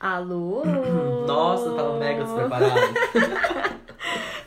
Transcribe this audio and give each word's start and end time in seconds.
Alô? 0.00 0.62
Nossa, 1.26 1.70
tava 1.72 1.98
mega 1.98 2.22
despreparado. 2.22 2.74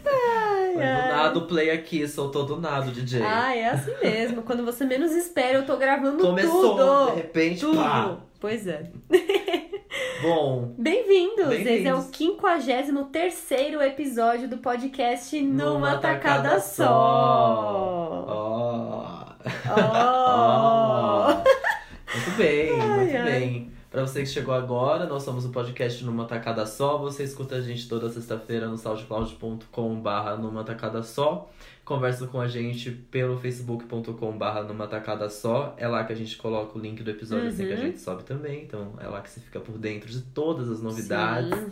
Ai, 0.05 0.73
Foi 0.73 0.83
do 0.83 1.09
nada 1.15 1.39
o 1.39 1.41
play 1.47 1.69
aqui, 1.71 2.07
soltou 2.07 2.45
do 2.45 2.59
nada 2.59 2.87
o 2.87 2.91
DJ. 2.91 3.21
Ah, 3.21 3.53
é 3.55 3.69
assim 3.69 3.93
mesmo. 4.01 4.43
Quando 4.43 4.63
você 4.63 4.85
menos 4.85 5.11
espera, 5.11 5.57
eu 5.57 5.65
tô 5.65 5.75
gravando 5.75 6.23
Começou, 6.23 6.77
tudo. 6.77 7.11
de 7.11 7.15
repente, 7.17 7.59
Tudo. 7.61 7.77
pá. 7.77 8.17
Pois 8.39 8.65
é. 8.65 8.89
Bom, 10.23 10.73
Bem-vindos! 10.77 11.47
Bem-vindos. 11.47 11.71
Esse 11.79 11.87
é 11.87 11.95
o 11.95 12.01
53 12.01 13.51
episódio 13.81 14.47
do 14.47 14.57
podcast 14.59 15.39
Numa, 15.41 15.73
Numa 15.73 15.97
Tacada, 15.97 16.43
Tacada 16.43 16.59
Só. 16.61 16.85
ó. 18.27 19.25
Oh. 19.73 21.41
Muito 22.13 22.31
bem, 22.37 22.69
Ai, 22.79 22.97
muito 22.97 23.17
ai. 23.17 23.23
bem. 23.23 23.70
Pra 23.91 24.03
você 24.07 24.21
que 24.21 24.27
chegou 24.27 24.53
agora, 24.53 25.05
nós 25.05 25.21
somos 25.23 25.43
o 25.45 25.49
podcast 25.49 26.01
Numa 26.05 26.23
Tacada 26.25 26.65
Só. 26.65 26.97
Você 26.99 27.23
escuta 27.25 27.55
a 27.55 27.61
gente 27.61 27.89
toda 27.89 28.09
sexta-feira 28.09 28.67
no 28.67 28.77
soundcloud.com 28.77 29.95
barra 29.99 30.37
Numa 30.37 30.63
Tacada 30.63 31.03
Só. 31.03 31.49
Conversa 31.83 32.25
com 32.27 32.39
a 32.39 32.47
gente 32.47 32.89
pelo 32.89 33.37
facebook.com 33.37 34.37
barra 34.37 34.63
Numa 34.63 34.87
Tacada 34.87 35.29
Só. 35.29 35.75
É 35.77 35.89
lá 35.89 36.05
que 36.05 36.13
a 36.13 36.15
gente 36.15 36.37
coloca 36.37 36.77
o 36.77 36.81
link 36.81 37.03
do 37.03 37.11
episódio 37.11 37.49
assim 37.49 37.65
que 37.67 37.73
a 37.73 37.75
Uhum. 37.75 37.81
gente 37.81 37.99
sobe 37.99 38.23
também. 38.23 38.63
Então 38.63 38.93
é 38.97 39.07
lá 39.07 39.19
que 39.19 39.29
você 39.29 39.41
fica 39.41 39.59
por 39.59 39.77
dentro 39.77 40.09
de 40.09 40.21
todas 40.21 40.69
as 40.69 40.81
novidades. 40.81 41.53
Sim. 41.59 41.71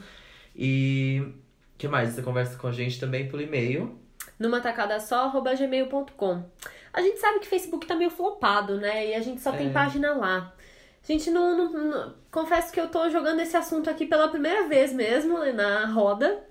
E 0.58 1.22
o 1.26 1.34
que 1.78 1.88
mais? 1.88 2.10
Você 2.10 2.22
conversa 2.22 2.58
com 2.58 2.68
a 2.68 2.72
gente 2.74 3.00
também 3.00 3.30
por 3.30 3.40
e-mail. 3.40 3.98
Numa 4.38 4.60
tacada 4.60 5.00
só, 5.00 5.30
gmail.com. 5.42 6.44
A 6.92 7.02
gente 7.02 7.18
sabe 7.20 7.40
que 7.40 7.46
o 7.46 7.50
Facebook 7.50 7.86
tá 7.88 7.96
meio 7.96 8.10
flopado, 8.10 8.76
né? 8.78 9.08
E 9.12 9.14
a 9.16 9.22
gente 9.22 9.40
só 9.42 9.54
tem 9.54 9.70
É. 9.70 9.72
página 9.72 10.14
lá. 10.16 10.54
Gente 11.10 11.32
não, 11.32 11.58
não- 11.58 11.72
não- 11.74 12.14
Confesso 12.32 12.72
que 12.72 12.80
eu 12.80 12.88
tô 12.88 13.10
jogando 13.10 13.40
esse 13.40 13.58
assunto 13.58 13.90
aqui 13.90 14.06
pela 14.06 14.28
primeira 14.28 14.68
vez 14.68 14.94
mesmo, 14.94 15.40
né, 15.40 15.52
na 15.52 15.88
roda. 15.88 16.44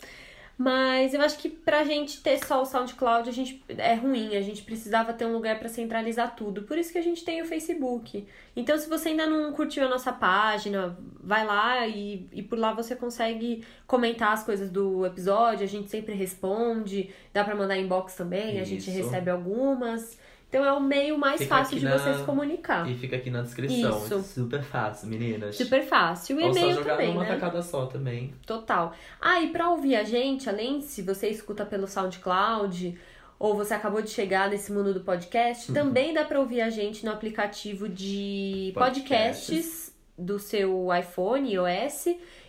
Mas 0.61 1.15
eu 1.15 1.21
acho 1.21 1.39
que 1.39 1.49
pra 1.49 1.85
gente 1.85 2.21
ter 2.21 2.45
só 2.45 2.61
o 2.61 2.65
SoundCloud 2.67 3.29
a 3.29 3.33
gente, 3.33 3.63
é 3.69 3.95
ruim. 3.95 4.35
A 4.35 4.41
gente 4.41 4.63
precisava 4.65 5.13
ter 5.13 5.25
um 5.25 5.33
lugar 5.33 5.57
pra 5.61 5.69
centralizar 5.69 6.35
tudo. 6.35 6.63
Por 6.63 6.77
isso 6.77 6.91
que 6.91 6.99
a 6.99 7.03
gente 7.03 7.25
tem 7.25 7.41
o 7.41 7.45
Facebook. 7.47 8.27
Então, 8.57 8.77
se 8.77 8.89
você 8.89 9.11
ainda 9.11 9.25
não 9.29 9.53
curtiu 9.53 9.85
a 9.85 9.89
nossa 9.89 10.13
página, 10.13 10.99
vai 11.23 11.47
lá 11.47 11.87
e, 11.87 12.27
e 12.33 12.43
por 12.43 12.59
lá 12.59 12.73
você 12.73 12.97
consegue 12.97 13.65
comentar 13.87 14.33
as 14.33 14.43
coisas 14.43 14.69
do 14.69 15.07
episódio. 15.07 15.63
A 15.63 15.69
gente 15.69 15.89
sempre 15.89 16.13
responde. 16.17 17.11
Dá 17.33 17.45
pra 17.45 17.55
mandar 17.55 17.77
inbox 17.79 18.17
também, 18.17 18.59
a 18.61 18.65
gente 18.65 18.91
Isso. 18.91 18.91
recebe 18.91 19.31
algumas. 19.31 20.19
Então 20.49 20.65
é 20.65 20.73
o 20.73 20.81
meio 20.81 21.19
mais 21.19 21.43
Fica 21.43 21.57
fácil 21.57 21.79
de 21.79 21.85
na- 21.85 21.99
você 21.99 22.15
se 22.15 22.25
comunicar. 22.25 22.89
E 22.89 22.95
fica 22.95 23.17
aqui 23.17 23.29
na 23.31 23.43
descrição. 23.43 23.99
Isso. 23.99 24.23
Super 24.23 24.63
fácil, 24.63 25.07
meninas. 25.09 25.57
Super 25.57 25.83
fácil. 25.87 26.41
E 26.41 26.45
Ou 26.45 26.55
só 26.55 26.59
e-mail 26.61 26.75
jogar 26.77 26.93
também, 26.93 27.09
numa 27.13 27.23
né? 27.25 27.29
tacada 27.35 27.61
só 27.63 27.85
também. 27.85 28.33
Total. 28.47 28.95
Ah, 29.21 29.41
e 29.43 29.51
pra 29.51 29.69
ouvir 29.71 29.97
a 29.97 30.05
gente, 30.05 30.49
além 30.49 30.81
se 30.81 31.03
você 31.03 31.29
escuta 31.29 31.67
pelo 31.67 31.87
SoundCloud 31.87 32.99
ou 33.39 33.55
você 33.55 33.75
acabou 33.75 34.01
de 34.03 34.09
chegar 34.11 34.49
nesse 34.49 34.73
mundo 34.73 34.93
do 34.95 35.01
podcast, 35.01 35.71
também 35.73 36.15
dá 36.15 36.25
pra 36.25 36.41
ouvir 36.41 36.61
a 36.63 36.71
gente 36.71 37.05
no 37.05 37.13
aplicativo 37.13 37.87
de 37.89 38.73
podcasts, 38.75 39.47
Podcasts. 39.47 39.95
do 40.17 40.39
seu 40.39 40.89
iPhone, 40.99 41.53
iOS. 41.53 42.07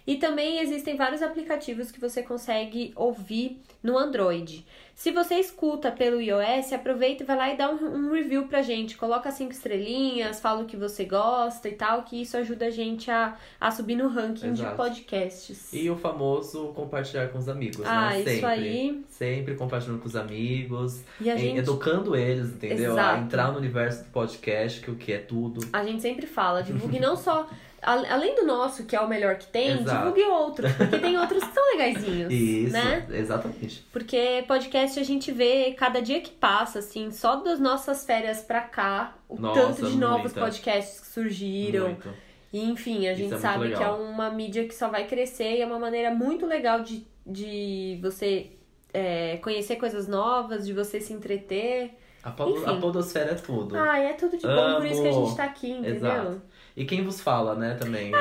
E 0.08 0.16
também 0.16 0.60
existem 0.60 0.96
vários 0.96 1.22
aplicativos 1.22 1.92
que 1.92 2.00
você 2.00 2.24
consegue 2.24 2.92
ouvir 2.96 3.62
no 3.82 3.98
Android. 3.98 4.66
Se 4.94 5.12
você 5.12 5.36
escuta 5.36 5.90
pelo 5.90 6.20
iOS, 6.20 6.74
aproveita 6.74 7.24
e 7.24 7.26
vai 7.26 7.38
lá 7.38 7.54
e 7.54 7.56
dá 7.56 7.70
um, 7.72 7.76
um 8.10 8.12
review 8.12 8.48
pra 8.50 8.62
gente. 8.62 8.98
Coloca 8.98 9.32
cinco 9.32 9.54
estrelinhas, 9.54 10.42
fala 10.42 10.64
o 10.64 10.66
que 10.66 10.76
você 10.76 11.06
gosta 11.06 11.70
e 11.70 11.72
tal, 11.72 12.04
que 12.04 12.22
isso 12.22 12.36
ajuda 12.36 12.66
a 12.66 12.70
gente 12.70 13.10
a, 13.10 13.38
a 13.62 13.72
subir 13.72 13.96
no 13.96 14.10
ranking 14.10 14.52
de 14.52 14.62
Exato. 14.62 14.76
podcasts. 14.76 15.72
E 15.72 15.90
o 15.90 15.96
famoso 15.96 16.74
compartilhar 16.76 17.30
com 17.30 17.38
os 17.38 17.48
amigos, 17.48 17.86
Ah, 17.86 18.10
né? 18.10 18.18
isso 18.20 18.30
Sempre. 18.32 18.46
aí. 18.48 19.06
Sempre 19.08 19.56
compartilhando 19.56 20.02
com 20.02 20.08
os 20.08 20.18
amigos, 20.18 21.02
E 21.22 21.30
a 21.32 21.38
gente, 21.38 21.60
educando 21.60 22.14
eles, 22.14 22.50
entendeu? 22.50 22.92
Exato. 22.92 23.20
A 23.22 23.24
entrar 23.24 23.52
no 23.54 23.58
universo 23.58 24.04
do 24.04 24.10
podcast, 24.10 24.82
que 24.82 24.92
o 24.92 24.96
que 24.96 25.14
é 25.14 25.20
tudo. 25.20 25.66
a 25.72 25.82
gente 25.86 26.02
sempre 26.02 26.28
fala, 26.28 26.62
divulgue 26.62 27.00
não 27.00 27.16
só. 27.16 27.48
Além 27.82 28.36
do 28.36 28.46
nosso, 28.46 28.84
que 28.86 28.96
é 28.96 29.00
o 29.00 29.08
melhor 29.08 29.36
que 29.38 29.48
tem, 29.48 29.70
Exato. 29.72 29.98
divulgue 30.12 30.24
outros, 30.24 30.72
porque 30.74 30.98
tem 31.00 31.18
outros 31.18 31.44
que 31.44 31.54
são 31.54 31.64
legaisinhos. 31.72 32.32
Isso, 32.34 32.74
Né? 32.74 33.06
exatamente. 33.12 33.86
Porque 33.92 34.44
podcast 34.48 35.00
a 35.00 35.04
gente 35.04 35.32
vê 35.32 35.74
cada 35.78 36.02
dia 36.02 36.20
que 36.22 36.32
passa, 36.32 36.80
assim, 36.80 37.12
só 37.12 37.38
das 37.38 37.60
nossas 37.60 38.06
férias 38.06 38.42
pra 38.42 38.62
cá, 38.62 39.16
o 39.30 39.40
Nossa, 39.40 39.62
tanto 39.62 39.90
de 39.90 39.98
novos 39.98 40.34
muita. 40.34 40.40
podcasts 40.42 41.00
que 41.00 41.08
surgiram. 41.08 41.86
Muito. 41.86 42.10
E, 42.52 42.64
enfim, 42.70 43.08
a 43.08 43.14
gente 43.14 43.34
é 43.36 43.38
sabe 43.38 43.70
que 43.74 43.82
é 43.84 43.90
uma 43.90 44.30
mídia 44.32 44.66
que 44.68 44.74
só 44.74 44.88
vai 44.88 45.06
crescer 45.08 45.58
e 45.58 45.62
é 45.62 45.66
uma 45.66 45.78
maneira 45.80 46.10
muito 46.14 46.46
legal 46.48 46.82
de, 46.82 47.06
de 47.26 48.00
você 48.02 48.52
é, 48.94 49.38
conhecer 49.38 49.76
coisas 49.76 50.08
novas, 50.08 50.66
de 50.66 50.74
você 50.74 51.00
se 51.00 51.14
entreter. 51.14 51.94
A, 52.24 52.32
pod- 52.32 52.52
Enfim. 52.58 52.66
a 52.70 52.76
podosfera 52.82 53.32
é 53.32 53.36
tudo. 53.36 53.78
Ah, 53.78 53.98
é 54.00 54.14
tudo 54.14 54.36
de 54.36 54.46
bom, 54.46 54.76
por 54.78 54.86
isso 54.86 55.02
que 55.02 55.08
a 55.08 55.12
Amo. 55.12 55.26
gente 55.28 55.38
tá 55.38 55.44
aqui, 55.46 55.70
entendeu? 55.72 55.96
Exato. 55.96 56.42
E 56.80 56.86
quem 56.86 57.04
vos 57.04 57.20
fala, 57.20 57.56
né, 57.56 57.76
também. 57.78 58.10
né? 58.10 58.18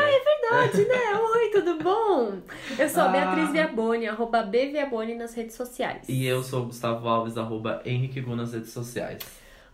Verdade, 0.51 0.85
né? 0.89 1.15
Oi, 1.15 1.51
tudo 1.53 1.79
bom? 1.81 2.39
Eu 2.77 2.89
sou 2.89 3.05
a 3.05 3.07
Ah. 3.07 3.09
Beatriz 3.09 3.53
Viaboni, 3.53 4.09
arroba 4.09 4.43
Bviaboni 4.43 5.15
nas 5.15 5.33
redes 5.33 5.55
sociais. 5.55 6.09
E 6.09 6.27
eu 6.27 6.43
sou 6.43 6.63
o 6.63 6.67
Gustavo 6.67 7.07
Alves, 7.07 7.39
arroba 7.39 7.81
Henrique 7.85 8.21
Gu 8.21 8.35
nas 8.35 8.53
redes 8.53 8.73
sociais. 8.73 9.19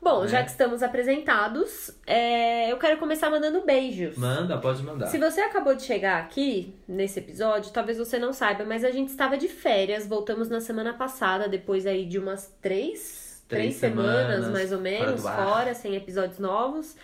Bom, 0.02 0.20
né? 0.20 0.28
já 0.28 0.42
que 0.42 0.50
estamos 0.50 0.82
apresentados, 0.82 1.92
é, 2.06 2.70
eu 2.70 2.76
quero 2.76 2.98
começar 2.98 3.30
mandando 3.30 3.62
beijos. 3.62 4.18
Manda, 4.18 4.58
pode 4.58 4.82
mandar. 4.82 5.06
Se 5.06 5.16
você 5.16 5.40
acabou 5.40 5.74
de 5.74 5.82
chegar 5.82 6.18
aqui 6.20 6.74
nesse 6.86 7.20
episódio, 7.20 7.72
talvez 7.72 7.96
você 7.96 8.18
não 8.18 8.34
saiba, 8.34 8.64
mas 8.64 8.84
a 8.84 8.90
gente 8.90 9.08
estava 9.08 9.38
de 9.38 9.48
férias, 9.48 10.06
voltamos 10.06 10.50
na 10.50 10.60
semana 10.60 10.92
passada, 10.92 11.48
depois 11.48 11.86
aí 11.86 12.04
de 12.04 12.18
umas 12.18 12.54
três, 12.60 13.42
Três 13.48 13.76
semanas, 13.76 14.34
semanas 14.36 14.50
mais 14.50 14.72
ou 14.72 14.80
menos, 14.80 15.22
fora 15.22 15.36
fora, 15.36 15.74
sem 15.74 15.94
episódios 15.94 16.38
novos. 16.38 16.94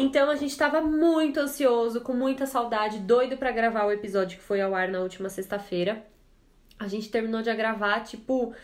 Então 0.00 0.30
a 0.30 0.36
gente 0.36 0.56
tava 0.56 0.80
muito 0.80 1.40
ansioso, 1.40 2.02
com 2.02 2.12
muita 2.12 2.46
saudade, 2.46 3.00
doido 3.00 3.36
pra 3.36 3.50
gravar 3.50 3.84
o 3.84 3.90
episódio 3.90 4.38
que 4.38 4.44
foi 4.44 4.60
ao 4.60 4.72
ar 4.72 4.86
na 4.86 5.00
última 5.00 5.28
sexta-feira. 5.28 6.06
A 6.78 6.86
gente 6.86 7.10
terminou 7.10 7.42
de 7.42 7.52
gravar, 7.52 8.04
tipo, 8.04 8.54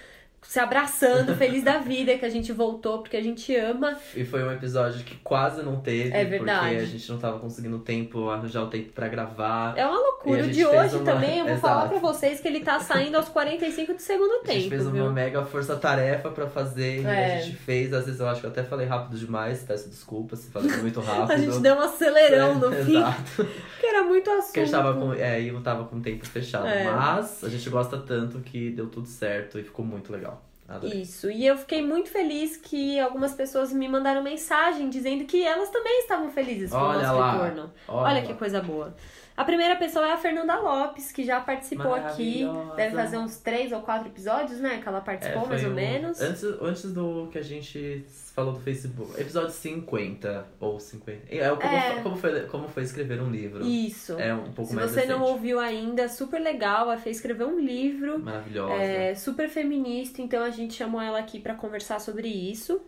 se 0.47 0.61
abraçando, 0.61 1.35
feliz 1.35 1.65
da 1.65 1.79
vida 1.79 2.17
que 2.17 2.25
a 2.25 2.29
gente 2.29 2.53
voltou, 2.53 2.99
porque 3.01 3.17
a 3.17 3.23
gente 3.23 3.55
ama. 3.57 3.97
E 4.15 4.25
foi 4.25 4.45
um 4.45 4.53
episódio 4.53 5.03
que 5.05 5.17
quase 5.17 5.63
não 5.63 5.81
teve, 5.81 6.11
É 6.15 6.25
verdade. 6.25 6.69
porque 6.69 6.83
a 6.83 6.87
gente 6.87 7.11
não 7.11 7.19
tava 7.19 7.39
conseguindo 7.39 7.79
tempo, 7.81 8.29
arranjar 8.31 8.63
o 8.63 8.69
tempo 8.69 8.91
pra 8.93 9.09
gravar. 9.09 9.77
É 9.77 9.85
uma 9.87 9.97
E 9.97 10.03
loucura. 10.03 10.45
O 10.45 10.51
de 10.51 10.65
hoje 10.65 10.97
uma- 10.97 11.05
também, 11.05 11.39
eu 11.41 11.47
vou 11.47 11.57
falar 11.59 11.87
Exato. 11.87 12.01
pra 12.01 12.13
vocês 12.13 12.41
que 12.41 12.47
ele 12.49 12.61
tá 12.61 12.79
saindo 12.79 13.17
aos 13.17 13.29
45 13.29 13.95
do 13.95 14.01
segundo 14.01 14.31
A 14.31 14.37
gente 14.37 14.47
tempo, 14.47 14.69
fez 14.71 14.89
viu? 14.89 15.05
uma 15.05 15.13
mega 15.13 15.45
força-tarefa 15.45 16.31
pra 16.31 16.47
fazer 16.47 17.03
e 17.03 17.07
É. 17.07 17.37
a 17.37 17.41
gente 17.41 17.57
fez. 17.57 17.93
Às 17.93 18.05
vezes 18.07 18.21
eu 18.21 18.29
acho 18.29 18.41
que 18.41 18.47
eu 18.47 18.51
até 18.51 18.63
falei 18.63 18.87
rápido 18.87 19.19
demais, 19.19 19.63
peço 19.63 19.89
desculpas 19.89 20.39
se 20.41 20.51
falei 20.51 20.71
muito 20.79 21.01
rápido. 21.01 21.33
A 21.33 21.37
gente 21.37 21.59
deu 21.61 21.75
um 21.75 21.81
acelerão 21.81 22.55
no 22.59 22.73
É, 22.73 22.85
fim, 22.85 22.97
Exato. 22.97 23.23
porque 23.37 23.87
era 23.87 24.03
muito 24.05 24.31
assunto. 24.31 24.45
Porque 24.47 24.61
a 24.61 24.65
gente 24.65 24.73
tava 24.73 24.95
com. 24.95 25.13
É, 25.15 25.43
eu 25.43 25.61
tava 25.63 25.85
com 25.85 25.97
o 25.97 26.01
tempo 26.01 26.25
fechado. 26.27 26.67
É. 26.67 26.85
Mas 26.85 27.43
a 27.45 27.49
gente 27.49 27.69
gosta 27.71 27.99
tanto 27.99 28.39
que 28.41 28.71
deu 28.71 28.87
tudo 28.89 29.07
certo 29.07 29.59
e 29.59 29.63
ficou 29.65 29.85
muito 29.85 30.13
legal. 30.13 30.34
Adorei. 30.69 31.03
Isso, 31.03 31.31
e 31.31 31.45
eu 31.47 31.59
fiquei 31.59 31.83
muito 31.85 32.09
feliz 32.11 32.57
que 32.57 32.99
algumas 32.99 33.35
pessoas 33.35 33.73
me 33.73 33.87
mandaram 33.87 34.23
mensagem 34.23 34.89
dizendo 34.89 35.25
que 35.25 35.45
elas 35.45 35.69
também 35.69 36.01
estavam 36.01 36.31
felizes 36.31 36.71
com 36.71 36.77
o 36.77 36.81
Olha 36.81 37.03
nosso 37.07 37.19
lá. 37.19 37.33
retorno. 37.33 37.73
Olha, 37.87 37.99
Olha 38.13 38.21
lá. 38.21 38.27
que 38.27 38.35
coisa 38.35 38.63
boa. 38.63 38.95
A 39.37 39.45
primeira 39.45 39.75
pessoa 39.75 40.07
é 40.07 40.13
a 40.13 40.17
Fernanda 40.17 40.55
Lopes, 40.61 41.11
que 41.11 41.25
já 41.25 41.41
participou 41.41 41.93
aqui. 41.93 42.47
Deve 42.77 42.95
fazer 42.95 43.19
uns 43.19 43.37
três 43.39 43.73
ou 43.73 43.81
quatro 43.81 44.07
episódios, 44.07 44.61
né? 44.61 44.79
Que 44.81 44.89
ela 44.89 44.99
É, 44.99 45.01
participou, 45.01 45.41
foi 45.43 45.49
mais 45.51 45.65
ou 45.65 45.71
o- 45.71 45.75
menos. 45.75 46.21
Antes, 46.21 46.45
antes 46.45 46.93
do 46.93 47.29
que 47.33 47.39
a 47.39 47.43
gente 47.43 48.05
falou 48.33 48.53
do 48.53 48.61
Facebook. 48.61 49.21
Episódio 49.21 49.51
50 49.51 50.47
ou 50.61 50.79
50. 50.79 51.35
É, 51.35 51.49
como, 51.51 51.63
É. 51.75 52.01
como, 52.03 52.17
foi, 52.17 52.41
como 52.47 52.69
foi 52.69 52.83
escrever 52.85 53.21
um 53.21 53.29
livro. 53.31 53.65
Isso. 53.67 54.13
É 54.21 54.33
um 54.33 54.53
pouco 54.53 54.71
Se 54.71 54.77
mais 54.77 54.93
você 54.93 55.05
não 55.05 55.19
recente. 55.19 55.31
ouviu 55.33 55.59
ainda, 55.59 56.09
super 56.09 56.41
legal. 56.41 56.83
Ela 56.83 56.97
fez 56.99 57.17
escrever 57.17 57.45
um 57.45 57.59
livro. 57.59 58.21
Maravilhosa. 58.21 58.75
É, 58.75 59.15
super 59.17 59.49
feminista, 59.49 60.23
então 60.23 60.45
a 60.45 60.51
gente 60.51 60.75
chamou 60.75 61.01
ela 61.01 61.19
aqui 61.19 61.41
pra 61.41 61.55
conversar 61.55 61.99
sobre 62.01 62.29
isso. 62.29 62.81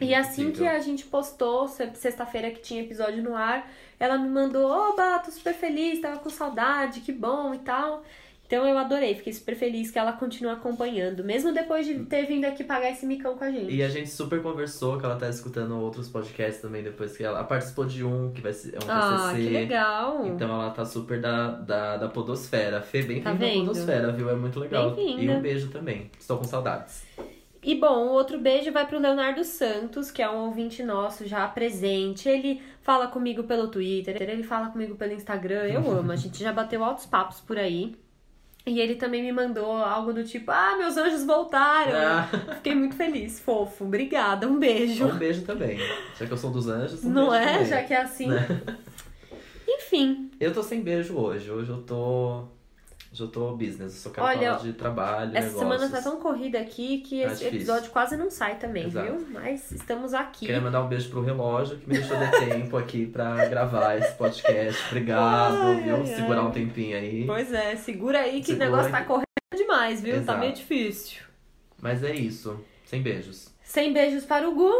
E 0.00 0.14
assim 0.14 0.50
que 0.50 0.66
a 0.66 0.78
gente 0.80 1.04
postou, 1.06 1.66
se- 1.68 1.90
sexta-feira 1.94 2.50
que 2.50 2.60
tinha 2.60 2.82
episódio 2.82 3.22
no 3.22 3.34
ar, 3.34 3.66
ela 3.98 4.18
me 4.18 4.28
mandou: 4.28 4.70
Oba, 4.70 5.18
tô 5.18 5.30
super 5.30 5.54
feliz, 5.54 6.00
tava 6.00 6.18
com 6.18 6.30
saudade, 6.30 7.00
que 7.00 7.12
bom 7.12 7.54
e 7.54 7.58
tal. 7.58 8.02
Então 8.46 8.64
eu 8.64 8.78
adorei, 8.78 9.12
fiquei 9.16 9.32
super 9.32 9.56
feliz 9.56 9.90
que 9.90 9.98
ela 9.98 10.12
continua 10.12 10.52
acompanhando, 10.52 11.24
mesmo 11.24 11.52
depois 11.52 11.84
de 11.84 11.98
ter 12.04 12.26
vindo 12.26 12.44
aqui 12.44 12.62
pagar 12.62 12.92
esse 12.92 13.04
micão 13.04 13.36
com 13.36 13.42
a 13.42 13.50
gente. 13.50 13.74
E 13.74 13.82
a 13.82 13.88
gente 13.88 14.08
super 14.08 14.40
conversou 14.40 15.00
que 15.00 15.04
ela 15.04 15.16
tá 15.16 15.28
escutando 15.28 15.76
outros 15.80 16.08
podcasts 16.08 16.62
também 16.62 16.80
depois 16.80 17.16
que 17.16 17.24
ela, 17.24 17.38
ela 17.38 17.46
participou 17.46 17.84
de 17.84 18.04
um 18.04 18.30
que 18.30 18.40
vai 18.40 18.52
ser 18.52 18.76
é 18.76 18.78
um 18.78 18.88
ah, 18.88 19.30
TCC. 19.32 19.42
que 19.42 19.52
legal! 19.52 20.26
Então 20.28 20.48
ela 20.48 20.70
tá 20.70 20.84
super 20.84 21.20
da, 21.20 21.50
da, 21.50 21.96
da 21.96 22.08
podosfera. 22.08 22.80
Fê, 22.80 23.02
bem-vinda 23.02 23.24
Tá 23.24 23.30
à 23.30 23.34
vendo? 23.34 23.66
podosfera, 23.66 24.12
viu? 24.12 24.30
É 24.30 24.36
muito 24.36 24.60
legal. 24.60 24.96
E 24.96 25.28
um 25.28 25.40
beijo 25.40 25.68
também. 25.70 26.08
Estou 26.16 26.38
com 26.38 26.44
saudades. 26.44 27.04
E 27.66 27.74
bom, 27.74 28.06
o 28.06 28.10
outro 28.12 28.38
beijo 28.38 28.70
vai 28.70 28.86
pro 28.86 29.00
Leonardo 29.00 29.42
Santos, 29.42 30.12
que 30.12 30.22
é 30.22 30.30
um 30.30 30.44
ouvinte 30.44 30.84
nosso 30.84 31.26
já 31.26 31.48
presente. 31.48 32.28
Ele 32.28 32.62
fala 32.86 33.08
comigo 33.08 33.42
pelo 33.42 33.66
Twitter, 33.66 34.16
ele 34.22 34.44
fala 34.44 34.68
comigo 34.68 34.94
pelo 34.94 35.12
Instagram. 35.12 35.64
Eu 35.64 35.90
amo, 35.90 36.12
a 36.12 36.16
gente 36.16 36.38
já 36.38 36.52
bateu 36.52 36.84
altos 36.84 37.04
papos 37.04 37.40
por 37.40 37.58
aí. 37.58 37.96
E 38.64 38.80
ele 38.80 38.94
também 38.94 39.22
me 39.22 39.32
mandou 39.32 39.72
algo 39.72 40.12
do 40.12 40.24
tipo: 40.24 40.50
Ah, 40.52 40.76
meus 40.78 40.96
anjos 40.96 41.24
voltaram! 41.24 41.92
Ah. 41.94 42.54
Fiquei 42.54 42.74
muito 42.74 42.94
feliz, 42.96 43.40
fofo. 43.40 43.84
Obrigada, 43.84 44.46
um 44.46 44.58
beijo. 44.58 45.04
Um 45.06 45.16
beijo 45.18 45.42
também. 45.42 45.78
Já 46.18 46.26
que 46.26 46.32
eu 46.32 46.36
sou 46.36 46.50
dos 46.50 46.68
anjos, 46.68 47.04
um 47.04 47.10
Não 47.10 47.34
é? 47.34 47.52
também. 47.52 47.66
Já 47.66 47.82
que 47.82 47.92
é 47.94 48.02
assim. 48.02 48.28
Enfim, 49.68 50.30
Eu 50.40 50.52
tô 50.54 50.62
sem 50.62 50.80
beijo 50.80 51.16
hoje. 51.16 51.50
Hoje 51.50 51.70
eu 51.70 51.82
tô. 51.82 52.44
Eu 53.20 53.28
tô 53.28 53.52
business. 53.52 53.80
Eu 53.96 54.00
só 54.02 54.10
quero 54.10 54.26
Olha, 54.26 54.50
falar 54.52 54.62
de 54.62 54.72
trabalho, 54.74 55.30
essa 55.36 55.46
negócios. 55.48 55.58
semana 55.58 55.88
tá 55.88 56.02
tão 56.02 56.20
corrida 56.20 56.58
aqui 56.60 56.98
que 56.98 57.22
Tá 57.22 57.26
esse 57.32 57.44
difícil. 57.44 57.56
episódio 57.58 57.90
quase 57.90 58.16
não 58.16 58.30
sai 58.30 58.56
também, 58.56 58.86
Exato. 58.86 59.06
viu? 59.16 59.26
Mas 59.30 59.70
estamos 59.72 60.12
aqui. 60.14 60.46
Queria 60.46 60.60
mandar 60.60 60.82
um 60.82 60.88
beijo 60.88 61.08
pro 61.10 61.22
relógio 61.22 61.78
que 61.78 61.88
me 61.88 61.94
deixou 61.98 62.16
ter 62.18 62.48
tempo 62.48 62.76
aqui 62.76 63.06
pra 63.06 63.46
gravar 63.46 63.96
esse 63.96 64.12
podcast. 64.16 64.86
Obrigado, 64.88 65.56
Ai, 65.56 65.82
viu? 65.82 65.96
ai, 65.96 66.06
Segurar 66.06 66.40
ai. 66.40 66.46
um 66.46 66.50
tempinho 66.50 66.96
aí. 66.96 67.24
Pois 67.26 67.52
é, 67.52 67.76
segura 67.76 68.18
aí 68.20 68.40
que 68.40 68.46
Segura 68.46 68.64
o 68.66 68.70
negócio 68.70 68.90
tá 68.92 68.98
aí. 68.98 69.04
correndo 69.04 69.26
demais, 69.56 70.02
viu? 70.02 70.14
Tá 70.14 70.20
Exato. 70.20 70.38
meio 70.40 70.52
difícil. 70.52 71.22
Mas 71.80 72.02
é 72.02 72.14
isso. 72.14 72.58
Sem 72.84 73.02
beijos. 73.02 73.48
Sem 73.62 73.92
beijos 73.92 74.24
para 74.24 74.48
o 74.48 74.54
Gu. 74.54 74.70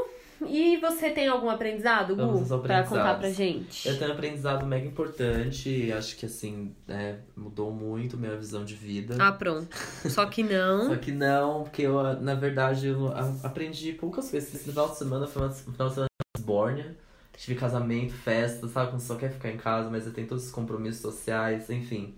E 0.45 0.77
você 0.79 1.11
tem 1.11 1.29
algum 1.29 1.49
aprendizado, 1.49 2.15
Gu, 2.15 2.59
pra 2.61 2.83
contar 2.83 3.15
pra 3.19 3.31
gente? 3.31 3.89
Eu 3.89 3.97
tenho 3.99 4.11
um 4.11 4.15
aprendizado 4.15 4.67
mega 4.67 4.87
importante. 4.87 5.91
Acho 5.93 6.17
que 6.17 6.27
assim, 6.27 6.75
é, 6.89 7.17
mudou 7.37 7.73
muito 7.73 8.17
minha 8.17 8.37
visão 8.37 8.65
de 8.65 8.75
vida. 8.75 9.17
Ah, 9.19 9.33
pronto. 9.33 9.75
Só 10.11 10.27
que 10.27 10.43
não. 10.43 10.89
Só 10.93 10.97
que 10.97 11.13
não, 11.13 11.63
porque 11.65 11.83
eu, 11.83 12.03
na 12.21 12.35
verdade, 12.35 12.89
eu 12.89 13.09
aprendi 13.43 13.93
poucas 13.93 14.31
coisas. 14.31 14.55
Esse 14.55 14.65
final 14.65 14.91
de 14.91 14.99
semana 14.99 15.27
foi 15.27 15.47
um 15.47 15.51
final 15.53 15.89
de 15.89 15.95
semana 15.95 16.09
de 16.37 16.43
Bórnia. 16.43 16.97
Tive 17.37 17.59
casamento, 17.59 18.15
festa, 18.15 18.67
sabe? 18.69 18.91
Quando 18.91 19.01
você 19.01 19.07
só 19.09 19.17
quer 19.17 19.31
ficar 19.31 19.51
em 19.51 19.59
casa, 19.59 19.91
mas 19.91 20.07
eu 20.07 20.13
tenho 20.13 20.27
todos 20.27 20.47
os 20.47 20.51
compromissos 20.51 21.03
sociais, 21.03 21.69
enfim. 21.69 22.15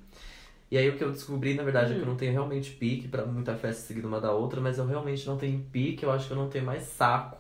E 0.70 0.76
aí 0.78 0.88
o 0.88 0.96
que 0.96 1.02
eu 1.02 1.10
descobri, 1.10 1.54
na 1.54 1.62
verdade, 1.64 1.92
é 1.92 1.94
que 1.96 2.02
eu 2.02 2.04
Hum. 2.06 2.10
não 2.10 2.16
tenho 2.16 2.32
realmente 2.32 2.70
pique 2.72 3.08
pra 3.08 3.24
muita 3.24 3.56
festa 3.56 3.82
seguida 3.82 4.06
uma 4.06 4.20
da 4.20 4.30
outra, 4.32 4.60
mas 4.60 4.78
eu 4.78 4.86
realmente 4.86 5.26
não 5.26 5.36
tenho 5.36 5.58
pique, 5.72 6.04
eu 6.04 6.12
acho 6.12 6.26
que 6.26 6.32
eu 6.32 6.36
não 6.36 6.48
tenho 6.48 6.64
mais 6.64 6.82
saco 6.84 7.37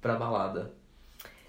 pra 0.00 0.16
balada. 0.16 0.72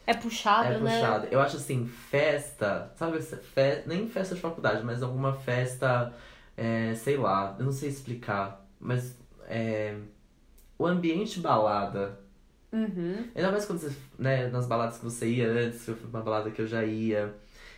É 0.05 0.13
puxado, 0.13 0.73
É 0.73 0.77
né? 0.79 0.99
puxado. 0.99 1.27
Eu 1.31 1.39
acho 1.39 1.57
assim, 1.57 1.85
festa, 1.87 2.91
sabe? 2.95 3.21
fe... 3.21 3.83
Nem 3.85 4.09
festa 4.09 4.35
de 4.35 4.41
faculdade, 4.41 4.83
mas 4.83 5.01
alguma 5.03 5.33
festa, 5.33 6.13
é, 6.57 6.93
sei 6.95 7.17
lá, 7.17 7.55
eu 7.57 7.65
não 7.65 7.71
sei 7.71 7.89
explicar, 7.89 8.65
mas 8.79 9.15
é, 9.47 9.95
o 10.77 10.85
ambiente 10.85 11.39
balada. 11.39 12.19
Uhum. 12.73 13.25
Ainda 13.35 13.51
mais 13.51 13.65
quando 13.65 13.79
você, 13.79 13.95
né, 14.17 14.47
nas 14.47 14.65
baladas 14.65 14.97
que 14.97 15.03
você 15.03 15.27
ia 15.27 15.47
antes, 15.49 15.87
eu 15.87 15.95
fui 15.95 16.09
pra 16.09 16.19
uma 16.19 16.25
balada 16.25 16.51
que 16.51 16.61
eu 16.61 16.67
já 16.67 16.83
ia. 16.83 17.33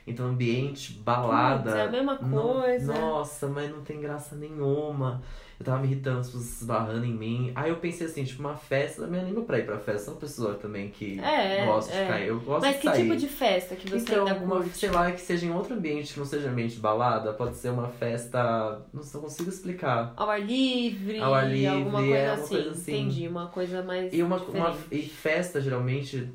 Então, 0.06 0.26
ambiente, 0.28 0.94
balada. 0.94 1.64
Putz, 1.72 1.76
é 1.76 1.82
a 1.84 1.92
mesma 1.92 2.18
coisa. 2.18 2.94
nossa, 2.94 3.48
mas 3.48 3.70
não 3.72 3.82
tem 3.82 4.02
graça 4.02 4.36
nenhuma. 4.36 5.22
Eu 5.60 5.66
tava 5.66 5.80
me 5.80 5.88
irritando, 5.88 6.20
as 6.20 6.26
pessoas 6.26 6.62
esbarrando 6.62 7.06
em 7.06 7.14
mim. 7.14 7.52
Aí 7.56 7.70
eu 7.70 7.78
pensei 7.78 8.08
assim, 8.08 8.24
tipo, 8.26 8.42
uma 8.42 8.56
festa, 8.58 9.04
eu 9.04 9.08
me 9.08 9.18
animo 9.18 9.44
pra 9.46 9.60
ir 9.60 9.66
pra 9.66 9.78
festa. 9.78 10.06
Sou 10.06 10.16
uma 10.16 10.20
pessoa 10.20 10.56
também 10.56 10.90
que 10.90 11.20
É, 11.22 11.64
gosta 11.66 11.92
de 11.94 11.98
é. 12.00 12.06
ficar. 12.06 12.22
Eu 12.22 12.40
gosto 12.42 12.62
Mas 12.66 12.76
de 12.76 12.82
que 12.82 12.88
sair. 12.88 13.04
tipo 13.04 13.16
de 13.16 13.28
festa 13.30 13.76
que 13.76 13.88
você 13.90 13.98
Então, 13.98 14.28
ainda 14.28 14.40
uma, 14.44 14.56
curte? 14.58 14.78
sei 14.78 14.90
lá, 14.90 15.10
que 15.12 15.22
seja 15.22 15.46
em 15.46 15.54
outro 15.54 15.76
ambiente, 15.76 16.12
que 16.14 16.20
não 16.20 16.26
seja 16.26 16.50
ambiente 16.50 16.74
de 16.76 16.82
balada, 16.82 17.32
pode 17.34 17.56
ser 17.56 17.70
uma 17.70 17.88
festa. 17.88 18.82
Não 18.92 19.04
sei, 19.04 19.14
não 19.22 19.28
consigo 19.30 19.50
explicar. 19.50 20.12
Ao 20.18 20.30
ar 20.30 20.42
livre, 20.42 21.20
Ao 21.20 21.34
ar 21.34 21.48
livre, 21.50 21.68
alguma 21.68 22.00
coisa, 22.00 22.16
é, 22.16 22.30
assim. 22.32 22.56
coisa 22.56 22.70
assim. 22.72 22.92
Entendi, 22.92 23.28
uma 23.30 23.48
coisa 23.48 23.84
mais 23.84 24.12
E 24.14 24.22
uma, 24.22 24.38
uma 24.38 24.76
e 24.92 25.02
festa, 25.04 25.62
geralmente. 25.62 26.30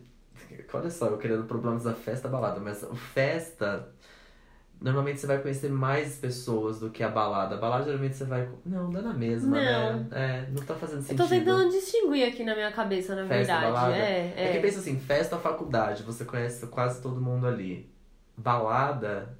Olha 0.73 0.91
só, 0.91 1.06
eu 1.06 1.19
querendo 1.19 1.44
problemas 1.44 1.85
da 1.85 1.94
festa 1.94 2.29
balada, 2.29 2.61
mas 2.61 2.85
festa. 3.15 3.88
Normalmente 4.81 5.19
você 5.19 5.26
vai 5.26 5.38
conhecer 5.38 5.70
mais 5.70 6.17
pessoas 6.19 6.79
do 6.79 6.88
que 6.91 7.03
a 7.03 7.09
balada. 7.09 7.56
A 7.56 7.59
balada 7.59 7.85
geralmente 7.85 8.15
você 8.17 8.25
vai. 8.25 8.49
Não, 8.65 8.91
dá 8.91 9.03
na 9.03 9.12
mesma, 9.12 9.56
Não. 9.56 9.97
né? 10.05 10.06
É, 10.12 10.50
não 10.53 10.62
tá 10.65 10.75
fazendo 10.75 10.99
Eu 10.99 11.03
sentido. 11.03 11.23
tô 11.25 11.29
tentando 11.29 11.70
distinguir 11.70 12.29
aqui 12.29 12.44
na 12.44 12.55
minha 12.55 12.70
cabeça, 12.70 13.17
na 13.17 13.26
Festa, 13.26 13.53
verdade. 13.55 13.73
balada? 13.73 13.97
É, 13.97 14.35
É 14.37 14.49
é. 14.50 14.53
que 14.53 14.61
pensa 14.61 14.79
assim, 14.79 14.97
festa 15.00 15.37
faculdade, 15.37 16.05
você 16.05 16.25
conhece 16.25 16.65
quase 16.69 17.03
todo 17.03 17.21
mundo 17.21 17.47
ali. 17.49 17.91
Balada, 18.37 19.37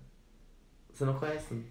você 0.93 1.05
não 1.05 1.15
conhece. 1.15 1.63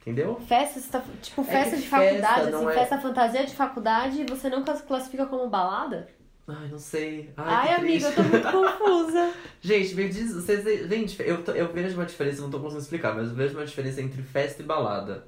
Entendeu? 0.00 0.40
Festa, 0.48 0.80
você 0.80 0.90
tá- 0.90 1.04
tipo, 1.20 1.42
É 1.42 1.44
festa 1.44 1.76
de 1.76 1.82
festa 1.82 1.96
faculdade, 1.98 2.54
assim, 2.54 2.68
é- 2.68 2.72
festa 2.72 2.98
fantasia 3.00 3.44
de 3.44 3.54
faculdade, 3.54 4.24
você 4.24 4.48
não 4.48 4.64
clas- 4.64 4.80
classifica 4.80 5.26
como 5.26 5.46
balada? 5.50 6.08
Ai, 6.48 6.68
não 6.68 6.78
sei. 6.78 7.30
Ai, 7.36 7.68
Ai, 7.68 7.74
amiga, 7.76 8.08
eu 8.08 8.14
tô 8.14 8.22
muito 8.24 8.50
confusa. 8.50 9.32
Gente, 9.60 9.94
me 9.94 10.08
diz, 10.08 10.34
vocês 10.34 10.64
veem, 10.64 11.06
eu, 11.20 11.44
tô- 11.44 11.52
eu 11.52 11.72
vejo 11.72 11.94
uma 11.96 12.04
diferença, 12.06 12.42
não 12.42 12.50
tô 12.50 12.58
conseguindo 12.58 12.82
explicar, 12.82 13.14
mas 13.14 13.28
eu 13.28 13.34
vejo 13.34 13.56
uma 13.56 13.64
diferença 13.64 14.00
entre 14.02 14.20
festa 14.22 14.62
e 14.62 14.64
balada. 14.64 15.26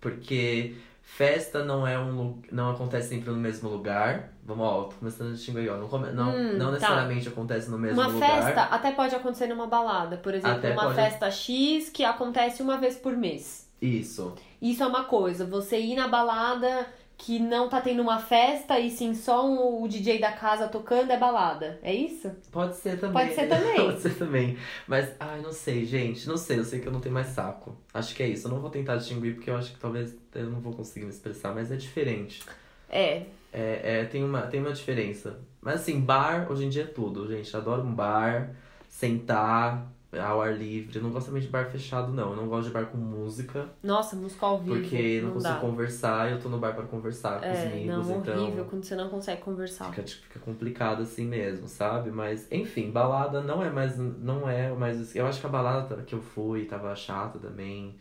Porque 0.00 0.74
festa 1.02 1.64
não 1.64 1.86
é 1.86 1.98
um 1.98 2.40
não 2.50 2.70
acontece 2.70 3.08
sempre 3.08 3.30
no 3.30 3.36
mesmo 3.36 3.68
lugar. 3.68 4.32
Vamos, 4.44 4.64
ó, 4.66 4.82
tô 4.84 4.96
começando 4.96 5.28
a 5.28 5.32
distinguir 5.32 5.70
ó. 5.70 5.76
Não, 5.76 5.88
não, 6.12 6.30
Hum, 6.34 6.52
não 6.58 6.66
tá. 6.66 6.72
necessariamente 6.72 7.28
acontece 7.28 7.70
no 7.70 7.78
mesmo 7.78 8.00
Uma 8.00 8.08
lugar. 8.10 8.42
festa 8.44 8.62
até 8.64 8.90
pode 8.92 9.14
acontecer 9.14 9.46
numa 9.46 9.66
balada. 9.66 10.16
Por 10.16 10.34
exemplo, 10.34 10.56
Até 10.58 10.72
uma 10.72 10.84
pode. 10.84 10.94
festa 10.96 11.30
X 11.30 11.88
que 11.90 12.04
acontece 12.04 12.62
uma 12.62 12.76
vez 12.78 12.96
por 12.96 13.16
mês. 13.16 13.68
Isso. 13.80 14.34
Isso 14.60 14.82
é 14.82 14.86
uma 14.86 15.04
coisa. 15.04 15.44
Você 15.46 15.78
ir 15.78 15.94
na 15.96 16.08
balada 16.08 16.86
que 17.22 17.38
não 17.38 17.68
tá 17.68 17.82
tendo 17.82 18.00
uma 18.00 18.18
festa 18.18 18.78
e 18.80 18.90
sim 18.90 19.12
só 19.14 19.46
um- 19.46 19.82
o 19.82 19.86
DJ 19.86 20.18
da 20.18 20.32
casa 20.32 20.68
tocando 20.68 21.10
é 21.12 21.18
balada. 21.18 21.78
É 21.82 21.92
isso? 21.94 22.30
Pode 22.50 22.76
ser 22.76 22.98
também. 22.98 23.12
Pode 23.26 23.34
ser 23.34 23.46
também. 23.48 23.76
Pode 23.76 24.00
ser 24.00 24.14
também. 24.16 24.56
Mas, 24.88 25.14
ai, 25.20 25.40
não 25.42 25.52
sei, 25.52 25.84
gente. 25.84 26.26
Não 26.26 26.38
sei, 26.38 26.58
eu 26.58 26.64
sei 26.64 26.80
que 26.80 26.86
eu 26.88 26.92
não 26.92 27.00
tenho 27.00 27.14
mais 27.14 27.26
saco. 27.28 27.76
Acho 27.92 28.14
que 28.14 28.22
é 28.22 28.28
isso. 28.28 28.46
Eu 28.46 28.52
não 28.52 28.60
vou 28.60 28.70
tentar 28.70 28.96
distinguir 28.96 29.34
porque 29.34 29.50
eu 29.50 29.56
acho 29.56 29.72
que 29.74 29.78
talvez 29.78 30.16
eu 30.34 30.46
não 30.48 30.60
vou 30.60 30.72
conseguir 30.72 31.04
me 31.04 31.12
expressar, 31.12 31.54
mas 31.54 31.70
é 31.70 31.76
diferente. 31.76 32.42
É. 32.88 33.24
É, 33.52 34.00
é, 34.00 34.04
tem, 34.06 34.24
uma, 34.24 34.42
tem 34.42 34.60
uma 34.60 34.72
diferença. 34.72 35.38
Mas 35.60 35.82
assim, 35.82 36.00
bar 36.00 36.50
hoje 36.50 36.64
em 36.64 36.68
dia 36.70 36.84
é 36.84 36.86
tudo, 36.86 37.28
gente. 37.28 37.54
Adoro 37.54 37.82
um 37.82 37.94
bar, 37.94 38.54
sentar 38.88 39.92
ao 40.18 40.42
ar 40.42 40.52
livre. 40.56 40.96
Eu 40.96 41.02
não 41.02 41.10
gosto 41.10 41.26
também 41.26 41.40
de 41.42 41.48
bar 41.48 41.70
fechado, 41.70 42.12
não. 42.12 42.30
Eu 42.30 42.36
não 42.36 42.48
gosto 42.48 42.68
de 42.68 42.74
bar 42.74 42.86
com 42.86 42.98
música, 42.98 43.68
Nossa, 43.82 44.16
música 44.16 44.44
ao 44.46 44.58
vivo. 44.58 44.74
porque 44.80 45.20
não, 45.22 45.32
consigo 45.32 45.54
dá. 45.54 45.60
conversar 45.60 46.28
e 46.28 46.32
eu 46.32 46.40
tô 46.40 46.48
no 46.48 46.58
bar 46.58 46.74
pra 46.74 46.84
conversar 46.84 47.40
com 47.40 47.50
os 47.50 47.58
É, 47.58 47.66
amigos, 47.66 48.08
não, 48.08 48.16
então. 48.18 48.42
horrível 48.42 48.64
quando 48.64 48.84
você 48.84 48.96
não 48.96 49.08
consegue 49.08 49.40
conversar. 49.42 49.90
Fica, 49.94 50.06
fica 50.06 50.38
complicado 50.40 51.02
assim 51.02 51.26
mesmo, 51.26 51.68
sabe? 51.68 52.10
Mas, 52.10 52.50
enfim, 52.50 52.90
balada 52.90 53.40
não 53.40 53.62
é 53.62 53.70
mais. 53.70 53.96
Não 53.96 54.48
é 54.48 54.70
mais. 54.72 55.14
Eu 55.14 55.26
acho 55.26 55.40
que 55.40 55.46
a 55.46 55.50
balada 55.50 55.96
que 56.06 56.14
eu 56.14 56.20
fui 56.20 56.64
tava 56.64 56.94
chata 56.96 57.38
também. 57.38 57.94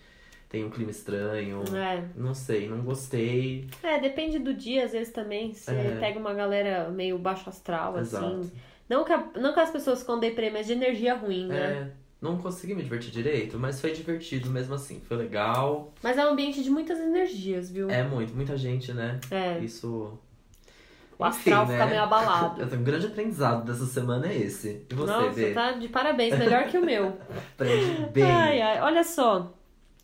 Tem 0.50 0.66
um 0.66 0.70
clima 0.72 0.90
estranho. 0.90 1.62
É. 1.76 2.04
Não 2.16 2.34
sei, 2.34 2.68
não 2.68 2.80
gostei. 2.82 3.68
É, 3.84 4.00
depende 4.00 4.40
do 4.40 4.52
dia, 4.52 4.86
às 4.86 4.94
vezes 4.94 5.14
também. 5.14 5.54
Você 5.54 5.70
É. 5.70 5.98
pega 6.00 6.18
uma 6.18 6.34
galera 6.34 6.90
meio 6.90 7.20
baixo 7.20 7.48
astral, 7.48 8.00
Exato. 8.00 8.26
assim. 8.26 8.52
Não 8.90 9.04
que, 9.04 9.14
a- 9.14 9.30
não 9.40 9.54
que 9.54 9.60
as 9.60 9.70
pessoas 9.70 10.00
ficam 10.00 10.20
deprê, 10.20 10.50
mas 10.50 10.66
de 10.66 10.74
energia 10.74 11.14
ruim, 11.16 11.48
né? 11.48 11.58
É, 11.58 11.92
não 12.22 12.38
consegui 12.38 12.74
me 12.74 12.82
divertir 12.84 13.12
direito, 13.12 13.58
mas 13.60 13.80
foi 13.80 13.92
divertido 13.92 14.50
mesmo 14.50 14.74
assim. 14.74 15.00
Foi 15.08 15.16
legal. 15.16 15.94
Mas 16.02 16.18
é 16.18 16.26
um 16.26 16.32
ambiente 16.32 16.64
de 16.64 16.70
muitas 16.70 17.00
energias, 17.00 17.70
viu? 17.70 17.90
É 17.90 18.04
muito, 18.04 18.34
muita 18.36 18.58
gente, 18.58 18.92
né? 18.92 19.20
É. 19.30 19.60
Isso. 19.60 20.18
O 21.18 21.24
astral 21.24 21.64
Enfim, 21.64 21.74
fica 21.74 21.86
né? 21.86 21.92
meio 21.92 22.04
abalado. 22.04 22.64
Um 22.76 22.84
grande 22.84 23.08
aprendizado 23.08 23.66
dessa 23.66 23.86
semana 23.86 24.28
é 24.28 24.38
esse. 24.38 24.86
E 24.90 24.94
você, 24.96 25.12
Nossa, 25.12 25.30
Bê? 25.36 25.52
tá 25.54 25.72
de 25.74 25.88
parabéns, 25.90 26.38
melhor 26.38 26.66
que 26.68 26.78
o 26.78 26.84
meu. 26.86 27.18
Bem. 28.14 28.24
Ai, 28.26 28.62
ai, 28.62 28.82
olha 28.82 29.04
só. 29.04 29.54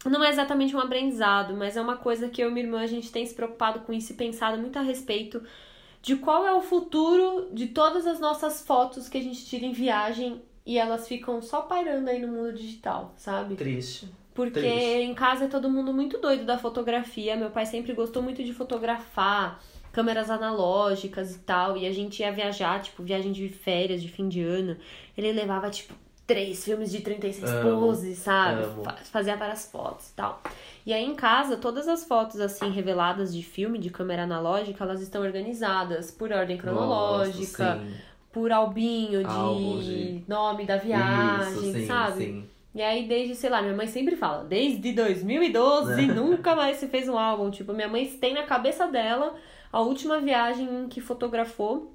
Não 0.05 0.23
é 0.23 0.29
exatamente 0.29 0.75
um 0.75 0.79
aprendizado, 0.79 1.55
mas 1.55 1.75
é 1.75 1.81
uma 1.81 1.95
coisa 1.97 2.29
que 2.29 2.39
eu 2.41 2.49
e 2.49 2.53
minha 2.53 2.65
irmã 2.65 2.81
a 2.81 2.85
gente 2.87 3.11
tem 3.11 3.25
se 3.25 3.33
preocupado 3.33 3.79
com 3.79 3.91
isso 3.93 4.11
e 4.11 4.15
pensado 4.15 4.57
muito 4.57 4.77
a 4.77 4.81
respeito 4.83 5.41
de 6.05 6.15
qual 6.15 6.45
é 6.45 6.53
o 6.53 6.61
futuro 6.61 7.49
de 7.51 7.65
todas 7.65 8.05
as 8.05 8.19
nossas 8.19 8.61
fotos 8.61 9.09
que 9.09 9.17
a 9.17 9.21
gente 9.21 9.43
tira 9.43 9.65
em 9.65 9.71
viagem 9.71 10.39
e 10.63 10.77
elas 10.77 11.07
ficam 11.07 11.41
só 11.41 11.63
pairando 11.63 12.07
aí 12.07 12.23
no 12.23 12.27
mundo 12.27 12.53
digital, 12.53 13.11
sabe? 13.17 13.55
Triste. 13.55 14.07
Porque 14.35 14.59
Triste. 14.59 14.77
em 14.77 15.15
casa 15.15 15.45
é 15.45 15.47
todo 15.47 15.67
mundo 15.67 15.91
muito 15.91 16.19
doido 16.19 16.45
da 16.45 16.59
fotografia. 16.59 17.35
Meu 17.35 17.49
pai 17.49 17.65
sempre 17.65 17.91
gostou 17.93 18.21
muito 18.21 18.43
de 18.43 18.53
fotografar, 18.53 19.59
câmeras 19.91 20.29
analógicas 20.29 21.33
e 21.33 21.39
tal. 21.39 21.75
E 21.75 21.87
a 21.87 21.91
gente 21.91 22.19
ia 22.19 22.31
viajar, 22.31 22.83
tipo, 22.83 23.01
viagem 23.01 23.31
de 23.31 23.49
férias, 23.49 23.99
de 23.99 24.07
fim 24.07 24.29
de 24.29 24.43
ano. 24.43 24.77
Ele 25.17 25.31
levava, 25.31 25.71
tipo, 25.71 25.95
três 26.27 26.63
filmes 26.63 26.91
de 26.91 27.01
36 27.01 27.49
Amo, 27.51 27.79
poses, 27.79 28.17
sabe? 28.19 28.63
amo. 28.63 28.83
Fa- 28.83 28.97
Fazia 29.11 29.35
várias 29.35 29.69
fotos 29.71 30.09
e 30.09 30.13
tal. 30.13 30.41
E 30.85 30.93
aí 30.93 31.03
em 31.03 31.15
casa, 31.15 31.57
todas 31.57 31.87
as 31.87 32.03
fotos, 32.05 32.39
assim, 32.39 32.69
reveladas 32.71 33.33
de 33.33 33.43
filme, 33.43 33.77
de 33.79 33.89
câmera 33.89 34.23
analógica, 34.23 34.83
elas 34.83 35.01
estão 35.01 35.21
organizadas 35.21 36.11
por 36.11 36.31
ordem 36.31 36.57
cronológica, 36.57 37.79
sim. 37.83 37.93
por 38.31 38.51
albinho 38.51 39.23
de, 39.23 39.83
de- 39.83 40.23
nome 40.27 40.65
da 40.65 40.77
viagem, 40.77 41.61
Isso, 41.71 41.73
sim, 41.73 41.87
sabe? 41.87 42.23
sim. 42.23 42.49
E 42.73 42.81
aí, 42.81 43.07
desde, 43.07 43.35
sei 43.35 43.49
lá, 43.49 43.61
minha 43.61 43.73
mãe 43.73 43.87
sempre 43.87 44.17
fala, 44.17 44.43
desde 44.43 44.91
2012 44.91 46.07
nunca 46.13 46.55
mais 46.55 46.77
se 46.77 46.87
fez 46.87 47.07
um 47.07 47.17
álbum. 47.17 47.49
Tipo, 47.49 47.71
minha 47.73 47.87
mãe 47.87 48.05
tem 48.19 48.33
na 48.33 48.43
cabeça 48.43 48.85
dela 48.87 49.35
a 49.71 49.79
última 49.81 50.19
viagem 50.19 50.87
que 50.89 50.99
fotografou. 51.01 51.94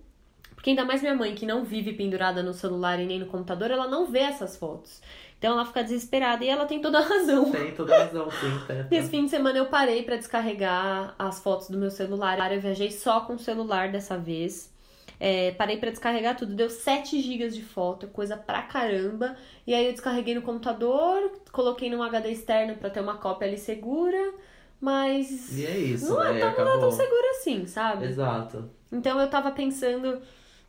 Porque 0.61 0.69
ainda 0.69 0.85
mais 0.85 1.01
minha 1.01 1.15
mãe, 1.15 1.35
que 1.35 1.47
não 1.47 1.65
vive 1.65 1.95
pendurada 1.95 2.43
no 2.43 2.53
celular 2.53 3.01
e 3.01 3.07
nem 3.07 3.19
no 3.19 3.25
computador, 3.25 3.71
ela 3.71 3.89
não 3.89 4.05
vê 4.05 4.19
essas 4.19 4.59
fotos. 4.59 5.01
Então 5.39 5.55
ela 5.55 5.65
fica 5.65 5.83
desesperada 5.83 6.45
e 6.45 6.51
ela 6.51 6.67
tem 6.67 6.83
toda 6.83 6.99
a 6.99 7.01
razão. 7.01 7.51
Tem 7.51 7.73
toda 7.73 7.97
a 7.97 8.05
razão, 8.05 8.31
sim. 8.31 8.61
Tá. 8.69 8.87
Nesse 8.91 9.09
fim 9.09 9.25
de 9.25 9.31
semana 9.31 9.57
eu 9.57 9.67
parei 9.67 10.03
para 10.03 10.17
descarregar 10.17 11.15
as 11.19 11.43
fotos 11.43 11.71
do 11.71 11.79
meu 11.79 11.91
celular. 11.91 12.53
Eu 12.53 12.61
viajei 12.61 12.91
só 12.91 13.23
com 13.23 13.37
o 13.37 13.39
celular 13.39 13.91
dessa 13.91 14.19
vez. 14.19 14.71
É, 15.19 15.53
parei 15.53 15.79
para 15.79 15.89
descarregar 15.89 16.37
tudo, 16.37 16.55
deu 16.55 16.69
7 16.69 17.23
GB 17.23 17.49
de 17.49 17.63
foto, 17.63 18.07
coisa 18.09 18.37
pra 18.37 18.61
caramba. 18.61 19.35
E 19.67 19.73
aí 19.73 19.87
eu 19.87 19.93
descarreguei 19.93 20.35
no 20.35 20.43
computador, 20.43 21.41
coloquei 21.51 21.89
num 21.89 22.03
HD 22.03 22.33
externo 22.33 22.77
para 22.77 22.91
ter 22.91 23.01
uma 23.01 23.17
cópia 23.17 23.49
ali 23.49 23.57
segura. 23.57 24.35
Mas. 24.79 25.57
E 25.57 25.65
é 25.65 25.79
isso, 25.79 26.11
não, 26.11 26.23
né? 26.23 26.39
é 26.39 26.51
tão, 26.51 26.65
não 26.67 26.77
é 26.77 26.81
tão 26.81 26.91
seguro 26.91 27.31
assim, 27.31 27.67
sabe? 27.67 28.05
Exato. 28.05 28.71
Então 28.93 29.19
eu 29.19 29.29
tava 29.31 29.51
pensando 29.53 30.21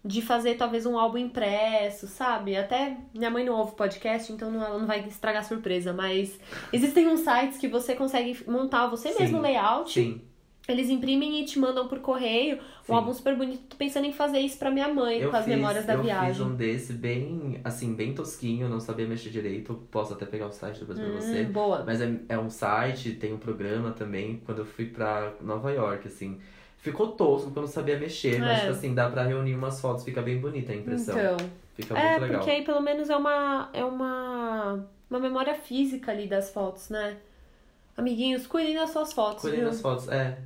de 0.04 0.22
fazer 0.22 0.56
talvez 0.56 0.86
um 0.86 0.98
álbum 0.98 1.18
impresso, 1.20 2.08
sabe? 2.08 2.56
Até 2.58 2.98
minha 3.14 3.30
mãe 3.30 3.46
não 3.46 3.54
ouve 3.56 3.76
podcast, 3.76 4.32
então 4.34 4.50
não, 4.50 4.64
ela 4.64 4.80
não 4.80 4.88
vai 4.88 5.06
estragar 5.08 5.44
surpresa, 5.46 5.94
mas 5.94 6.40
existem 6.74 7.08
uns 7.08 7.20
sites 7.20 7.58
que 7.60 7.68
você 7.68 7.94
consegue 7.96 8.44
montar 8.48 8.88
você 8.88 9.10
Sim. 9.14 9.22
mesmo 9.22 9.38
o 9.38 9.42
layout. 9.42 9.92
Sim. 9.92 10.22
Eles 10.68 10.90
imprimem 10.90 11.42
e 11.42 11.46
te 11.46 11.58
mandam 11.60 11.88
por 11.88 12.00
correio. 12.00 12.58
Sim. 12.84 12.94
Um 12.94 12.96
álbum 12.96 13.12
super 13.14 13.36
bonito. 13.36 13.64
Tô 13.70 13.76
pensando 13.76 14.06
em 14.06 14.14
fazer 14.14 14.40
isso 14.40 14.58
pra 14.60 14.70
minha 14.72 14.88
mãe, 14.94 15.20
Eu 15.20 15.30
com 15.32 15.36
as 15.36 15.44
fiz, 15.46 15.56
memórias 15.56 15.86
da 15.86 15.94
eu 15.94 16.04
viagem. 16.04 16.34
fiz 16.34 16.40
um 16.42 16.56
desse 16.56 16.94
bem, 16.94 17.60
assim, 17.64 17.94
bem 17.96 18.14
tosquinho, 18.14 18.70
não 18.70 18.80
sabia 18.80 19.08
mexer 19.08 19.30
direito. 19.32 19.74
Posso 19.92 20.14
até 20.14 20.26
pegar 20.26 20.48
o 20.48 20.52
site 20.52 20.80
depois 20.80 21.00
pra 21.00 21.10
você. 21.10 21.42
Hum, 21.42 21.52
boa. 21.52 21.84
Mas 21.84 22.00
é, 22.00 22.14
é 22.30 22.38
um 22.38 22.50
site, 22.50 23.14
tem 23.14 23.34
um 23.34 23.38
programa 23.40 23.92
também, 23.92 24.42
quando 24.46 24.60
eu 24.60 24.66
fui 24.66 24.86
pra 24.86 25.34
Nova 25.42 25.72
York, 25.72 26.08
assim. 26.08 26.40
Ficou 26.82 27.10
tosco, 27.14 27.46
porque 27.46 27.60
eu 27.60 27.64
não 27.64 27.70
sabia 27.70 27.98
mexer, 28.00 28.40
mas, 28.40 28.50
É. 28.58 28.60
tipo 28.62 28.72
assim, 28.72 28.94
dá 28.94 29.08
pra 29.10 29.24
reunir 29.24 29.56
umas 29.56 29.80
fotos, 29.80 30.04
fica 30.04 30.22
bem 30.22 30.40
bonita 30.40 30.72
a 30.74 30.76
impressão. 30.76 31.16
Então. 31.18 31.38
Fica 31.76 31.98
É, 31.98 32.10
muito 32.12 32.22
legal. 32.24 32.38
porque 32.40 32.52
aí 32.52 32.64
pelo 32.66 32.82
menos 32.82 33.10
é 33.10 33.16
uma. 33.16 33.70
É 33.72 33.84
uma. 33.86 34.86
Uma 35.10 35.20
memória 35.20 35.54
física 35.56 36.12
ali 36.12 36.26
das 36.28 36.52
fotos, 36.52 36.90
né? 36.90 37.18
Amiguinhos, 37.98 38.48
cuidem 38.48 38.76
das 38.76 38.90
suas 38.92 39.12
fotos, 39.14 39.42
Cuidem 39.42 39.64
das 39.64 39.82
fotos, 39.82 40.08
é. 40.10 40.38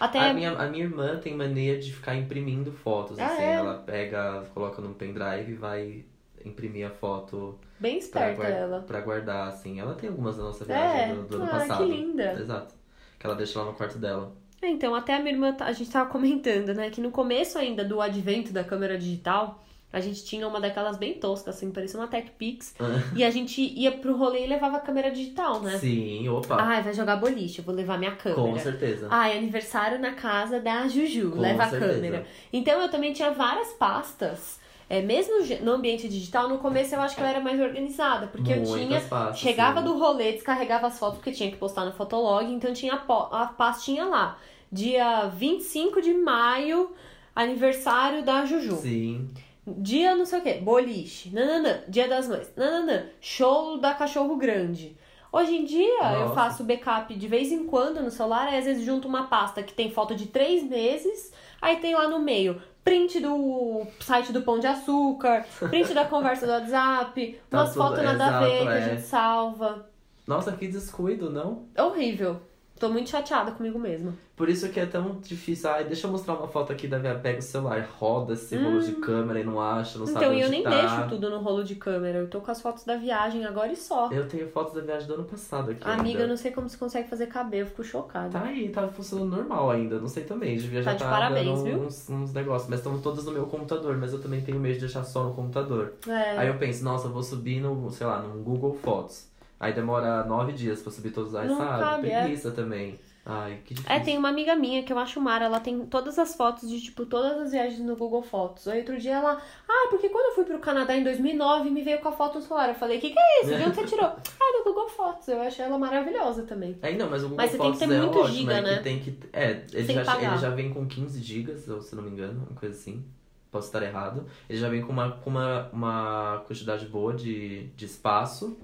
Até 0.00 0.18
A 0.18 0.34
minha, 0.34 0.52
a 0.52 0.66
minha 0.66 0.84
irmã 0.84 1.16
tem 1.18 1.34
mania 1.36 1.78
de 1.78 1.92
ficar 1.92 2.16
imprimindo 2.16 2.72
fotos, 2.72 3.18
Ah, 3.18 3.26
assim. 3.26 3.42
é? 3.42 3.52
Ela 3.54 3.74
pega, 3.74 4.44
coloca 4.52 4.80
num 4.82 4.92
pendrive 4.94 5.52
e 5.52 5.54
vai 5.54 6.04
imprimir 6.44 6.86
a 6.86 6.90
foto 6.90 7.58
bem 7.78 7.98
pra, 7.98 8.04
esperta 8.04 8.36
guar- 8.42 8.50
ela. 8.50 8.80
pra 8.80 9.00
guardar, 9.00 9.48
assim. 9.48 9.78
Ela 9.78 9.94
tem 9.94 10.08
algumas 10.08 10.36
da 10.36 10.42
nossa 10.42 10.64
É, 10.64 10.66
viagem 10.66 11.14
do, 11.16 11.22
do 11.28 11.36
ano 11.36 11.44
ah, 11.44 11.48
passado. 11.50 11.84
que 11.86 11.90
linda. 11.92 12.32
Exato. 12.32 12.74
Que 13.18 13.26
ela 13.26 13.36
deixa 13.36 13.58
lá 13.60 13.66
no 13.66 13.74
quarto 13.74 13.98
dela. 13.98 14.32
É, 14.64 14.70
então, 14.70 14.94
até 14.94 15.14
a 15.14 15.18
minha 15.20 15.32
irmã, 15.34 15.52
tá- 15.52 15.66
a 15.66 15.72
gente 15.72 15.90
tava 15.90 16.08
comentando, 16.08 16.72
né, 16.74 16.88
que 16.90 17.00
no 17.00 17.10
começo 17.10 17.58
ainda 17.58 17.84
do 17.84 18.00
advento 18.00 18.50
da 18.52 18.64
câmera 18.64 18.96
digital, 18.96 19.62
a 19.92 20.00
gente 20.00 20.24
tinha 20.24 20.48
uma 20.48 20.58
daquelas 20.60 20.96
bem 20.96 21.14
toscas, 21.14 21.54
assim, 21.54 21.70
parecia 21.70 22.00
uma 22.00 22.08
Tech 22.08 22.30
Pix, 22.38 22.74
e 23.14 23.22
a 23.22 23.30
gente 23.30 23.60
ia 23.60 23.92
pro 23.92 24.16
rolê 24.16 24.44
e 24.44 24.46
levava 24.48 24.78
a 24.78 24.80
câmera 24.80 25.10
digital, 25.10 25.60
né? 25.60 25.78
Sim, 25.78 26.28
opa. 26.30 26.56
Ai, 26.60 26.82
vai 26.82 26.92
jogar 26.94 27.16
boliche, 27.16 27.58
eu 27.58 27.64
vou 27.64 27.74
levar 27.74 27.98
minha 27.98 28.16
câmera. 28.16 28.40
com 28.42 28.58
certeza. 28.58 29.06
Ai, 29.10 29.36
aniversário 29.36 29.98
na 30.00 30.12
casa 30.14 30.58
da 30.60 30.88
Juju, 30.88 31.30
Com 31.32 31.40
leva 31.40 31.68
certeza. 31.68 31.92
a 31.92 31.94
câmera. 31.94 32.26
Então 32.52 32.80
eu 32.80 32.88
também 32.88 33.12
tinha 33.12 33.30
várias 33.32 33.68
pastas. 33.74 34.58
É, 34.88 35.00
mesmo 35.00 35.34
no 35.62 35.72
ambiente 35.72 36.06
digital, 36.08 36.46
no 36.48 36.58
começo 36.58 36.94
eu 36.94 37.00
acho 37.00 37.16
que 37.16 37.22
eu 37.22 37.26
era 37.26 37.40
mais 37.40 37.58
organizada, 37.60 38.26
porque 38.26 38.52
eu 38.52 38.56
Muitas 38.56 38.86
tinha 38.86 39.00
pastas, 39.00 39.38
Chegava 39.38 39.80
sim. 39.80 39.86
do 39.86 39.98
rolê, 39.98 40.32
descarregava 40.32 40.88
as 40.88 40.98
fotos, 40.98 41.16
porque 41.18 41.32
tinha 41.32 41.50
que 41.50 41.56
postar 41.56 41.84
no 41.86 41.92
Fotolog, 41.92 42.44
então 42.52 42.72
tinha 42.72 42.94
a 42.94 43.46
pastinha 43.46 44.04
lá. 44.04 44.36
Dia 44.74 45.28
25 45.28 46.02
de 46.02 46.12
maio, 46.12 46.90
aniversário 47.32 48.24
da 48.24 48.44
Juju. 48.44 48.74
Sim. 48.78 49.30
Dia 49.64 50.16
não 50.16 50.26
sei 50.26 50.40
o 50.40 50.42
que, 50.42 50.54
boliche, 50.54 51.30
nananã, 51.30 51.84
dia 51.86 52.08
das 52.08 52.26
mães, 52.26 52.52
nananã, 52.56 53.06
show 53.20 53.78
da 53.78 53.94
cachorro 53.94 54.34
grande. 54.34 54.96
Hoje 55.30 55.54
em 55.54 55.64
dia 55.64 56.12
eu 56.14 56.20
Nossa. 56.22 56.34
faço 56.34 56.64
backup 56.64 57.14
de 57.14 57.28
vez 57.28 57.52
em 57.52 57.66
quando 57.66 58.02
no 58.02 58.10
celular, 58.10 58.48
aí 58.48 58.58
às 58.58 58.64
vezes 58.64 58.84
junto 58.84 59.06
uma 59.06 59.28
pasta 59.28 59.62
que 59.62 59.72
tem 59.72 59.92
foto 59.92 60.12
de 60.12 60.26
três 60.26 60.64
meses, 60.64 61.32
aí 61.62 61.76
tem 61.76 61.94
lá 61.94 62.08
no 62.08 62.18
meio 62.18 62.60
print 62.82 63.20
do 63.20 63.86
site 64.00 64.32
do 64.32 64.42
Pão 64.42 64.58
de 64.58 64.66
Açúcar, 64.66 65.46
print 65.70 65.94
da 65.94 66.04
conversa 66.04 66.46
do 66.46 66.52
WhatsApp, 66.52 67.40
Tá 67.48 67.58
umas 67.58 67.74
fotos 67.76 68.02
nada 68.02 68.26
a 68.26 68.40
ver 68.40 68.62
que 68.62 68.68
a 68.68 68.74
é. 68.74 68.90
gente 68.90 69.02
salva. 69.02 69.88
Nossa, 70.26 70.50
que 70.50 70.66
descuido, 70.66 71.30
não? 71.30 71.66
É 71.76 71.82
horrível. 71.82 72.40
Tô 72.78 72.88
muito 72.88 73.08
chateada 73.08 73.52
comigo 73.52 73.78
mesma. 73.78 74.12
Por 74.36 74.48
isso 74.48 74.68
que 74.70 74.80
é 74.80 74.84
tão 74.86 75.20
difícil. 75.22 75.70
Ai, 75.70 75.84
deixa 75.84 76.08
eu 76.08 76.10
mostrar 76.10 76.34
uma 76.34 76.48
foto 76.48 76.72
aqui 76.72 76.88
da 76.88 76.98
minha. 76.98 77.14
Pega 77.14 77.38
o 77.38 77.42
celular, 77.42 77.88
roda 77.98 78.32
esse 78.32 78.56
rolo 78.56 78.80
de 78.80 78.92
câmera 78.94 79.38
e 79.38 79.44
não 79.44 79.60
acha, 79.60 79.96
não 79.96 80.06
sabe 80.06 80.18
Então, 80.18 80.30
onde 80.32 80.40
e 80.40 80.42
eu 80.42 80.48
nem 80.50 80.62
tá. 80.64 80.70
deixo 80.70 81.08
tudo 81.08 81.30
no 81.30 81.38
rolo 81.38 81.62
de 81.62 81.76
câmera. 81.76 82.18
Eu 82.18 82.28
tô 82.28 82.40
com 82.40 82.50
as 82.50 82.60
fotos 82.60 82.82
da 82.82 82.96
viagem 82.96 83.44
agora 83.44 83.72
e 83.72 83.76
só. 83.76 84.10
Eu 84.10 84.26
tenho 84.26 84.48
fotos 84.48 84.74
da 84.74 84.80
viagem 84.80 85.06
do 85.06 85.14
ano 85.14 85.24
passado 85.24 85.70
aqui. 85.70 85.88
Amiga, 85.88 86.18
eu 86.18 86.22
ainda. 86.22 86.26
não 86.26 86.36
sei 86.36 86.50
como 86.50 86.68
você 86.68 86.76
consegue 86.76 87.08
fazer 87.08 87.28
cabelo, 87.28 87.62
eu 87.62 87.66
fico 87.70 87.84
chocada. 87.84 88.30
Tá 88.30 88.42
aí, 88.44 88.68
tá 88.70 88.88
funcionando 88.88 89.30
normal 89.36 89.70
ainda. 89.70 90.00
Não 90.00 90.08
sei 90.08 90.24
também. 90.24 90.56
Devia 90.56 90.82
Tá 90.82 90.90
já 90.90 90.96
de 90.96 91.04
tá 91.04 91.10
parabéns, 91.10 91.46
dando 91.46 91.62
viu? 91.64 91.78
uns, 91.78 92.10
uns 92.10 92.32
negócios. 92.32 92.68
Mas 92.68 92.80
estão 92.80 92.98
todas 93.00 93.24
no 93.24 93.30
meu 93.30 93.46
computador. 93.46 93.96
Mas 93.96 94.12
eu 94.12 94.20
também 94.20 94.40
tenho 94.40 94.58
medo 94.58 94.74
de 94.74 94.80
deixar 94.80 95.04
só 95.04 95.22
no 95.22 95.32
computador. 95.32 95.92
É. 96.08 96.38
Aí 96.38 96.48
eu 96.48 96.58
penso, 96.58 96.82
nossa, 96.82 97.06
eu 97.06 97.12
vou 97.12 97.22
subir 97.22 97.60
no, 97.60 97.88
sei 97.92 98.04
lá, 98.04 98.20
no 98.20 98.42
Google 98.42 98.74
Fotos. 98.82 99.32
Aí 99.64 99.72
demora 99.72 100.24
nove 100.24 100.52
dias 100.52 100.82
pra 100.82 100.92
subir 100.92 101.10
todos. 101.10 101.34
Ai, 101.34 101.48
Não 101.48 101.56
sabe? 101.56 101.82
cabe, 101.82 102.10
é. 102.10 102.20
Preguiça 102.20 102.50
também. 102.50 103.00
Ai, 103.24 103.60
que 103.64 103.72
difícil. 103.72 103.96
É, 103.96 103.98
tem 103.98 104.18
uma 104.18 104.28
amiga 104.28 104.54
minha 104.54 104.82
que 104.82 104.92
eu 104.92 104.98
acho 104.98 105.18
Mara, 105.18 105.46
ela 105.46 105.58
tem 105.58 105.86
todas 105.86 106.18
as 106.18 106.36
fotos 106.36 106.68
de, 106.68 106.78
tipo, 106.82 107.06
todas 107.06 107.40
as 107.40 107.52
viagens 107.52 107.80
no 107.80 107.96
Google 107.96 108.22
Fotos. 108.22 108.68
Aí 108.68 108.80
outro 108.80 108.98
dia 108.98 109.14
ela, 109.14 109.40
ah, 109.66 109.86
porque 109.88 110.10
quando 110.10 110.26
eu 110.26 110.34
fui 110.34 110.44
pro 110.44 110.58
Canadá 110.58 110.94
em 110.94 111.02
2009, 111.02 111.70
me 111.70 111.80
veio 111.80 111.98
com 112.00 112.10
a 112.10 112.12
foto 112.12 112.34
no 112.34 112.42
celular. 112.44 112.68
Eu 112.68 112.74
falei, 112.74 113.00
que 113.00 113.08
que 113.08 113.18
é 113.18 113.40
isso? 113.40 113.56
De 113.56 113.62
onde 113.62 113.74
você 113.74 113.86
tirou? 113.86 114.04
ah, 114.12 114.58
do 114.58 114.64
Google 114.64 114.90
Fotos. 114.90 115.26
Eu 115.28 115.40
achei 115.40 115.64
ela 115.64 115.78
maravilhosa 115.78 116.42
também. 116.42 116.76
Aí 116.82 116.98
não, 116.98 117.08
mas 117.08 117.22
o 117.22 117.30
Google 117.30 117.38
Mas 117.38 117.52
você 117.52 117.56
tem 117.56 117.72
que 117.72 117.78
Fotos 117.78 117.88
ter 117.88 117.94
é 117.94 118.00
muito 118.02 118.18
ótimo, 118.18 118.36
giga, 118.36 118.52
é 118.52 118.60
né? 118.60 118.76
tem 118.80 118.98
que. 119.00 119.18
É, 119.32 119.64
ele 119.72 120.04
já, 120.04 120.22
ele 120.22 120.38
já 120.38 120.50
vem 120.50 120.74
com 120.74 120.86
15 120.86 121.22
gigas, 121.22 121.66
ou 121.66 121.80
se 121.80 121.96
não 121.96 122.02
me 122.02 122.10
engano, 122.10 122.46
uma 122.50 122.60
coisa 122.60 122.74
assim. 122.74 123.02
Posso 123.50 123.68
estar 123.68 123.82
errado. 123.82 124.26
Ele 124.50 124.58
já 124.58 124.68
vem 124.68 124.82
com 124.82 124.92
uma, 124.92 125.12
com 125.12 125.30
uma, 125.30 125.70
uma 125.72 126.44
quantidade 126.46 126.84
boa 126.86 127.14
de, 127.14 127.68
de 127.68 127.86
espaço. 127.86 128.58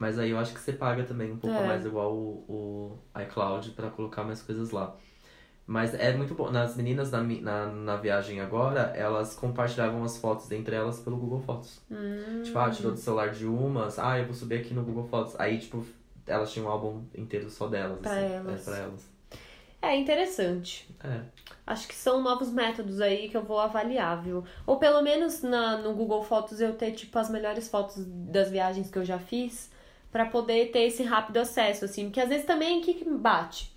Mas 0.00 0.18
aí 0.18 0.30
eu 0.30 0.38
acho 0.38 0.54
que 0.54 0.60
você 0.60 0.72
paga 0.72 1.04
também 1.04 1.30
um 1.30 1.36
pouco 1.36 1.54
É. 1.54 1.66
mais 1.66 1.84
igual 1.84 2.10
o, 2.16 2.98
o 3.14 3.20
iCloud 3.20 3.72
pra 3.72 3.90
colocar 3.90 4.24
mais 4.24 4.40
coisas 4.40 4.70
lá. 4.70 4.96
Mas 5.66 5.92
é 5.92 6.16
muito 6.16 6.34
bom. 6.34 6.50
Nas 6.50 6.74
meninas 6.74 7.10
na, 7.10 7.22
na, 7.22 7.66
na 7.66 7.96
viagem 7.96 8.40
agora, 8.40 8.94
elas 8.96 9.34
compartilhavam 9.34 10.02
as 10.02 10.16
fotos 10.16 10.50
entre 10.52 10.74
elas 10.74 11.00
pelo 11.00 11.18
Google 11.18 11.40
Fotos. 11.40 11.82
Hum. 11.90 12.40
Tipo, 12.42 12.58
ah, 12.58 12.70
tirou 12.70 12.92
do 12.92 12.98
celular 12.98 13.28
de 13.28 13.44
umas, 13.44 13.98
ah, 13.98 14.18
eu 14.18 14.24
vou 14.24 14.32
subir 14.32 14.60
aqui 14.60 14.72
no 14.72 14.82
Google 14.82 15.04
Fotos. 15.06 15.38
Aí, 15.38 15.58
tipo, 15.58 15.84
elas 16.26 16.50
tinham 16.50 16.66
um 16.66 16.70
álbum 16.70 17.04
inteiro 17.14 17.50
só 17.50 17.68
delas. 17.68 17.98
Pra 17.98 18.10
assim. 18.10 18.32
elas. 18.32 18.60
É, 18.66 18.70
pra 18.70 18.78
elas. 18.78 19.10
É 19.82 19.96
interessante. 19.96 20.88
É. 21.04 21.20
Acho 21.66 21.86
que 21.86 21.94
são 21.94 22.22
novos 22.22 22.50
métodos 22.50 23.02
aí 23.02 23.28
que 23.28 23.36
eu 23.36 23.42
vou 23.42 23.60
avaliar, 23.60 24.22
viu? 24.22 24.42
Ou 24.66 24.78
pelo 24.78 25.02
menos 25.02 25.42
na, 25.42 25.76
no 25.76 25.92
Google 25.92 26.22
Fotos 26.22 26.58
eu 26.58 26.72
ter, 26.72 26.92
tipo, 26.92 27.18
as 27.18 27.28
melhores 27.28 27.68
fotos 27.68 28.02
das 28.06 28.50
viagens 28.50 28.90
que 28.90 28.98
eu 28.98 29.04
já 29.04 29.18
fiz 29.18 29.69
pra 30.12 30.26
poder 30.26 30.70
ter 30.70 30.80
esse 30.86 31.02
rápido 31.02 31.38
acesso, 31.38 31.84
assim. 31.84 32.04
Porque 32.06 32.20
às 32.20 32.28
vezes 32.28 32.46
também, 32.46 32.78
o 32.78 32.82
que 32.82 32.94
que 32.94 33.08
me 33.08 33.16
bate? 33.18 33.70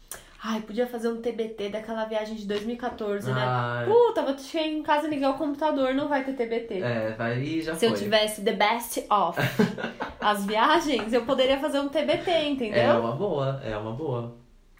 Ai, 0.46 0.60
podia 0.60 0.86
fazer 0.86 1.08
um 1.08 1.22
TBT 1.22 1.70
daquela 1.70 2.04
viagem 2.04 2.36
de 2.36 2.46
2014, 2.46 3.32
né? 3.32 3.42
Ah, 3.42 3.86
Puta, 3.88 4.24
vou 4.24 4.38
chegar 4.38 4.68
em 4.68 4.84
casa 4.84 5.08
e 5.08 5.10
ligar 5.10 5.30
o 5.30 5.38
computador, 5.38 5.94
não 5.94 6.10
vai 6.10 6.26
ter 6.26 6.34
TBT. 6.34 6.82
é, 6.82 7.12
vai 7.18 7.40
e 7.40 7.62
já 7.62 7.74
Se 7.76 7.88
foi. 7.88 7.96
eu 7.96 8.02
tivesse 8.02 8.42
the 8.42 8.52
best 8.52 9.06
of 9.10 9.40
as 10.20 10.46
viagens, 10.46 11.14
eu 11.14 11.26
poderia 11.26 11.58
fazer 11.60 11.80
um 11.80 11.88
TBT, 11.88 12.32
entendeu? 12.50 12.82
É 12.82 12.94
uma 12.98 13.14
boa, 13.14 13.62
é 13.64 13.78
uma 13.78 13.94
boa. 13.94 14.36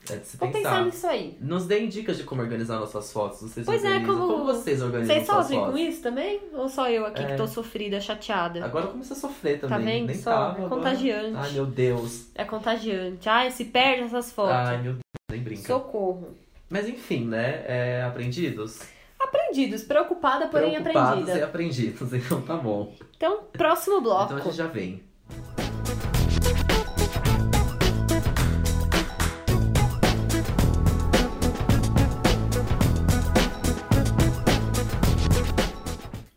É 0.10 0.18
de 0.18 0.28
se 0.28 0.36
Vou 0.36 0.50
pensar 0.52 0.70
pensar. 0.70 0.86
nisso 0.86 1.08
aí. 1.08 1.38
Nos 1.40 1.66
deem 1.66 1.88
dicas 1.88 2.18
de 2.18 2.24
como 2.24 2.42
organizar 2.42 2.78
nossas 2.78 3.12
fotos. 3.14 3.40
Vocês 3.42 3.66
Pois 3.66 3.84
é, 3.84 3.88
organizam. 3.88 4.18
como- 4.28 4.44
vocês 4.44 4.82
organizam 4.82 5.16
Vocês 5.16 5.26
suas 5.26 5.48
sofrem 5.48 5.60
com 5.72 5.78
isso 5.78 6.02
também? 6.02 6.42
Ou 6.54 6.68
só 6.68 6.90
eu 6.90 7.06
aqui 7.06 7.26
que 7.26 7.32
É. 7.32 7.36
tô 7.36 7.48
sofrida, 7.48 8.02
chateada? 8.02 8.66
Agora 8.66 8.88
começa 8.88 9.14
a 9.14 9.18
sofrer 9.18 9.62
também. 9.62 9.78
Tá 9.78 9.84
vendo 9.84 10.08
Nem 10.08 10.16
só? 10.18 10.32
tava, 10.32 10.48
É 10.62 10.66
agora- 10.66 10.70
contagiante. 10.70 11.36
Ai, 11.38 11.52
meu 11.52 11.66
Deus. 11.66 12.26
É 12.36 12.44
contagiante. 12.44 13.30
Ai, 13.30 13.50
se 13.52 13.64
perde 13.66 14.04
essas 14.04 14.32
fotos. 14.32 14.52
Ai, 14.54 14.82
meu 14.82 14.92
Deus. 14.94 15.04
Nem 15.32 15.42
brinca. 15.42 15.62
Socorro. 15.68 16.36
Mas 16.70 16.90
enfim, 16.90 17.26
né? 17.26 17.64
É, 17.66 18.04
aprendidos? 18.04 18.80
Aprendidos, 19.20 19.84
preocupada, 19.84 20.48
porém 20.48 20.72
Preocupados 20.72 21.12
aprendida. 21.12 21.38
e 21.40 21.44
aprendidos. 21.44 22.12
Então 22.14 22.42
tá 22.42 22.58
bom. 22.58 22.94
Então, 23.16 23.40
próximo 23.54 24.02
bloco. 24.02 24.26
Então 24.26 24.38
a 24.38 24.42
gente 24.42 24.56
já 24.58 24.68
vem. 24.68 25.02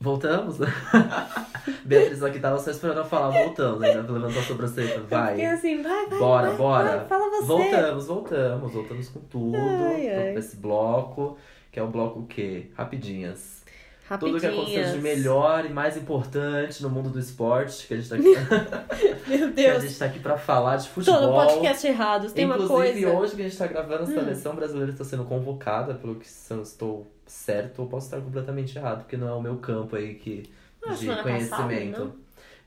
Voltamos? 0.06 0.58
Beatriz 1.84 2.22
aqui 2.22 2.38
tava 2.38 2.58
só 2.60 2.70
esperando 2.70 2.98
eu 2.98 3.04
falar, 3.04 3.30
voltando, 3.30 3.82
ainda 3.84 4.00
levantou 4.12 4.40
a 4.40 4.44
sobrancelha. 4.44 5.00
Vai. 5.10 5.30
Fiquei 5.34 5.46
assim, 5.46 5.82
vai, 5.82 6.06
vai. 6.06 6.18
Bora, 6.20 6.48
vai, 6.50 6.56
bora. 6.56 6.96
vai, 6.98 7.06
fala 7.08 7.28
você. 7.30 7.44
Voltamos, 7.46 8.06
voltamos, 8.06 8.72
voltamos 8.72 9.08
com 9.08 9.20
tudo 9.20 9.56
Ai, 9.56 10.36
esse 10.36 10.56
bloco, 10.56 11.36
que 11.72 11.80
é 11.80 11.82
o 11.82 11.88
bloco 11.88 12.20
o 12.20 12.26
quê? 12.26 12.70
Rapidinhas. 12.76 13.56
Tudo 14.20 14.38
que 14.38 14.46
aconteceu 14.46 14.75
de 14.75 14.78
Rapidinhas. 14.90 15.02
melhor 15.02 15.66
e 15.66 15.68
mais 15.70 15.96
importante 15.96 16.80
no 16.80 16.88
mundo 16.88 17.10
do 17.10 17.18
esporte, 17.18 17.88
que 17.88 17.94
a 17.94 17.96
gente 17.96 18.08
tá 18.08 18.14
aqui, 18.14 19.28
Meu 19.28 19.50
que 19.52 19.66
a 19.66 19.70
Deus. 19.72 19.82
gente 19.82 19.98
tá 19.98 20.04
aqui 20.04 20.20
pra 20.20 20.38
falar 20.38 20.76
de 20.76 20.88
futebol. 20.88 21.18
Todo 21.20 21.32
podcast 21.34 21.84
errados. 21.84 22.32
Tem 22.32 22.44
Inclusive, 22.44 22.72
uma 22.72 22.78
coisa. 22.78 23.08
hoje 23.18 23.34
que 23.34 23.42
a 23.42 23.44
gente 23.48 23.58
tá 23.58 23.66
gravando, 23.66 24.04
a 24.04 24.06
Hum. 24.06 24.14
seleção 24.14 24.54
brasileira 24.54 24.92
está 24.92 25.02
sendo 25.02 25.25
convocada, 25.25 25.94
pelo 25.94 26.14
que 26.14 26.26
estou 26.62 27.04
certo, 27.26 27.80
ou 27.83 27.88
posso 27.88 28.06
estar 28.06 28.21
completamente 28.21 28.76
errado, 28.78 29.00
porque 29.00 29.16
não 29.16 29.28
é 29.28 29.33
o 29.33 29.40
meu 29.42 29.56
campo 29.56 29.97
aí 29.97 30.14
que, 30.14 30.45
Ah, 30.87 30.92
de 30.95 31.06
conhecimento. 31.23 31.50
passada, 31.50 32.12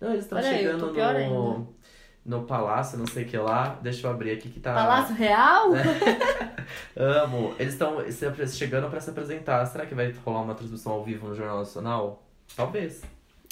não? 0.01 0.12
eles 0.12 0.24
estão 0.24 0.38
aí, 0.38 0.46
eu 0.46 0.58
chegando 0.74 0.88
tô 0.88 0.94
pior 0.94 1.16
ainda. 1.16 1.34
no, 1.34 1.68
no 2.25 2.44
palácio, 2.44 2.98
não 2.98 3.08
sei 3.08 3.24
o 3.24 3.28
que 3.28 3.38
lá. 3.38 3.78
Deixa 3.82 4.06
eu 4.08 4.12
abrir 4.12 4.32
aqui 4.32 4.50
que 4.50 4.60
tá. 4.60 4.74
Palácio 4.74 5.16
Real? 5.16 5.70
Amo. 6.96 7.54
Eles 7.60 7.74
estão 7.74 7.98
chegando 8.48 8.89
pra 8.89 9.00
se 9.00 9.10
apresentar. 9.10 9.66
Será 9.66 9.86
que 9.86 9.96
vai 9.96 10.12
rolar 10.25 10.42
uma 10.42 10.56
transmissão 10.56 10.94
ao 10.94 11.04
vivo 11.04 11.28
no 11.28 11.36
Jornal 11.36 11.60
Nacional? 11.60 12.24
Talvez. 12.56 13.01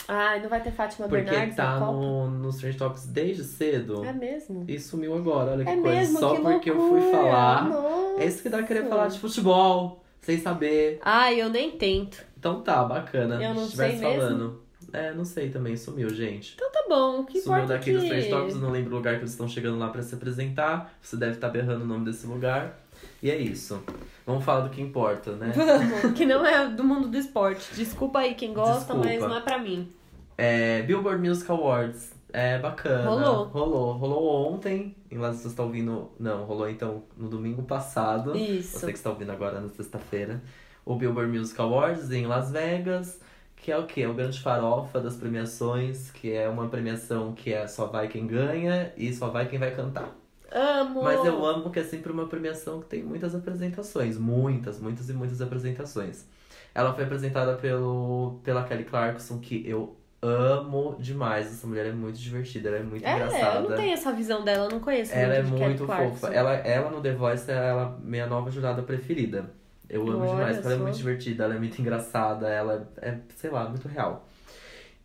Ai, 0.08 0.42
não 0.42 0.48
vai 0.50 0.62
ter 0.62 0.72
Fátima 0.72 1.08
Porque 1.08 1.24
Bernardes 1.24 1.56
tá 1.56 1.80
no, 1.80 2.30
nos 2.30 2.58
Trend 2.58 2.78
Talks 2.78 3.08
desde 3.08 3.44
cedo. 3.44 4.06
É 4.06 4.14
mesmo? 4.14 4.64
E 4.68 4.80
sumiu 4.80 5.16
agora, 5.18 5.52
olha 5.52 5.66
que 5.66 5.72
É 5.72 5.76
coisa. 5.76 5.90
mesmo, 5.90 6.20
Só 6.20 6.36
que 6.36 6.42
porque 6.42 6.70
eu 6.70 6.78
loucura. 6.78 7.02
fui 7.02 7.12
falar. 7.12 7.68
Nossa. 7.70 8.22
É 8.22 8.26
isso 8.26 8.42
que 8.44 8.50
dá 8.50 8.64
querer 8.64 8.88
falar 8.88 9.08
de 9.08 9.20
futebol, 9.20 10.04
sem 10.28 10.38
saber. 10.42 11.00
Ai, 11.02 11.42
eu 11.42 11.50
nem 11.50 11.72
tento. 11.72 12.22
Então 12.38 12.60
tá, 12.60 12.84
bacana. 12.84 13.42
Eu 13.42 13.54
não 13.54 13.66
Se 13.66 13.78
sei 13.78 13.96
mesmo. 13.96 14.02
falando. 14.02 14.62
É, 14.92 15.14
não 15.14 15.24
sei 15.24 15.50
também, 15.50 15.78
sumiu, 15.78 16.10
gente. 16.10 16.54
Então 16.56 16.70
tá 16.70 16.84
bom, 16.88 17.22
o 17.22 17.26
que 17.26 17.40
sumiu 17.40 17.64
importa 17.64 17.74
é 17.74 17.78
daqui 17.78 17.92
que... 17.94 18.20
dos 18.20 18.28
Talks, 18.28 18.56
eu 18.56 18.62
não 18.62 18.70
lembro 18.70 18.94
o 18.94 18.98
lugar 18.98 19.16
que 19.16 19.22
eles 19.22 19.32
estão 19.32 19.48
chegando 19.48 19.80
lá 19.80 19.88
pra 19.88 20.02
se 20.02 20.14
apresentar. 20.14 20.94
Você 21.02 21.16
deve 21.16 21.34
estar 21.36 21.48
berrando 21.48 21.86
o 21.86 21.88
nome 21.88 22.04
desse 22.04 22.28
lugar. 22.28 22.78
E 23.24 23.32
é 23.32 23.38
isso. 23.38 23.82
Vamos 24.26 24.44
falar 24.44 24.62
do 24.62 24.70
que 24.70 24.82
importa, 24.82 25.32
né? 25.32 25.54
Vamos, 25.56 26.18
que 26.18 26.26
não 26.26 26.46
é 26.46 26.68
do 26.68 26.84
mundo 26.84 27.08
do 27.08 27.18
esporte. 27.18 27.74
Desculpa 27.74 28.20
aí 28.20 28.36
quem 28.36 28.54
gosta, 28.54 28.80
Desculpa. 28.94 29.06
mas 29.06 29.22
não 29.22 29.38
é 29.38 29.42
pra 29.42 29.58
mim. 29.58 29.90
É, 30.38 30.82
Billboard 30.82 31.26
Music 31.26 31.50
Awards. 31.50 32.12
É 32.34 32.60
bacana. 32.60 33.10
Rolou. 33.10 33.46
Rolou. 33.46 33.94
Rolou 33.94 34.54
ontem. 34.54 34.94
Em 35.10 35.18
lá 35.18 35.32
você 35.32 35.48
está 35.48 35.64
ouvindo. 35.64 36.12
Não, 36.20 36.44
rolou 36.44 36.70
então 36.70 37.04
no 37.16 37.30
domingo 37.30 37.64
passado. 37.64 38.36
Isso. 38.36 38.80
Você 38.80 38.88
que 38.88 38.98
está 38.98 39.10
ouvindo 39.10 39.32
agora 39.32 39.60
na 39.60 39.70
sexta-feira. 39.70 40.42
O 40.86 40.96
Billboard 40.96 41.38
Music 41.38 41.60
Awards 41.60 42.12
em 42.12 42.26
Las 42.26 42.52
Vegas. 42.52 43.20
Que 43.56 43.72
é 43.72 43.78
o 43.78 43.86
quê? 43.86 44.02
É 44.02 44.08
o 44.08 44.14
grande 44.14 44.40
farofa 44.40 45.00
das 45.00 45.16
premiações. 45.16 46.12
Que 46.12 46.34
é 46.34 46.48
uma 46.48 46.68
premiação 46.68 47.34
que 47.34 47.54
é 47.54 47.68
só 47.68 47.86
vai 47.88 48.08
quem 48.08 48.28
ganha 48.28 48.94
e 48.96 49.14
só 49.14 49.30
vai 49.30 49.48
quem 49.48 49.60
vai 49.60 49.76
cantar. 49.76 50.16
Amo! 50.52 51.04
Mas 51.04 51.26
eu 51.26 51.46
amo 51.46 51.70
que 51.70 51.80
é 51.80 51.84
sempre 51.84 52.12
uma 52.12 52.28
premiação 52.28 52.80
que 52.80 52.88
tem 52.88 53.04
muitas 53.04 53.36
apresentações. 53.36 54.18
Muitas, 54.18 54.80
muitas 54.80 55.10
e 55.10 55.14
muitas 55.14 55.42
apresentações. 55.42 56.26
Ela 56.74 56.94
foi 56.94 57.04
apresentada 57.06 57.56
pelo, 57.56 58.40
pela 58.44 58.64
Kelly 58.64 58.86
Clarkson, 58.86 59.40
que 59.40 59.68
eu 59.68 59.98
amo 60.22 60.96
demais. 61.00 61.48
Essa 61.48 61.68
mulher 61.68 61.86
é 61.88 61.92
muito 61.92 62.18
divertida, 62.18 62.70
ela 62.70 62.78
é 62.80 62.84
muito 62.84 63.06
É, 63.06 63.14
engraçada. 63.16 63.60
eu 63.60 63.70
não 63.70 63.76
tenho 63.78 63.94
essa 63.94 64.12
visão 64.12 64.44
dela, 64.44 64.66
eu 64.66 64.72
não 64.72 64.80
conheço 64.80 65.14
Ela 65.14 65.36
é 65.36 65.42
muito 65.44 65.58
Kelly 65.58 65.78
Clarkson. 65.78 66.10
fofa. 66.16 66.34
Ela, 66.34 66.54
ela 66.56 66.90
no 66.92 67.02
The 67.02 67.14
Voice 67.14 67.50
é 67.52 67.56
ela, 67.56 67.98
minha 68.04 68.28
nova 68.28 68.50
jurada 68.52 68.82
preferida. 68.84 69.50
Eu 69.90 70.02
amo 70.02 70.20
Olha 70.20 70.30
demais, 70.32 70.58
ela 70.66 70.74
é 70.74 70.78
muito 70.78 70.98
divertida, 70.98 71.46
ela 71.46 71.56
é 71.56 71.60
muito 71.60 71.80
engraçada, 71.80 72.50
ela 72.50 72.90
é, 73.02 73.18
sei 73.36 73.50
lá, 73.50 73.70
muito 73.70 73.88
real. 73.88 74.28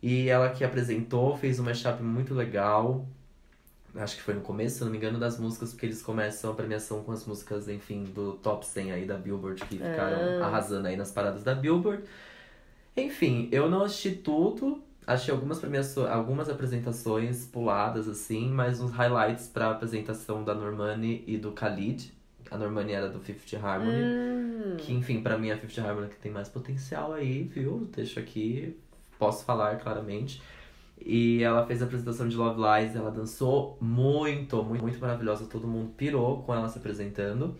E 0.01 0.27
ela 0.27 0.49
que 0.49 0.63
apresentou, 0.65 1.37
fez 1.37 1.57
uma 1.59 1.69
mashup 1.69 2.03
muito 2.03 2.33
legal. 2.33 3.05
Acho 3.95 4.15
que 4.17 4.21
foi 4.23 4.33
no 4.33 4.41
começo, 4.41 4.79
se 4.79 4.83
não 4.83 4.91
me 4.91 4.97
engano, 4.97 5.17
das 5.19 5.39
músicas, 5.39 5.69
porque 5.71 5.85
eles 5.85 6.01
começam 6.01 6.51
a 6.51 6.53
premiação 6.55 7.01
com 7.03 7.11
as 7.13 7.25
músicas, 7.25 7.69
enfim, 7.69 8.03
do 8.05 8.33
top 8.33 8.65
100 8.65 8.91
aí 8.91 9.05
da 9.05 9.15
Billboard, 9.15 9.63
que 9.65 9.77
ficaram 9.77 10.41
Ah. 10.41 10.47
arrasando 10.47 10.87
aí 10.87 10.97
nas 10.97 11.11
paradas 11.11 11.43
da 11.43 11.53
Billboard. 11.55 12.03
Enfim, 12.97 13.47
eu 13.51 13.69
não 13.69 13.83
assisti 13.83 14.11
tudo, 14.11 14.83
achei 15.05 15.33
algumas 15.33 15.61
algumas 16.09 16.49
apresentações 16.49 17.45
puladas, 17.45 18.07
assim, 18.07 18.49
mas 18.49 18.81
uns 18.81 18.91
highlights 18.91 19.47
pra 19.47 19.71
apresentação 19.71 20.43
da 20.43 20.53
Normani 20.53 21.23
e 21.27 21.37
do 21.37 21.51
Khalid. 21.51 22.13
A 22.51 22.57
Normani 22.57 22.91
era 22.93 23.09
do 23.09 23.19
Fifth 23.19 23.53
Harmony. 23.55 24.03
Hum. 24.03 24.77
Que, 24.77 24.93
enfim, 24.93 25.21
pra 25.21 25.37
mim 25.37 25.51
a 25.51 25.57
Fifth 25.57 25.79
Harmony 25.79 26.07
que 26.09 26.17
tem 26.17 26.31
mais 26.31 26.49
potencial 26.49 27.13
aí, 27.13 27.43
viu? 27.43 27.89
Deixo 27.95 28.19
aqui, 28.19 28.77
posso 29.17 29.43
falar 29.45 29.77
claramente. 29.77 30.41
E 31.05 31.43
ela 31.43 31.65
fez 31.65 31.81
a 31.81 31.85
apresentação 31.85 32.27
de 32.27 32.35
Love 32.35 32.61
Lies, 32.61 32.95
ela 32.95 33.11
dançou 33.11 33.77
muito, 33.81 34.63
muito, 34.63 34.81
muito 34.81 34.99
maravilhosa. 34.99 35.45
Todo 35.45 35.67
mundo 35.67 35.91
pirou 35.97 36.43
com 36.43 36.53
ela 36.53 36.69
se 36.69 36.77
apresentando. 36.77 37.55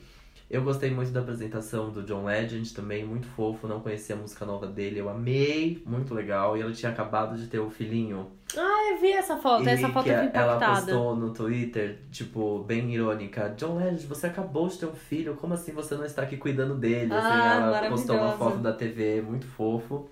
Eu 0.49 0.62
gostei 0.62 0.91
muito 0.91 1.10
da 1.12 1.21
apresentação 1.21 1.89
do 1.89 2.03
John 2.03 2.25
Legend 2.25 2.73
também, 2.73 3.03
muito 3.03 3.27
fofo. 3.27 3.67
Não 3.67 3.79
conhecia 3.79 4.15
a 4.15 4.19
música 4.19 4.45
nova 4.45 4.67
dele, 4.67 4.99
eu 4.99 5.10
amei, 5.10 5.82
muito 5.86 6.13
legal. 6.13 6.56
E 6.56 6.62
ela 6.62 6.71
tinha 6.71 6.91
acabado 6.91 7.36
de 7.38 7.47
ter 7.47 7.60
o 7.60 7.69
filhinho. 7.71 8.27
Ah, 8.56 8.91
eu 8.91 9.01
vi 9.01 9.12
essa 9.12 9.36
foto, 9.38 9.63
e 9.63 9.69
essa 9.69 9.89
foto 9.89 10.03
que 10.03 10.10
eu 10.12 10.21
vi 10.21 10.29
ela 10.32 10.56
impactada. 10.56 10.75
postou 10.75 11.15
no 11.15 11.34
Twitter, 11.34 11.99
tipo, 12.12 12.60
bem 12.65 12.93
irônica. 12.93 13.49
John 13.58 13.77
Legend, 13.77 14.06
você 14.06 14.27
acabou 14.27 14.67
de 14.67 14.77
ter 14.77 14.86
um 14.86 14.93
filho, 14.93 15.34
como 15.36 15.56
assim 15.56 15.71
você 15.71 15.95
não 15.95 16.06
está 16.06 16.21
aqui 16.21 16.38
cuidando 16.38 16.75
dele? 16.75 17.12
Assim, 17.13 17.27
Ah, 17.27 17.73
ela 17.79 17.89
postou 17.89 18.15
uma 18.15 18.34
foto 18.38 18.58
da 18.60 18.73
TV, 18.73 19.21
muito 19.21 19.47
fofo. 19.47 20.08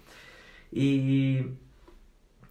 E. 0.73 1.45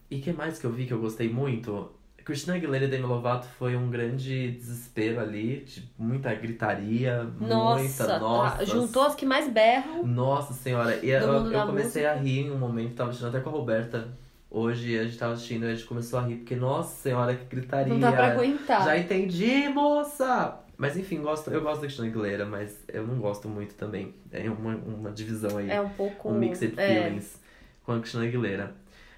E 0.09 0.19
que 0.21 0.33
mais 0.33 0.59
que 0.59 0.67
eu 0.67 0.71
vi 0.73 0.87
que 0.87 0.93
eu 0.93 1.01
gostei 1.01 1.29
muito? 1.29 1.91
Christina 2.31 2.57
Aguilera 2.57 2.85
e 2.85 2.89
Demi 2.89 3.07
Lovato 3.07 3.49
foi 3.59 3.75
um 3.75 3.91
grande 3.91 4.53
desespero 4.53 5.19
ali, 5.21 5.61
tipo, 5.67 5.89
muita 5.99 6.33
gritaria, 6.33 7.27
Nossa, 7.41 7.83
muita, 7.83 8.07
tá- 8.07 8.19
nossa. 8.21 8.67
juntou 8.67 9.03
as 9.03 9.17
que 9.17 9.27
mais 9.27 9.49
berram. 9.51 10.07
Nossa 10.07 10.55
senhora, 10.55 10.97
e 11.03 11.11
eu, 11.11 11.51
eu 11.51 11.67
comecei 11.67 12.07
a 12.07 12.15
rir 12.15 12.47
em 12.47 12.51
um 12.53 12.59
momento, 12.59 12.95
tava 12.95 13.11
assistindo 13.11 13.29
até 13.31 13.41
com 13.41 13.51
a 13.51 13.53
Roberta. 13.53 14.09
Hoje 14.49 14.97
a 14.99 15.05
gente 15.05 15.19
tava 15.19 15.33
assistindo 15.33 15.65
e 15.65 15.71
a 15.71 15.75
gente 15.75 15.87
começou 15.87 16.21
a 16.21 16.23
rir, 16.23 16.37
porque, 16.37 16.55
nossa 16.55 16.95
senhora, 17.03 17.35
que 17.35 17.45
gritaria. 17.45 17.93
Não 17.93 18.01
dá 18.01 18.13
pra 18.13 18.33
aguentar. 18.33 18.85
Já 18.85 18.97
entendi, 18.97 19.69
moça! 19.69 20.61
Mas 20.77 20.97
enfim, 20.97 21.21
gosto, 21.21 21.51
eu 21.51 21.61
gosto 21.61 21.81
da 21.81 21.87
Cristina 21.89 22.07
Aguilera, 22.07 22.47
mas 22.47 22.79
eu 22.89 23.07
não 23.07 23.17
gosto 23.17 23.49
muito 23.49 23.75
também. 23.75 24.15
É 24.33 24.49
uma, 24.49 24.77
uma 24.77 25.11
divisão 25.11 25.59
aí, 25.59 25.69
É 25.71 25.81
um 25.81 25.91
pouco. 25.91 26.31
um 26.31 26.39
mixed 26.39 26.73
é. 26.77 26.87
feelings 26.87 27.39
com 27.85 27.93
a 27.93 27.99
Cristina 27.99 28.25
Aguilera. 28.25 28.75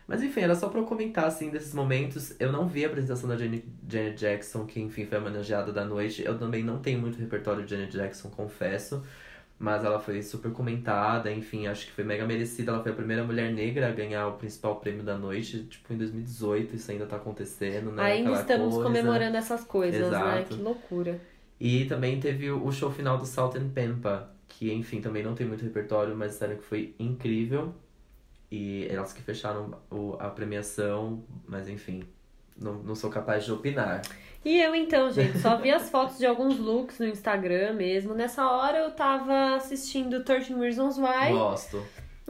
Mas 0.07 0.23
enfim, 0.23 0.41
era 0.41 0.55
só 0.55 0.69
pra 0.69 0.81
eu 0.81 0.85
comentar, 0.85 1.27
assim, 1.27 1.51
desses 1.51 1.73
momentos. 1.73 2.35
Eu 2.41 2.53
não 2.53 2.67
vi 2.67 2.85
a 2.85 2.89
apresentação 2.89 3.29
da 3.29 3.37
Janet, 3.37 3.65
Janet 3.89 4.17
Jackson, 4.17 4.67
que 4.67 4.81
enfim 4.81 5.07
foi 5.07 5.19
a 5.19 5.21
homenageada 5.21 5.73
da 5.73 5.85
noite. 5.85 6.25
Eu 6.25 6.39
também 6.39 6.63
não 6.63 6.79
tenho 6.79 6.99
muito 6.99 7.19
repertório 7.19 7.65
de 7.65 7.71
Janet 7.71 7.93
Jackson, 7.93 8.29
confesso. 8.31 9.03
Mas 9.59 9.85
ela 9.85 10.01
foi 10.01 10.21
super 10.23 10.51
comentada, 10.51 11.31
enfim, 11.31 11.69
acho 11.69 11.87
que 11.87 11.93
foi 11.93 12.03
mega 12.03 12.27
merecida. 12.27 12.73
Ela 12.73 12.83
foi 12.83 12.91
a 12.91 12.95
primeira 12.97 13.23
mulher 13.23 13.53
negra 13.53 13.89
a 13.89 13.93
ganhar 13.93 14.27
o 14.27 14.33
principal 14.33 14.77
prêmio 14.81 15.05
da 15.05 15.17
noite, 15.17 15.63
tipo, 15.65 15.93
em 15.93 15.97
2018. 15.97 16.75
Isso 16.75 16.91
ainda 16.91 17.07
tá 17.07 17.15
acontecendo, 17.15 17.93
né? 17.93 18.03
Ainda 18.03 18.31
Aquela 18.31 18.41
estamos 18.41 18.75
coisa. 18.75 18.89
comemorando 18.89 19.37
essas 19.37 19.63
coisas, 19.63 20.01
né? 20.01 20.41
Exato. 20.41 20.57
Que 20.57 20.63
loucura. 20.63 21.21
E 21.61 21.85
também 21.85 22.19
teve 22.19 22.51
o 22.51 22.73
show 22.73 22.91
final 22.91 23.17
do 23.17 23.25
Salt 23.25 23.55
and 23.55 23.69
Pampa, 23.69 24.31
que 24.49 24.73
enfim 24.73 25.01
também 25.01 25.23
não 25.23 25.37
tem 25.37 25.47
muito 25.47 25.63
repertório, 25.63 26.17
mas 26.17 26.33
disseram 26.33 26.57
que 26.57 26.65
foi 26.65 26.93
incrível. 26.99 27.73
E 28.55 28.87
elas 28.91 29.15
que 29.15 29.23
fecharam 29.23 29.73
o- 29.91 30.15
a 30.19 30.29
premiação, 30.29 31.23
mas 31.49 31.71
enfim, 31.71 32.03
não, 32.61 32.75
não 32.75 32.95
sou 32.95 33.09
capaz 33.09 33.47
de 33.47 33.51
opinar. 33.53 34.03
E 34.45 34.61
eu 34.61 34.75
então, 34.75 35.11
gente, 35.11 35.39
só 35.39 35.57
vi 35.57 35.71
as 35.71 35.89
fotos 35.89 36.19
de 36.19 36.27
alguns 36.27 36.59
looks 36.59 36.99
no 36.99 37.07
Instagram 37.07 37.73
mesmo. 37.73 38.13
Nessa 38.13 38.47
hora 38.47 38.77
eu 38.79 38.91
tava 38.91 39.55
assistindo 39.57 40.23
13 40.23 40.53
Reasons 40.53 40.99
Why. 40.99 41.33
Gosto. 41.33 41.83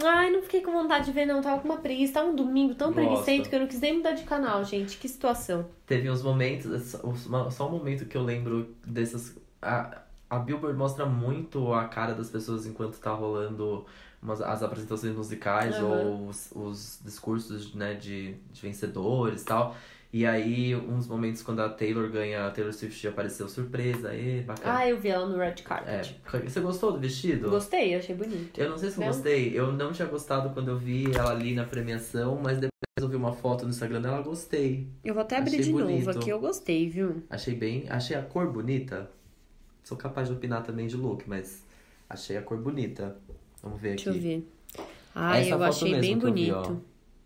Ai, 0.02 0.30
não 0.30 0.42
fiquei 0.42 0.60
com 0.62 0.70
vontade 0.72 1.06
de 1.06 1.12
ver, 1.12 1.26
não. 1.26 1.42
Tava 1.42 1.60
com 1.60 1.68
uma 1.68 1.78
preguiça. 1.78 2.14
Tava 2.14 2.28
um 2.28 2.36
domingo 2.36 2.74
tão 2.74 2.92
preguiçento 2.92 3.48
que 3.48 3.54
eu 3.54 3.60
não 3.60 3.66
quis 3.66 3.80
nem 3.80 3.96
mudar 3.96 4.12
de 4.12 4.22
canal, 4.24 4.64
gente. 4.64 4.96
Que 4.98 5.08
situação. 5.08 5.66
Teve 5.86 6.08
uns 6.10 6.22
momentos, 6.22 6.82
só 6.82 7.50
só 7.50 7.68
um 7.68 7.72
momento 7.72 8.06
que 8.06 8.16
eu 8.16 8.22
lembro 8.22 8.74
dessas. 8.86 9.36
A, 9.60 10.02
a 10.30 10.38
Billboard 10.38 10.78
mostra 10.78 11.04
muito 11.04 11.72
a 11.74 11.84
cara 11.88 12.14
das 12.14 12.30
pessoas 12.30 12.66
enquanto 12.66 12.98
tá 13.00 13.10
rolando 13.12 13.84
umas, 14.22 14.40
as 14.40 14.62
apresentações 14.62 15.14
musicais 15.14 15.74
Aham. 15.76 15.86
ou 15.88 16.28
os, 16.28 16.50
os 16.54 17.00
discursos 17.04 17.74
né, 17.74 17.94
de, 17.94 18.34
de 18.52 18.62
vencedores 18.62 19.42
e 19.42 19.44
tal. 19.44 19.76
E 20.12 20.26
aí, 20.26 20.76
uns 20.76 21.08
momentos 21.08 21.42
quando 21.42 21.60
a 21.60 21.70
Taylor 21.70 22.10
ganha, 22.10 22.46
a 22.46 22.50
Taylor 22.50 22.72
Swift 22.74 23.08
apareceu 23.08 23.48
surpresa, 23.48 24.14
e 24.14 24.42
bacana. 24.42 24.76
Ah, 24.78 24.86
eu 24.86 25.00
vi 25.00 25.08
ela 25.08 25.26
no 25.26 25.38
red 25.38 25.46
é, 25.46 25.52
carpet. 25.54 26.20
você 26.44 26.60
gostou 26.60 26.92
do 26.92 26.98
vestido? 27.00 27.48
Gostei, 27.48 27.94
achei 27.94 28.14
bonito. 28.14 28.60
Eu 28.60 28.68
não 28.68 28.76
sei 28.76 28.90
se 28.90 28.98
eu 28.98 29.00
Não? 29.00 29.06
gostei. 29.06 29.58
Eu 29.58 29.72
não 29.72 29.90
tinha 29.90 30.06
gostado 30.06 30.50
quando 30.50 30.68
eu 30.68 30.76
vi 30.78 31.10
ela 31.16 31.30
ali 31.30 31.54
na 31.54 31.64
premiação, 31.64 32.38
mas 32.42 32.56
depois 32.58 32.70
eu 33.00 33.08
vi 33.08 33.16
uma 33.16 33.32
foto 33.32 33.64
no 33.64 33.70
Instagram 33.70 34.02
dela, 34.02 34.20
gostei. 34.20 34.86
Eu 35.02 35.14
vou 35.14 35.22
até 35.22 35.38
abrir 35.38 35.52
Achei 35.52 35.64
de 35.64 35.72
bonito. 35.72 36.04
novo 36.06 36.10
aqui, 36.10 36.28
eu 36.28 36.38
gostei, 36.38 36.90
viu? 36.90 37.22
Achei 37.30 37.54
bem. 37.54 37.86
Achei 37.88 38.14
a 38.14 38.20
cor 38.20 38.52
bonita. 38.52 39.10
Sou 39.82 39.96
capaz 39.96 40.28
de 40.28 40.34
opinar 40.34 40.62
também 40.62 40.86
de 40.86 40.96
look, 40.96 41.24
mas 41.26 41.64
achei 42.06 42.36
a 42.36 42.42
cor 42.42 42.58
bonita. 42.58 43.16
Vamos 43.62 43.80
ver 43.80 43.90
Deixa 43.90 44.10
eu 44.10 44.14
aqui. 44.14 44.20
ver. 44.22 44.48
Ai, 45.14 45.42
Essa 45.42 45.50
eu 45.50 45.62
achei 45.62 45.94
bem 46.00 46.12
eu 46.12 46.18
vi, 46.18 46.26
bonito. 46.26 46.82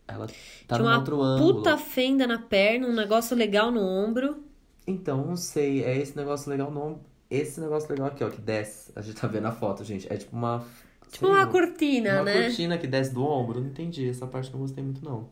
Ela 0.08 0.26
tá 0.66 0.76
Tinha 0.76 0.82
uma 0.88 0.98
outro 0.98 1.20
ângulo. 1.22 1.54
puta 1.56 1.78
fenda 1.78 2.26
na 2.26 2.38
perna, 2.38 2.86
um 2.88 2.94
negócio 2.94 3.36
legal 3.36 3.70
no 3.70 3.80
ombro. 3.80 4.44
Então, 4.86 5.24
não 5.26 5.36
sei, 5.36 5.82
é 5.84 5.96
esse 5.98 6.16
negócio 6.16 6.48
legal 6.50 6.70
no 6.70 7.00
Esse 7.30 7.60
negócio 7.60 7.90
legal 7.90 8.06
aqui, 8.08 8.22
ó, 8.22 8.30
que 8.30 8.40
desce. 8.40 8.92
A 8.94 9.02
gente 9.02 9.20
tá 9.20 9.26
vendo 9.26 9.46
a 9.46 9.52
foto, 9.52 9.82
gente. 9.84 10.10
É 10.12 10.16
tipo 10.16 10.36
uma. 10.36 10.64
Tipo 11.10 11.26
uma 11.28 11.46
cortina, 11.46 12.14
uma 12.16 12.24
né? 12.24 12.42
cortina 12.44 12.78
que 12.78 12.86
desce 12.86 13.12
do 13.12 13.24
ombro. 13.24 13.60
Não 13.60 13.68
entendi. 13.68 14.08
Essa 14.08 14.26
parte 14.26 14.52
não 14.52 14.60
gostei 14.60 14.82
muito, 14.84 15.04
não. 15.04 15.28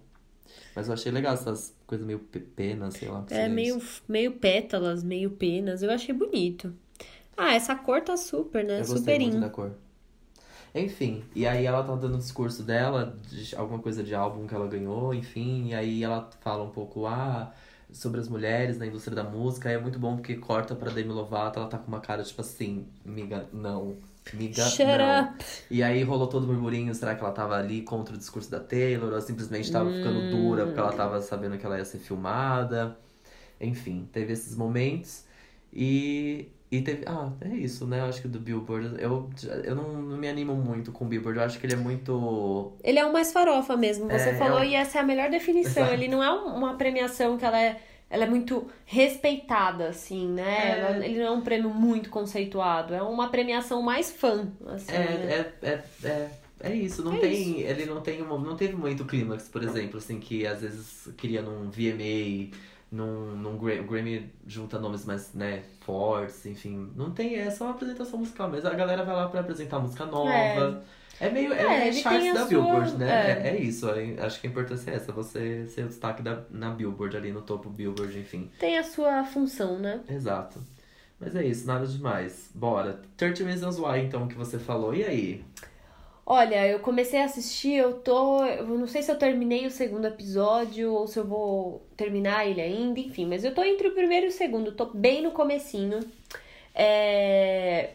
Mas 0.75 0.89
eu 0.89 0.95
achei 0.95 1.11
legal 1.13 1.35
essas 1.35 1.75
coisas 1.87 2.07
meio 2.07 2.19
pe- 2.19 2.41
penas, 2.41 2.95
sei 2.95 3.09
lá. 3.09 3.25
É 3.31 3.49
meio, 3.49 3.81
meio 4.09 4.33
pétalas, 4.33 5.03
meio 5.05 5.31
penas. 5.31 5.83
Eu 5.83 5.91
achei 5.91 6.15
bonito. 6.15 6.75
Ah, 7.37 7.55
essa 7.55 7.75
cor 7.77 8.01
tá 8.03 8.17
super, 8.17 8.65
né? 8.65 8.81
Eu 8.81 8.87
gostei 8.87 9.15
Super 9.17 9.21
muito 9.21 9.37
in. 9.37 9.41
da 9.41 9.51
cor. 9.51 9.73
Enfim, 10.75 11.23
e 11.35 11.47
aí 11.47 11.65
ela 11.65 11.85
tá 11.85 11.95
dando 11.95 12.17
o 12.17 12.19
discurso 12.19 12.63
dela, 12.65 13.17
de 13.31 13.55
alguma 13.55 13.79
coisa 13.79 14.03
de 14.03 14.13
álbum 14.15 14.45
que 14.47 14.55
ela 14.55 14.67
ganhou, 14.67 15.15
enfim, 15.15 15.69
e 15.69 15.75
aí 15.75 16.03
ela 16.03 16.29
fala 16.41 16.65
um 16.65 16.71
pouco, 16.71 17.07
ah, 17.07 17.53
sobre 17.93 18.21
as 18.21 18.29
mulheres 18.29 18.77
na 18.77 18.87
indústria 18.87 19.15
da 19.15 19.23
música, 19.23 19.71
e 19.71 19.75
é 19.75 19.79
muito 19.79 20.01
bom 20.01 20.17
porque 20.17 20.35
corta 20.35 20.75
pra 20.75 20.91
Demi 20.91 21.13
Lovato, 21.13 21.61
ela 21.61 21.69
tá 21.69 21.79
com 21.79 21.87
uma 21.87 22.01
cara 22.01 22.25
tipo 22.25 22.41
assim, 22.41 22.89
miga, 23.05 23.47
não, 23.53 23.95
miga, 24.33 24.65
Shut 24.65 24.85
não. 24.85 25.23
up. 25.23 25.45
E 25.71 25.81
aí 25.81 26.03
rolou 26.03 26.27
todo 26.27 26.43
o 26.43 26.47
burburinho, 26.47 26.93
será 26.93 27.15
que 27.15 27.23
ela 27.23 27.33
tava 27.33 27.57
ali 27.57 27.83
contra 27.83 28.15
o 28.15 28.19
discurso 28.19 28.51
da 28.51 28.59
Taylor, 28.59 29.13
ou 29.13 29.21
simplesmente 29.21 29.71
tava 29.71 29.91
ficando 29.93 30.29
dura 30.29 30.65
porque 30.67 30.81
ela 30.81 30.93
tava 30.93 31.23
sabendo 31.23 31.57
que 31.57 31.65
ela 31.65 31.79
ia 31.79 31.85
ser 31.85 31.99
filmada. 31.99 32.99
Enfim, 33.61 34.09
teve 34.13 34.33
esses 34.33 34.57
momentos. 34.57 35.25
E, 35.73 36.49
e 36.79 36.83
teve. 36.83 37.05
Ah, 37.07 37.31
é 37.41 37.49
isso, 37.55 37.87
né? 37.87 38.01
Eu 38.01 38.05
acho 38.07 38.23
que 38.23 38.29
do 38.29 38.39
Billboard. 38.39 38.97
Eu, 39.03 39.29
eu 39.65 39.75
não, 39.75 39.93
não 40.03 40.17
me 40.17 40.29
animo 40.29 40.55
muito 40.55 40.93
com 40.93 41.05
o 41.05 41.09
Billboard. 41.09 41.39
Eu 41.39 41.45
acho 41.45 41.59
que 41.59 41.67
ele 41.67 41.75
é 41.75 41.77
muito. 41.77 42.73
Ele 42.83 42.99
é 42.99 43.05
o 43.05 43.13
mais 43.13 43.33
farofa 43.33 43.77
mesmo. 43.77 44.07
Você 44.09 44.31
É, 44.31 44.35
falou 44.35 44.59
é 44.59 44.63
um- 44.63 44.65
e 44.65 44.75
essa 44.75 44.99
é 44.99 45.01
a 45.01 45.05
melhor 45.05 45.31
definição. 45.31 45.83
Exato. 45.85 45.93
Ele 45.93 46.09
não 46.09 46.23
é 46.23 46.31
um- 46.33 46.55
uma 46.57 46.75
premiação 46.75 47.37
que 47.37 47.45
ela 47.45 47.61
é, 47.61 47.81
ela 48.11 48.25
é 48.25 48.29
muito 48.29 48.67
respeitada, 48.87 49.89
assim, 49.89 50.29
né? 50.29 50.71
É. 50.73 50.79
Ela- 50.81 51.07
ele 51.07 51.19
não 51.19 51.27
é 51.27 51.31
um 51.31 51.41
prêmio 51.41 51.71
muito 51.71 52.11
conceituado. 52.11 52.95
É 52.95 53.03
uma 53.03 53.29
premiação 53.29 53.83
mais 53.83 54.11
fã, 54.11 54.49
assim, 54.67 54.93
né? 54.93 55.05
É, 55.63 55.67
é, 55.67 55.71
é, 55.71 56.09
é, 56.09 56.31
é 56.71 56.75
isso. 56.75 57.05
Não 57.05 57.15
É 57.15 57.19
tem. 57.19 57.61
Ele 57.61 57.87
não 57.87 58.01
tem. 58.01 58.23
uma- 58.23 58.39
Não 58.39 58.57
teve 58.57 58.75
muito 58.77 59.05
clímax, 59.05 59.49
por 59.49 59.63
exemplo, 59.63 59.99
assim, 59.99 60.19
que 60.19 60.47
às 60.47 60.61
vezes 60.61 61.09
queria 61.17 61.43
num 61.43 61.71
VMA. 61.71 62.51
Num, 62.95 63.35
num 63.37 63.59
Grammy 63.59 64.31
junta 64.47 64.79
nomes 64.79 65.05
mais, 65.05 65.33
né, 65.35 65.63
fortes, 65.81 66.47
enfim. 66.47 66.93
Não 66.95 67.11
tem, 67.11 67.35
é 67.35 67.51
só 67.51 67.65
uma 67.65 67.73
apresentação 67.73 68.21
musical, 68.21 68.49
mas 68.49 68.65
a 68.65 68.73
galera 68.73 69.05
vai 69.05 69.17
lá 69.17 69.29
pra 69.29 69.41
apresentar 69.41 69.81
música 69.81 70.07
nova. 70.07 70.85
É, 71.21 71.29
meio, 71.31 71.53
é, 71.53 71.63
É, 71.63 71.67
é, 71.85 71.89
ele 71.89 71.97
charts 72.01 72.33
da 72.35 72.41
sua- 72.41 72.49
Billboard, 72.49 72.97
né? 72.97 73.11
é. 73.11 73.49
É, 73.49 73.57
é 73.57 73.61
isso, 73.61 73.89
é- 73.89 74.17
acho 74.25 74.41
que 74.41 74.47
a 74.47 74.51
importância 74.51 74.91
é 74.91 74.95
essa, 74.95 75.11
você 75.13 75.67
ser 75.67 75.85
o 75.85 75.89
destaque 75.89 76.23
da, 76.23 76.43
na 76.51 76.71
Billboard, 76.71 77.17
ali 77.17 77.33
no 77.33 77.43
topo 77.43 77.69
Billboard, 77.69 78.17
enfim. 78.19 78.49
Tem 78.61 78.79
a 78.79 78.85
sua 78.85 79.25
função, 79.25 79.77
né? 79.79 80.01
Exato. 80.09 80.61
Mas 81.19 81.35
é 81.35 81.45
isso, 81.45 81.67
nada 81.67 81.87
demais. 81.87 82.51
Bora. 82.55 83.01
30 83.17 83.45
Reasons 83.45 83.79
Why, 83.79 84.01
então, 84.01 84.29
que 84.29 84.35
você 84.37 84.59
falou. 84.59 84.95
E 84.95 85.03
aí? 85.05 85.45
Olha, 86.27 86.67
eu 86.67 86.79
comecei 86.81 87.21
a 87.21 87.27
assistir, 87.27 87.75
eu 87.75 87.95
tô. 88.01 88.45
Eu 88.47 88.67
não 88.67 88.87
sei 88.87 89.03
se 89.03 89.11
eu 89.13 89.19
terminei 89.19 89.67
o 89.67 89.71
segundo 89.71 90.07
episódio 90.07 90.93
ou 90.93 91.07
se 91.07 91.19
eu 91.19 91.25
vou 91.27 91.87
terminar 91.97 92.47
ele 92.47 92.63
ainda, 92.63 92.99
enfim, 92.99 93.27
mas 93.27 93.45
eu 93.45 93.55
tô 93.55 93.63
entre 93.63 93.89
o 93.89 93.93
primeiro 93.95 94.27
e 94.27 94.29
o 94.31 94.33
segundo, 94.33 94.73
tô 94.73 94.87
bem 94.87 95.23
no 95.23 95.33
comecinho. 95.33 96.01
É, 96.75 97.91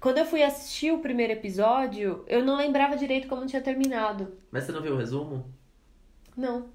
Quando 0.00 0.18
eu 0.18 0.24
fui 0.26 0.42
assistir 0.42 0.92
o 0.92 0.98
primeiro 0.98 1.32
episódio, 1.32 2.24
eu 2.26 2.44
não 2.44 2.56
lembrava 2.56 2.96
direito 2.96 3.28
como 3.28 3.46
tinha 3.46 3.62
terminado. 3.62 4.32
Mas 4.50 4.64
você 4.64 4.72
não 4.72 4.82
viu 4.82 4.94
o 4.94 4.98
resumo? 4.98 5.44
Não. 6.36 6.66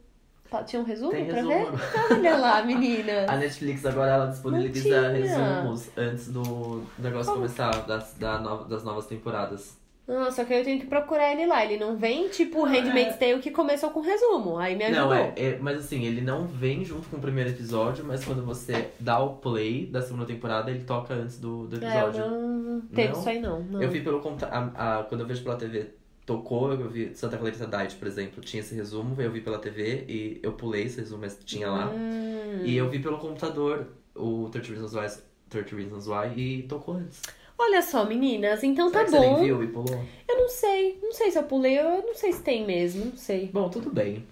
Tá- 0.49 0.63
Tinha 0.63 0.81
um 0.81 0.85
resumo 0.85 1.11
Tem 1.11 1.25
pra 1.25 1.35
resumo 1.35 1.53
ver? 1.53 1.67
agora. 1.67 2.13
Olha 2.15 2.37
lá, 2.37 2.61
menina. 2.65 3.25
A 3.27 3.35
Netflix 3.37 3.85
agora 3.85 4.11
ela 4.11 4.25
disponibiliza 4.27 5.09
resumos 5.09 5.89
antes 5.97 6.29
do 6.31 6.83
negócio 6.99 7.31
Como? 7.33 7.43
começar, 7.43 7.71
das, 7.87 8.13
da 8.15 8.39
nova- 8.39 8.65
das 8.69 8.83
novas 8.83 9.05
temporadas. 9.07 9.77
Nossa, 10.07 10.31
só 10.37 10.43
que 10.43 10.53
eu 10.53 10.63
tenho 10.63 10.79
que 10.81 10.85
procurar 10.87 11.31
ele 11.31 11.45
lá. 11.45 11.63
Ele 11.63 11.77
não 11.77 11.95
vem 11.95 12.27
tipo 12.27 12.59
o 12.59 12.65
Não, 12.65 12.73
é- 12.73 12.79
Handmaid's 12.79 13.17
Tale 13.17 13.39
que 13.39 13.51
começou 13.51 13.89
com 13.91 14.01
resumo. 14.01 14.57
Aí 14.57 14.75
me 14.75 14.83
ajudou. 14.85 15.05
Não, 15.05 15.13
é, 15.13 15.33
é- 15.37 15.57
mas 15.61 15.77
assim, 15.79 16.03
ele 16.05 16.19
não 16.21 16.45
vem 16.45 16.83
junto 16.83 17.07
com 17.07 17.17
o 17.17 17.19
primeiro 17.21 17.49
episódio, 17.49 18.03
mas 18.03 18.25
quando 18.25 18.43
você 18.45 18.89
dá 18.99 19.19
o 19.19 19.35
play 19.37 19.85
da 19.85 20.01
segunda 20.01 20.25
temporada, 20.25 20.69
ele 20.69 20.83
toca 20.83 21.13
antes 21.13 21.39
do, 21.39 21.67
do 21.67 21.75
É, 21.83 21.89
episódio. 22.05 22.29
não 22.29 22.81
teve 22.81 23.13
Não? 23.13 23.19
isso 23.19 23.29
aí 23.29 23.39
não. 23.39 23.61
não. 23.63 23.81
Eu 23.81 23.89
vi 23.89 24.01
pelo 24.01 24.21
a- 24.41 25.05
quando 25.07 25.21
eu 25.21 25.27
vejo 25.27 25.41
pela 25.43 25.55
TV 25.55 25.87
tocou, 26.25 26.71
eu 26.71 26.89
vi 26.89 27.11
Santa 27.15 27.37
Clarita 27.37 27.65
Diet, 27.67 27.95
por 27.95 28.07
exemplo, 28.07 28.41
tinha 28.41 28.61
esse 28.61 28.73
resumo, 28.75 29.15
eu 29.21 29.31
vi 29.31 29.41
pela 29.41 29.59
TV 29.59 30.05
e 30.07 30.39
eu 30.43 30.53
pulei 30.53 30.83
esse 30.83 30.99
resumo, 30.99 31.21
mas 31.21 31.37
tinha 31.45 31.69
lá. 31.69 31.89
Hum. 31.89 32.61
E 32.63 32.75
eu 32.77 32.89
vi 32.89 32.99
pelo 32.99 33.17
computador 33.17 33.87
o 34.15 34.47
30 34.51 34.69
Reasons 34.69 34.93
Why, 34.93 35.21
30 35.49 35.75
Reasons 35.75 36.07
Why 36.07 36.33
e 36.37 36.63
tocou 36.63 36.95
antes. 36.95 37.21
Olha 37.65 37.81
só, 37.81 38.05
meninas, 38.05 38.63
então 38.63 38.89
Será 38.89 38.99
tá 38.99 39.05
que 39.05 39.11
você 39.11 39.19
nem 39.19 39.33
bom. 39.35 39.41
viu 39.41 39.63
e 39.63 39.67
pulou? 39.67 40.03
Eu 40.27 40.37
não 40.37 40.49
sei. 40.49 40.99
Não 41.01 41.11
sei 41.13 41.31
se 41.31 41.37
eu 41.37 41.43
pulei, 41.43 41.79
eu 41.79 42.01
não 42.05 42.13
sei 42.15 42.33
se 42.33 42.41
tem 42.41 42.65
mesmo, 42.65 43.05
não 43.05 43.17
sei. 43.17 43.49
Bom, 43.53 43.69
tudo 43.69 43.89
bem. 43.91 44.23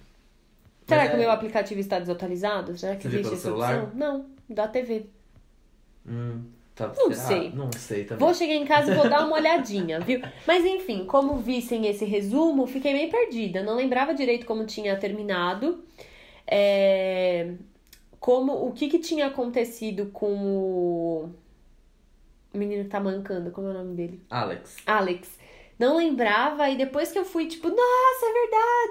Será 0.88 1.02
Mas 1.04 1.12
que 1.12 1.16
o 1.16 1.20
é- 1.20 1.22
meu 1.22 1.32
aplicativo 1.32 1.80
está 1.80 2.00
desatualizado? 2.00 2.78
Será 2.78 2.96
que 2.96 3.04
Você 3.04 3.08
existe 3.10 3.34
essa 3.34 3.44
celular? 3.44 3.84
opção? 3.84 3.92
Não, 3.96 4.26
da 4.50 4.68
TV. 4.68 5.06
Hum, 6.06 6.42
tá, 6.76 6.88
Não 6.88 7.12
será? 7.12 7.16
sei. 7.28 7.52
Não 7.52 7.72
sei 7.72 8.04
também. 8.04 8.26
Vou 8.26 8.34
chegar 8.34 8.56
em 8.56 8.66
casa 8.66 8.92
e 8.92 8.96
vou 8.96 9.08
dar 9.10 9.26
uma 9.26 9.38
olhadinha, 9.38 10.00
viu? 10.02 10.20
Mas 10.46 10.66
enfim, 10.66 11.06
como 11.06 11.38
vi 11.38 11.62
sem 11.62 11.88
esse 11.88 12.04
resumo, 12.04 12.68
fiquei 12.68 12.94
meio 12.94 13.10
perdida. 13.10 13.64
Não 13.64 13.76
lembrava 13.76 14.14
direito 14.14 14.46
como 14.46 14.66
tinha 14.66 14.98
terminado. 14.98 15.84
É, 16.48 17.54
Como 18.20 18.68
o 18.68 18.72
que, 18.74 18.90
que 18.90 19.00
tinha 19.00 19.28
acontecido 19.28 20.08
com 20.12 20.34
o 20.36 21.30
o 22.54 22.58
menino 22.58 22.84
que 22.84 22.90
tá 22.90 23.00
mancando, 23.00 23.52
como 23.52 23.68
é 23.68 23.72
o 23.72 23.74
nome 23.74 23.96
dele? 23.96 24.22
Alex. 24.30 24.78
Alex. 24.86 25.40
Não 25.80 25.98
lembrava 25.98 26.70
e 26.70 26.78
depois 26.78 27.12
que 27.12 27.18
eu 27.18 27.26
fui, 27.26 27.48
tipo, 27.48 27.68
nossa, 27.70 28.26
é 28.26 28.34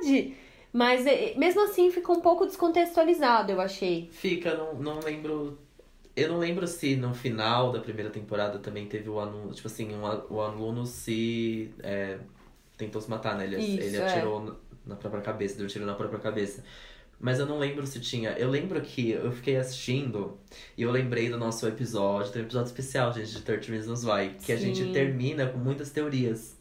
verdade! 0.02 0.36
Mas 0.72 1.06
eh, 1.06 1.34
mesmo 1.36 1.62
assim 1.64 1.90
ficou 1.90 2.16
um 2.16 2.20
pouco 2.20 2.46
descontextualizado, 2.46 3.52
eu 3.52 3.60
achei. 3.60 4.08
Fica, 4.12 4.54
não, 4.54 4.74
não 4.74 5.00
lembro. 5.00 5.58
Eu 6.16 6.28
não 6.28 6.38
lembro 6.38 6.66
se 6.66 6.96
no 6.96 7.14
final 7.14 7.72
da 7.72 7.80
primeira 7.80 8.10
temporada 8.10 8.58
também 8.58 8.86
teve 8.86 9.08
o 9.08 9.18
aluno. 9.18 9.52
Tipo 9.52 9.68
assim, 9.68 9.94
um 9.94 10.02
o 10.02 10.40
aluno 10.40 10.84
se. 10.86 11.72
é, 11.82 12.18
tentou 12.76 13.00
se 13.00 13.08
matar, 13.10 13.36
né? 13.36 13.44
Ele, 13.44 13.56
Isso, 13.58 13.80
ele 13.86 13.96
é. 13.96 14.04
atirou 14.06 14.40
na- 14.44 14.56
na 14.86 14.96
própria 14.96 15.22
cabeça, 15.22 15.56
deu 15.58 15.66
tiro 15.68 15.84
na 15.86 15.94
própria 15.94 16.18
cabeça. 16.18 16.64
Mas 17.20 17.38
eu 17.38 17.44
não 17.44 17.58
lembro 17.58 17.86
se 17.86 18.00
tinha. 18.00 18.30
Eu 18.30 18.48
lembro 18.48 18.80
que 18.80 19.10
eu 19.10 19.30
fiquei 19.30 19.56
assistindo 19.56 20.38
e 20.74 20.82
eu 20.82 20.90
lembrei 20.90 21.28
do 21.28 21.36
nosso 21.36 21.66
episódio. 21.68 22.32
Tem 22.32 22.40
um 22.40 22.46
episódio 22.46 22.68
especial, 22.68 23.12
gente, 23.12 23.30
de 23.30 23.42
30 23.42 23.70
Reasons 23.70 24.04
Why. 24.04 24.36
Que 24.42 24.52
a 24.52 24.56
Sim. 24.56 24.74
gente 24.74 24.90
termina 24.90 25.46
com 25.46 25.58
muitas 25.58 25.90
teorias. 25.90 26.58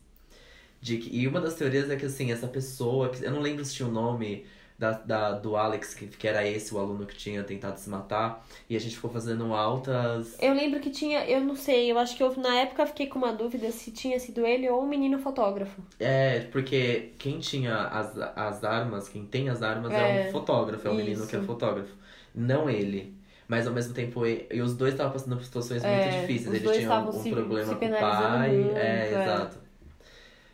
De 0.81 0.97
que, 0.97 1.15
e 1.15 1.25
uma 1.27 1.39
das 1.39 1.55
teorias 1.55 1.89
é 1.89 1.95
que, 1.95 2.05
assim, 2.05 2.33
essa 2.33 2.47
pessoa. 2.47 3.09
Que, 3.09 3.23
eu 3.23 3.31
não 3.31 3.39
lembro 3.39 3.63
se 3.63 3.73
tinha 3.73 3.87
o 3.87 3.91
nome 3.91 4.45
da, 4.79 4.91
da, 4.93 5.31
do 5.33 5.55
Alex, 5.57 5.93
que, 5.93 6.07
que 6.07 6.27
era 6.27 6.47
esse 6.47 6.73
o 6.73 6.79
aluno 6.79 7.05
que 7.05 7.15
tinha 7.15 7.43
tentado 7.43 7.77
se 7.79 7.89
matar. 7.89 8.45
E 8.69 8.75
a 8.75 8.79
gente 8.79 8.95
ficou 8.95 9.11
fazendo 9.11 9.53
altas. 9.53 10.37
Eu 10.41 10.53
lembro 10.53 10.79
que 10.79 10.89
tinha, 10.89 11.25
eu 11.29 11.41
não 11.41 11.55
sei, 11.55 11.91
eu 11.91 11.99
acho 11.99 12.15
que 12.15 12.23
eu, 12.23 12.35
na 12.37 12.55
época 12.61 12.85
fiquei 12.87 13.07
com 13.07 13.19
uma 13.19 13.33
dúvida 13.33 13.71
se 13.71 13.91
tinha 13.91 14.19
sido 14.19 14.45
ele 14.45 14.69
ou 14.69 14.81
o 14.83 14.87
menino 14.87 15.19
fotógrafo. 15.19 15.81
É, 15.99 16.41
porque 16.51 17.13
quem 17.19 17.39
tinha 17.39 17.75
as, 17.87 18.17
as 18.17 18.63
armas, 18.63 19.09
quem 19.09 19.25
tem 19.25 19.49
as 19.49 19.61
armas 19.61 19.93
é, 19.97 19.97
É, 19.97 20.27
um 20.29 20.31
fotógrafo, 20.31 20.87
é 20.87 20.91
o 20.91 20.95
menino 20.95 21.27
que 21.27 21.35
é 21.35 21.41
fotógrafo. 21.41 21.93
Não 22.33 22.69
ele. 22.69 23.17
Mas 23.47 23.67
ao 23.67 23.73
mesmo 23.73 23.93
tempo, 23.93 24.25
e, 24.25 24.47
e 24.51 24.61
os 24.61 24.75
dois 24.77 24.93
estavam 24.93 25.11
passando 25.11 25.35
por 25.35 25.43
situações 25.43 25.83
É, 25.83 25.89
muito 25.89 26.09
difíceis. 26.09 26.53
Eles 26.53 26.71
tinham 26.71 26.93
um, 26.93 27.07
estavam 27.07 27.11
se- 27.23 27.29
problema 27.29 27.73
se 27.73 27.79
com 27.79 27.85
o 27.85 27.89
pai. 27.97 28.49
muito, 28.49 28.77
é, 28.77 29.09
é. 29.09 29.15
exato. 29.15 29.57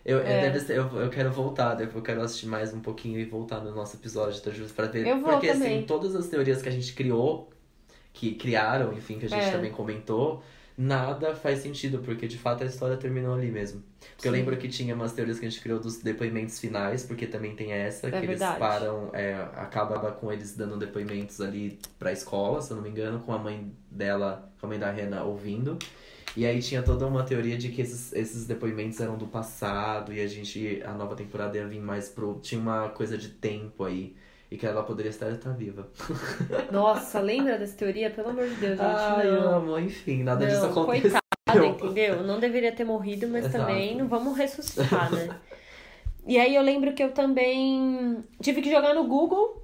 Eu, 0.05 0.19
eu, 0.19 0.23
É. 0.27 0.41
deve 0.41 0.59
ser- 0.59 0.77
eu, 0.77 0.87
eu 1.01 1.09
quero 1.09 1.31
voltar, 1.31 1.79
eu 1.81 2.01
quero 2.01 2.21
assistir 2.21 2.45
mais 2.45 2.71
um 2.73 2.79
pouquinho 2.79 3.19
e 3.19 3.25
voltar 3.25 3.59
no 3.61 3.73
nosso 3.73 3.95
episódio, 3.97 4.39
tá 4.41 4.51
justo? 4.51 4.73
Pra 4.75 4.85
ver. 4.85 5.07
Eu 5.07 5.19
vou 5.19 5.31
Porque 5.31 5.47
também. 5.51 5.77
assim, 5.77 5.85
todas 5.87 6.15
as 6.15 6.27
teorias 6.27 6.61
que 6.61 6.69
a 6.69 6.71
gente 6.71 6.93
criou, 6.93 7.49
que 8.13 8.35
criaram, 8.35 8.93
enfim, 8.93 9.17
que 9.17 9.25
a 9.25 9.29
gente 9.29 9.43
É. 9.45 9.51
também 9.51 9.71
comentou, 9.71 10.43
nada 10.77 11.33
faz 11.33 11.59
sentido, 11.59 11.99
porque 11.99 12.27
de 12.27 12.37
fato 12.37 12.61
a 12.63 12.67
história 12.67 12.95
terminou 12.97 13.33
ali 13.33 13.49
mesmo. 13.49 13.81
Porque 14.15 14.27
eu 14.27 14.31
Sim. 14.31 14.37
lembro 14.37 14.55
que 14.57 14.67
tinha 14.67 14.93
umas 14.93 15.11
teorias 15.13 15.39
que 15.39 15.45
a 15.45 15.49
gente 15.49 15.59
criou 15.61 15.79
dos 15.79 15.97
depoimentos 15.97 16.59
finais, 16.59 17.03
porque 17.03 17.25
também 17.25 17.55
tem 17.55 17.71
essa, 17.71 18.07
que 18.09 18.15
eles 18.15 18.27
verdade. 18.27 18.59
param, 18.59 19.09
é, 19.11 19.33
acaba 19.55 20.11
com 20.11 20.31
eles 20.31 20.55
dando 20.55 20.77
depoimentos 20.77 21.41
ali 21.41 21.79
pra 21.97 22.11
escola, 22.11 22.61
se 22.61 22.69
eu 22.71 22.75
não 22.75 22.83
me 22.83 22.89
engano, 22.89 23.19
com 23.21 23.33
a 23.33 23.39
mãe 23.39 23.71
dela, 23.89 24.51
com 24.59 24.67
a 24.67 24.69
mãe 24.69 24.77
da 24.77 24.91
Rena 24.91 25.23
ouvindo. 25.23 25.79
E 26.35 26.45
aí 26.45 26.61
tinha 26.61 26.83
toda 26.83 27.07
uma 27.07 27.23
teoria 27.23 27.57
de 27.57 27.69
que 27.69 27.81
esses, 27.81 28.11
esses 28.13 28.45
depoimentos 28.45 28.99
eram 28.99 29.17
do 29.17 29.25
passado 29.25 30.13
e 30.13 30.19
a 30.19 30.27
gente, 30.27 30.81
a 30.85 30.91
nova 30.93 31.15
temporada 31.15 31.57
ia 31.57 31.65
vir 31.65 31.79
mais 31.79 32.09
pro. 32.09 32.39
Tinha 32.41 32.59
uma 32.59 32.89
coisa 32.89 33.17
de 33.17 33.29
tempo 33.29 33.83
aí. 33.85 34.15
E 34.51 34.57
que 34.57 34.65
ela 34.65 34.83
poderia 34.83 35.09
estar, 35.09 35.29
estar 35.31 35.51
viva. 35.53 35.87
Nossa, 36.71 37.19
lembra 37.19 37.57
dessa 37.57 37.75
teoria? 37.75 38.11
Pelo 38.11 38.29
amor 38.29 38.47
de 38.47 38.55
Deus, 38.55 38.77
gente, 38.77 38.81
Ai, 38.81 39.27
não. 39.27 39.55
amo, 39.55 39.79
enfim, 39.79 40.23
nada 40.23 40.45
disso 40.45 40.61
Não, 40.61 40.69
aconteceu. 40.69 41.19
coitada, 41.47 41.65
entendeu? 41.65 42.23
Não 42.23 42.39
deveria 42.39 42.71
ter 42.71 42.83
morrido, 42.83 43.27
mas 43.27 43.45
Exato. 43.45 43.65
também 43.65 43.97
não 43.97 44.07
vamos 44.07 44.37
ressuscitar, 44.37 45.11
né? 45.11 45.35
E 46.27 46.37
aí 46.39 46.55
eu 46.55 46.61
lembro 46.61 46.93
que 46.93 47.03
eu 47.03 47.11
também 47.11 48.23
tive 48.41 48.61
que 48.61 48.69
jogar 48.71 48.93
no 48.93 49.05
Google 49.07 49.63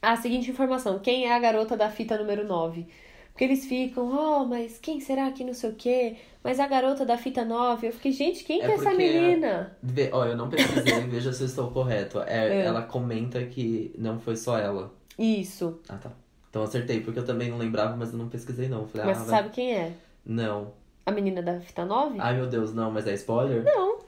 a 0.00 0.16
seguinte 0.16 0.50
informação: 0.50 0.98
quem 0.98 1.26
é 1.26 1.34
a 1.34 1.38
garota 1.38 1.76
da 1.76 1.90
fita 1.90 2.16
número 2.16 2.46
9? 2.46 2.86
Porque 3.36 3.44
eles 3.44 3.66
ficam, 3.66 4.08
oh, 4.10 4.46
mas 4.46 4.78
quem 4.78 4.98
será 4.98 5.30
que 5.30 5.44
não 5.44 5.52
sei 5.52 5.68
o 5.68 5.74
quê? 5.74 6.16
Mas 6.42 6.58
a 6.58 6.66
garota 6.66 7.04
da 7.04 7.18
fita 7.18 7.44
9. 7.44 7.88
Eu 7.88 7.92
fiquei, 7.92 8.10
gente, 8.10 8.42
quem 8.42 8.62
É 8.62 8.64
que 8.64 8.70
é 8.70 8.74
essa 8.76 8.94
menina? 8.94 9.76
Ó, 10.10 10.24
eu 10.24 10.34
não 10.34 10.48
pesquisei, 10.48 11.00
veja 11.06 11.30
se 11.34 11.42
eu 11.42 11.46
estou 11.46 11.70
correto. 11.70 12.18
É, 12.20 12.48
É. 12.48 12.64
Ela 12.64 12.80
comenta 12.80 13.44
que 13.44 13.94
não 13.98 14.18
foi 14.18 14.36
só 14.36 14.56
ela. 14.58 14.90
Isso. 15.18 15.78
Ah, 15.86 15.98
tá. 15.98 16.10
Então 16.48 16.62
acertei, 16.62 17.02
porque 17.02 17.18
eu 17.18 17.26
também 17.26 17.50
não 17.50 17.58
lembrava, 17.58 17.94
mas 17.94 18.10
eu 18.10 18.18
não 18.18 18.26
pesquisei 18.30 18.70
não. 18.70 18.86
Falei, 18.86 19.06
Mas 19.06 19.18
ah, 19.18 19.20
você 19.24 19.30
vai- 19.30 19.40
sabe 19.42 19.54
quem 19.54 19.74
é? 19.74 19.92
Não. 20.24 20.72
A 21.04 21.10
menina 21.12 21.42
da 21.42 21.60
fita 21.60 21.84
9? 21.84 22.16
Ai, 22.18 22.36
meu 22.36 22.46
Deus, 22.46 22.72
não, 22.72 22.90
mas 22.90 23.06
é 23.06 23.12
spoiler? 23.12 23.62
Não. 23.62 23.98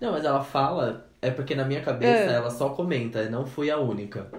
Não, 0.00 0.12
mas 0.12 0.24
ela 0.24 0.44
fala, 0.44 1.04
é 1.20 1.32
porque 1.32 1.56
na 1.56 1.64
minha 1.64 1.80
cabeça 1.80 2.30
É. 2.30 2.34
ela 2.34 2.50
só 2.50 2.68
comenta, 2.68 3.28
não 3.28 3.44
fui 3.44 3.72
a 3.72 3.76
única. 3.76 4.30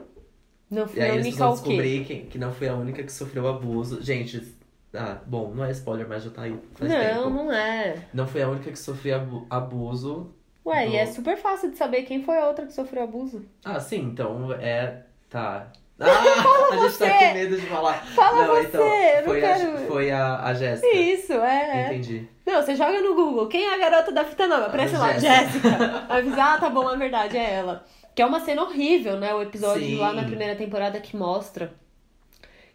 Não 0.76 0.84
E 0.86 0.88
fui 0.88 1.02
aí 1.02 1.10
a 1.12 1.14
única 1.16 1.38
vão 1.38 1.50
o 1.52 1.54
quê? 1.54 1.62
descobrir 1.64 2.06
que, 2.06 2.16
que 2.28 2.38
não 2.38 2.52
fui 2.54 2.68
a 2.68 2.76
única 2.76 3.04
que 3.04 3.12
sofreu 3.12 3.48
abuso. 3.48 4.02
Gente, 4.04 4.56
ah, 4.94 5.18
bom, 5.26 5.52
não 5.54 5.66
é 5.66 5.72
spoiler, 5.72 6.08
mas 6.08 6.24
já 6.24 6.30
tá 6.30 6.44
aí 6.44 6.56
faz 6.76 6.92
Não, 6.92 7.00
tempo. 7.00 7.30
não 7.30 7.52
é. 7.52 7.96
Não 8.14 8.28
fui 8.28 8.42
a 8.42 8.48
única 8.50 8.72
que 8.72 8.80
sofreu 8.80 9.16
abu- 9.16 9.48
abuso. 9.50 10.32
Ué, 10.66 10.88
e 10.90 10.96
é 10.96 11.06
Do- 11.06 11.14
super 11.14 11.38
fácil 11.38 11.70
de 11.72 11.78
saber 11.78 12.04
quem 12.04 12.24
foi 12.24 12.38
a 12.38 12.48
outra 12.48 12.66
que 12.66 12.74
sofreu 12.74 13.04
abuso. 13.04 13.44
Ah, 13.64 13.80
sim, 13.80 14.02
então 14.02 14.52
é. 14.54 15.04
Tá. 15.30 15.72
Ah, 15.98 16.06
a 16.74 16.76
gente 16.76 16.98
tá 16.98 17.06
você! 17.06 17.10
com 17.28 17.34
medo 17.34 17.56
de 17.56 17.66
falar. 17.68 17.94
Fala 18.08 18.48
não, 18.48 18.56
você, 18.56 18.68
então. 18.68 18.82
eu 18.86 19.16
não 19.22 19.24
Foi 19.30 19.40
quero- 19.42 19.72
a, 19.72 19.78
foi 19.88 20.12
a, 20.12 20.44
a 20.44 20.54
Jéssica. 20.54 20.94
Isso, 20.98 21.32
é. 21.34 21.86
Entendi. 21.86 22.28
Não, 22.46 22.62
você 22.62 22.76
joga 22.76 23.02
no 23.02 23.16
Google, 23.16 23.48
quem 23.48 23.64
é 23.66 23.74
a 23.74 23.78
garota 23.78 24.12
da 24.12 24.24
fita 24.24 24.46
nova? 24.48 24.68
Aparece 24.68 24.96
lá, 24.96 25.14
Jéssica. 25.18 25.70
Jéssica. 25.70 26.06
Avisa, 26.10 26.44
ah, 26.44 26.58
tá 26.60 26.70
bom, 26.70 26.90
é 26.92 26.96
verdade, 26.98 27.36
é 27.38 27.54
ela. 27.56 27.86
Que 28.14 28.22
é 28.22 28.26
uma 28.26 28.40
cena 28.40 28.62
horrível, 28.64 29.20
né? 29.20 29.34
O 29.34 29.42
episódio 29.42 29.86
Sim. 29.88 29.98
lá 29.98 30.14
na 30.14 30.24
primeira 30.24 30.56
temporada 30.56 31.00
que 31.02 31.18
mostra 31.18 31.74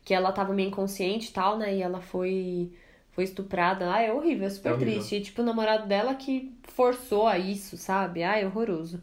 que 0.04 0.12
ela 0.12 0.32
tava 0.32 0.52
meio 0.52 0.68
inconsciente 0.68 1.28
e 1.28 1.32
tal, 1.32 1.56
né? 1.56 1.74
E 1.76 1.82
ela 1.82 2.00
foi, 2.00 2.72
foi 3.12 3.24
estuprada. 3.24 3.92
Ah, 3.94 4.02
é 4.02 4.12
horrível, 4.12 4.46
é 4.46 4.50
super 4.50 4.70
É 4.70 4.72
horrível. 4.74 4.94
triste. 4.94 5.16
E, 5.16 5.20
tipo, 5.20 5.40
o 5.40 5.44
namorado 5.44 5.86
dela 5.86 6.14
que 6.14 6.52
forçou 6.64 7.26
a 7.28 7.38
isso, 7.38 7.76
sabe? 7.76 8.22
Ah, 8.22 8.38
é 8.38 8.44
horroroso. 8.46 9.00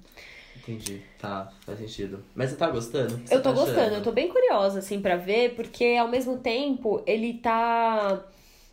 Entendi. 0.57 1.01
Tá, 1.17 1.49
faz 1.65 1.79
sentido. 1.79 2.23
Mas 2.35 2.49
você 2.49 2.57
tá 2.57 2.69
gostando? 2.69 3.17
Que 3.19 3.23
Eu 3.33 3.37
você 3.37 3.37
tô 3.37 3.41
tá 3.43 3.51
gostando, 3.53 3.79
achando? 3.79 3.93
eu 3.95 4.03
tô 4.03 4.11
bem 4.11 4.27
curiosa, 4.27 4.79
assim, 4.79 4.99
pra 5.01 5.15
ver, 5.15 5.55
porque 5.55 5.95
ao 5.99 6.07
mesmo 6.09 6.37
tempo 6.39 7.01
ele 7.07 7.35
tá. 7.35 8.21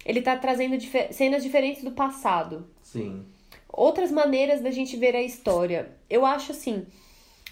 Ele 0.04 0.20
tá 0.20 0.36
trazendo 0.36 0.76
cenas 1.10 1.42
diferentes 1.42 1.82
do 1.82 1.92
passado. 1.92 2.68
Sim. 2.82 3.24
Outras 3.68 4.12
maneiras 4.12 4.60
da 4.60 4.70
gente 4.70 4.96
ver 4.96 5.16
a 5.16 5.22
história. 5.22 5.92
Eu 6.08 6.24
acho 6.24 6.52
assim. 6.52 6.86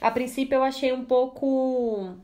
A 0.00 0.10
princípio 0.10 0.56
eu 0.56 0.62
achei 0.62 0.92
um 0.92 1.04
pouco. 1.04 2.14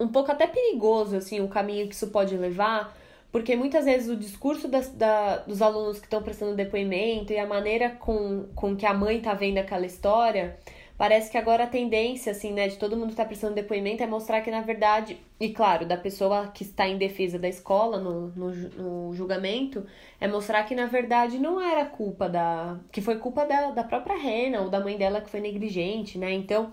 Um 0.00 0.08
pouco 0.08 0.30
até 0.30 0.46
perigoso, 0.46 1.16
assim, 1.16 1.40
o 1.40 1.48
caminho 1.48 1.88
que 1.88 1.94
isso 1.94 2.08
pode 2.08 2.36
levar. 2.36 2.96
Porque 3.30 3.54
muitas 3.54 3.84
vezes 3.84 4.08
o 4.08 4.16
discurso 4.16 4.68
das, 4.68 4.88
da, 4.88 5.38
dos 5.38 5.60
alunos 5.60 5.98
que 5.98 6.06
estão 6.06 6.22
prestando 6.22 6.54
depoimento 6.54 7.32
e 7.32 7.38
a 7.38 7.46
maneira 7.46 7.90
com, 7.90 8.46
com 8.54 8.74
que 8.74 8.86
a 8.86 8.94
mãe 8.94 9.20
tá 9.20 9.34
vendo 9.34 9.58
aquela 9.58 9.84
história, 9.84 10.58
parece 10.98 11.30
que 11.30 11.38
agora 11.38 11.64
a 11.64 11.66
tendência, 11.68 12.32
assim, 12.32 12.52
né, 12.52 12.66
de 12.68 12.76
todo 12.76 12.96
mundo 12.96 13.10
que 13.10 13.16
tá 13.16 13.24
prestando 13.24 13.54
depoimento 13.54 14.02
é 14.02 14.06
mostrar 14.06 14.40
que, 14.40 14.50
na 14.50 14.60
verdade, 14.60 15.16
e 15.40 15.50
claro, 15.50 15.86
da 15.86 15.96
pessoa 15.96 16.48
que 16.48 16.64
está 16.64 16.88
em 16.88 16.98
defesa 16.98 17.38
da 17.38 17.48
escola 17.48 18.00
no, 18.00 18.28
no, 18.28 18.50
no 18.50 19.14
julgamento, 19.14 19.86
é 20.20 20.26
mostrar 20.26 20.64
que, 20.64 20.74
na 20.74 20.86
verdade, 20.86 21.38
não 21.38 21.60
era 21.60 21.86
culpa 21.86 22.28
da. 22.28 22.78
que 22.90 23.00
foi 23.00 23.18
culpa 23.18 23.46
da, 23.46 23.70
da 23.70 23.84
própria 23.84 24.16
Rena 24.16 24.60
ou 24.60 24.68
da 24.68 24.80
mãe 24.80 24.98
dela 24.98 25.20
que 25.20 25.30
foi 25.30 25.40
negligente, 25.40 26.18
né? 26.18 26.32
Então, 26.32 26.72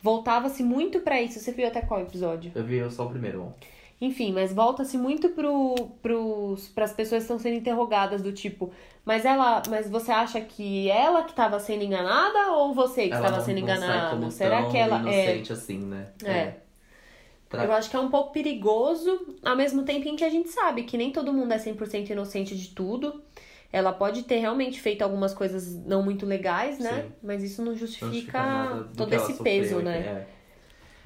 voltava-se 0.00 0.62
muito 0.62 1.00
pra 1.00 1.20
isso. 1.20 1.40
Você 1.40 1.50
viu 1.50 1.66
até 1.66 1.82
qual 1.82 2.00
episódio? 2.00 2.52
Eu 2.54 2.64
vi 2.64 2.88
só 2.90 3.06
o 3.06 3.10
primeiro. 3.10 3.42
ó. 3.42 3.73
Enfim, 4.00 4.32
mas 4.32 4.52
volta-se 4.52 4.98
muito 4.98 5.30
pro, 5.30 5.74
pros, 6.02 6.68
pras 6.68 6.92
pessoas 6.92 7.20
que 7.20 7.24
estão 7.24 7.38
sendo 7.38 7.56
interrogadas 7.56 8.20
do 8.20 8.32
tipo, 8.32 8.70
mas 9.04 9.24
ela, 9.24 9.62
mas 9.70 9.88
você 9.88 10.10
acha 10.12 10.40
que 10.40 10.90
ela 10.90 11.22
que 11.22 11.30
estava 11.30 11.58
sendo 11.60 11.84
enganada 11.84 12.52
ou 12.52 12.74
você 12.74 13.04
que 13.08 13.14
Ela 13.14 13.18
estava 13.18 13.36
não- 13.38 13.44
sendo 13.44 13.60
não 13.60 14.10
como 14.10 14.30
Será 14.30 14.64
que 14.66 14.76
ela 14.76 15.08
é? 15.10 15.42
assim, 15.52 15.78
né? 15.78 16.08
É. 16.24 16.54
Tra- 17.48 17.64
Eu 17.64 17.72
acho 17.72 17.88
que 17.88 17.96
é 17.96 18.00
um 18.00 18.10
pouco 18.10 18.32
perigoso, 18.32 19.36
ao 19.44 19.56
mesmo 19.56 19.84
tempo 19.84 20.08
em 20.08 20.16
que 20.16 20.24
a 20.24 20.30
gente 20.30 20.48
sabe 20.48 20.82
que 20.84 20.96
nem 20.98 21.12
todo 21.12 21.32
mundo 21.32 21.52
é 21.52 21.58
100% 21.58 22.10
inocente 22.10 22.56
de 22.56 22.68
tudo. 22.70 23.22
Ela 23.72 23.92
pode 23.92 24.22
ter 24.22 24.38
realmente 24.38 24.80
feito 24.80 25.02
algumas 25.02 25.34
coisas 25.34 25.74
não 25.84 26.02
muito 26.02 26.24
legais, 26.26 26.78
né? 26.78 27.02
Sim. 27.02 27.12
Mas 27.22 27.42
isso 27.42 27.60
não 27.62 27.72
Não 27.72 27.78
justifica 27.78 28.12
justifica 28.12 28.46
nada 28.46 28.82
do 28.84 28.96
todo 28.96 29.12
esse 29.14 29.42
peso, 29.42 29.80
né? 29.80 29.98
É, 29.98 30.26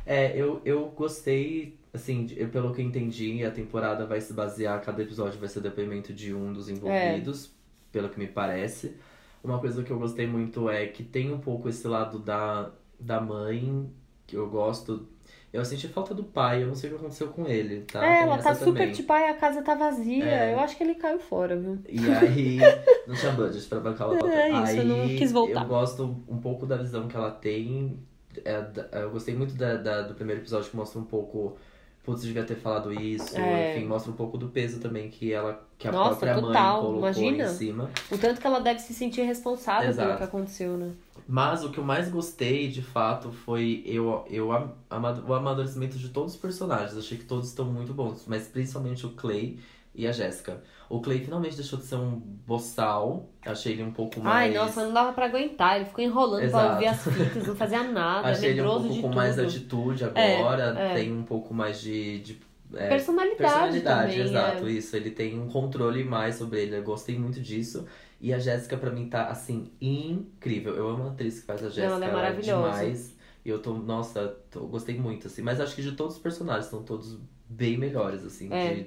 É, 0.08 0.34
eu, 0.36 0.60
eu 0.64 0.86
gostei, 0.96 1.78
assim, 1.92 2.24
de- 2.24 2.46
pelo 2.46 2.72
que 2.74 2.80
eu 2.80 2.86
entendi, 2.86 3.44
a 3.44 3.50
temporada 3.50 4.06
vai 4.06 4.20
se 4.20 4.32
basear, 4.32 4.80
cada 4.82 5.02
episódio 5.02 5.38
vai 5.38 5.48
ser 5.48 5.60
depoimento 5.60 6.12
de 6.14 6.32
um 6.34 6.52
dos 6.52 6.68
envolvidos, 6.68 7.50
pelo 7.92 8.08
que 8.08 8.18
me 8.18 8.26
parece. 8.26 8.96
Uma 9.44 9.58
coisa 9.60 9.82
que 9.82 9.90
eu 9.90 9.98
gostei 9.98 10.26
muito 10.26 10.68
é 10.70 10.86
que 10.86 11.02
tem 11.04 11.32
um 11.32 11.38
pouco 11.38 11.68
esse 11.68 11.86
lado 11.86 12.18
da, 12.18 12.70
da 12.98 13.20
mãe, 13.20 13.88
que 14.26 14.34
eu 14.36 14.48
gosto. 14.48 15.06
Eu 15.52 15.64
senti 15.64 15.88
falta 15.88 16.14
do 16.14 16.24
pai, 16.24 16.62
eu 16.62 16.66
não 16.68 16.74
sei 16.74 16.88
o 16.90 16.94
que 16.94 16.98
aconteceu 17.00 17.28
com 17.28 17.46
ele, 17.46 17.82
tá? 17.82 18.04
É, 18.04 18.22
ela 18.22 18.38
tá 18.38 18.54
super 18.54 18.72
também. 18.80 18.92
tipo, 18.92 19.12
ai, 19.12 19.28
a 19.30 19.34
casa 19.34 19.62
tá 19.62 19.74
vazia. 19.74 20.24
É. 20.24 20.54
Eu 20.54 20.60
acho 20.60 20.76
que 20.76 20.82
ele 20.82 20.94
caiu 20.94 21.18
fora, 21.20 21.56
viu? 21.56 21.78
E 21.88 21.98
aí, 22.10 22.58
não 23.06 23.14
tinha 23.14 23.32
budget 23.32 23.66
pra 23.66 23.80
bancar 23.80 24.08
o. 24.10 24.12
É 24.28 24.48
isso, 24.50 24.56
aí, 24.56 24.78
eu 24.78 24.84
não 24.84 25.08
quis 25.16 25.32
voltar. 25.32 25.62
Eu 25.62 25.68
gosto 25.68 26.02
um 26.28 26.38
pouco 26.38 26.66
da 26.66 26.76
visão 26.76 27.08
que 27.08 27.16
ela 27.16 27.30
tem. 27.30 27.98
É, 28.44 29.02
eu 29.02 29.10
gostei 29.10 29.34
muito 29.34 29.54
da, 29.54 29.76
da- 29.76 30.02
do 30.02 30.14
primeiro 30.14 30.40
episódio 30.42 30.70
que 30.70 30.76
mostra 30.76 30.98
um 31.00 31.04
pouco. 31.04 31.56
Putz, 32.04 32.22
devia 32.22 32.42
ter 32.44 32.54
falado 32.56 32.90
isso. 32.92 33.36
É. 33.36 33.76
Enfim, 33.76 33.86
mostra 33.86 34.10
um 34.10 34.14
pouco 34.14 34.38
do 34.38 34.48
peso 34.48 34.80
também 34.80 35.10
que 35.10 35.30
ela 35.32 35.62
que 35.78 35.86
a 35.86 35.92
Nossa, 35.92 36.16
própria 36.16 36.34
total, 36.40 36.72
mãe 36.74 36.82
colocou 36.82 36.98
imagina. 37.00 37.44
em 37.44 37.48
cima. 37.48 37.90
O 38.10 38.16
tanto 38.16 38.40
que 38.40 38.46
ela 38.46 38.60
deve 38.60 38.80
se 38.80 38.94
sentir 38.94 39.22
responsável 39.22 39.82
pelo 39.90 39.90
Exato. 39.92 40.16
que 40.16 40.24
aconteceu, 40.24 40.76
né? 40.78 40.90
Mas 41.28 41.62
o 41.62 41.70
que 41.70 41.76
eu 41.78 41.84
mais 41.84 42.08
gostei, 42.10 42.68
de 42.68 42.80
fato, 42.80 43.30
foi 43.30 43.82
eu, 43.84 44.24
eu, 44.30 44.48
o 44.48 45.34
amadurecimento 45.34 45.98
de 45.98 46.08
todos 46.08 46.32
os 46.34 46.40
personagens. 46.40 46.96
Achei 46.96 47.18
que 47.18 47.24
todos 47.24 47.48
estão 47.48 47.66
muito 47.66 47.92
bons, 47.92 48.24
mas 48.26 48.48
principalmente 48.48 49.04
o 49.04 49.10
Clay 49.10 49.58
e 49.98 50.06
a 50.06 50.12
Jéssica. 50.12 50.62
O 50.88 51.00
Clay 51.02 51.18
finalmente 51.18 51.56
deixou 51.56 51.78
de 51.78 51.84
ser 51.84 51.96
um 51.96 52.12
boçal. 52.46 53.28
Achei 53.44 53.72
ele 53.74 53.82
um 53.82 53.90
pouco 53.92 54.20
mais. 54.20 54.50
Ai, 54.50 54.56
nossa, 54.58 54.84
não 54.86 54.94
dava 54.94 55.12
pra 55.12 55.26
aguentar. 55.26 55.76
Ele 55.76 55.84
ficou 55.84 56.02
enrolando 56.02 56.38
pra 56.38 56.46
Exato. 56.46 56.72
ouvir 56.74 56.86
as 56.86 57.04
fitas, 57.04 57.46
não 57.46 57.56
fazia 57.56 57.82
nada, 57.82 58.28
Achei 58.30 58.50
ele 58.50 58.62
um 58.62 58.64
pouco 58.64 58.88
com 58.88 58.94
tudo. 59.02 59.14
mais 59.16 59.38
atitude 59.38 60.04
É, 60.14 60.38
agora, 60.40 60.74
é. 60.78 60.94
tem 60.94 61.12
um 61.12 61.24
pouco 61.24 61.52
mais 61.52 61.80
de, 61.80 62.20
de 62.20 62.40
é, 62.74 62.88
Personalidade, 62.88 63.36
personalidade, 63.38 64.12
também, 64.12 64.26
exato, 64.26 64.66
é. 64.66 64.70
isso. 64.70 64.96
Ele 64.96 65.10
tem 65.10 65.38
um 65.38 65.48
controle 65.48 66.04
mais 66.04 66.36
sobre 66.36 66.62
ele, 66.62 66.76
eu 66.78 66.82
gostei 66.82 67.18
muito 67.18 67.40
disso. 67.40 67.84
E 68.20 68.32
a 68.32 68.38
Jéssica, 68.38 68.76
pra 68.76 68.90
mim, 68.90 69.08
tá, 69.08 69.26
assim, 69.28 69.70
incrível. 69.80 70.74
Eu 70.74 70.88
amo 70.88 71.04
a 71.04 71.10
atriz 71.10 71.40
que 71.40 71.46
faz 71.46 71.60
a 71.64 71.68
Jéssica, 71.68 71.86
ela 71.96 72.04
é 72.04 72.12
maravilhosa. 72.12 72.78
demais. 72.78 73.16
E 73.44 73.48
eu 73.50 73.58
tô, 73.60 73.74
nossa, 73.74 74.36
tô, 74.50 74.60
gostei 74.66 74.98
muito, 74.98 75.26
assim. 75.28 75.42
Mas 75.42 75.60
acho 75.60 75.74
que 75.74 75.82
de 75.82 75.92
todos 75.92 76.16
os 76.16 76.22
personagens, 76.22 76.64
estão 76.66 76.82
todos 76.82 77.18
bem 77.48 77.76
melhores, 77.78 78.24
assim. 78.24 78.48
É. 78.52 78.74
de- 78.74 78.80
É, 78.80 78.86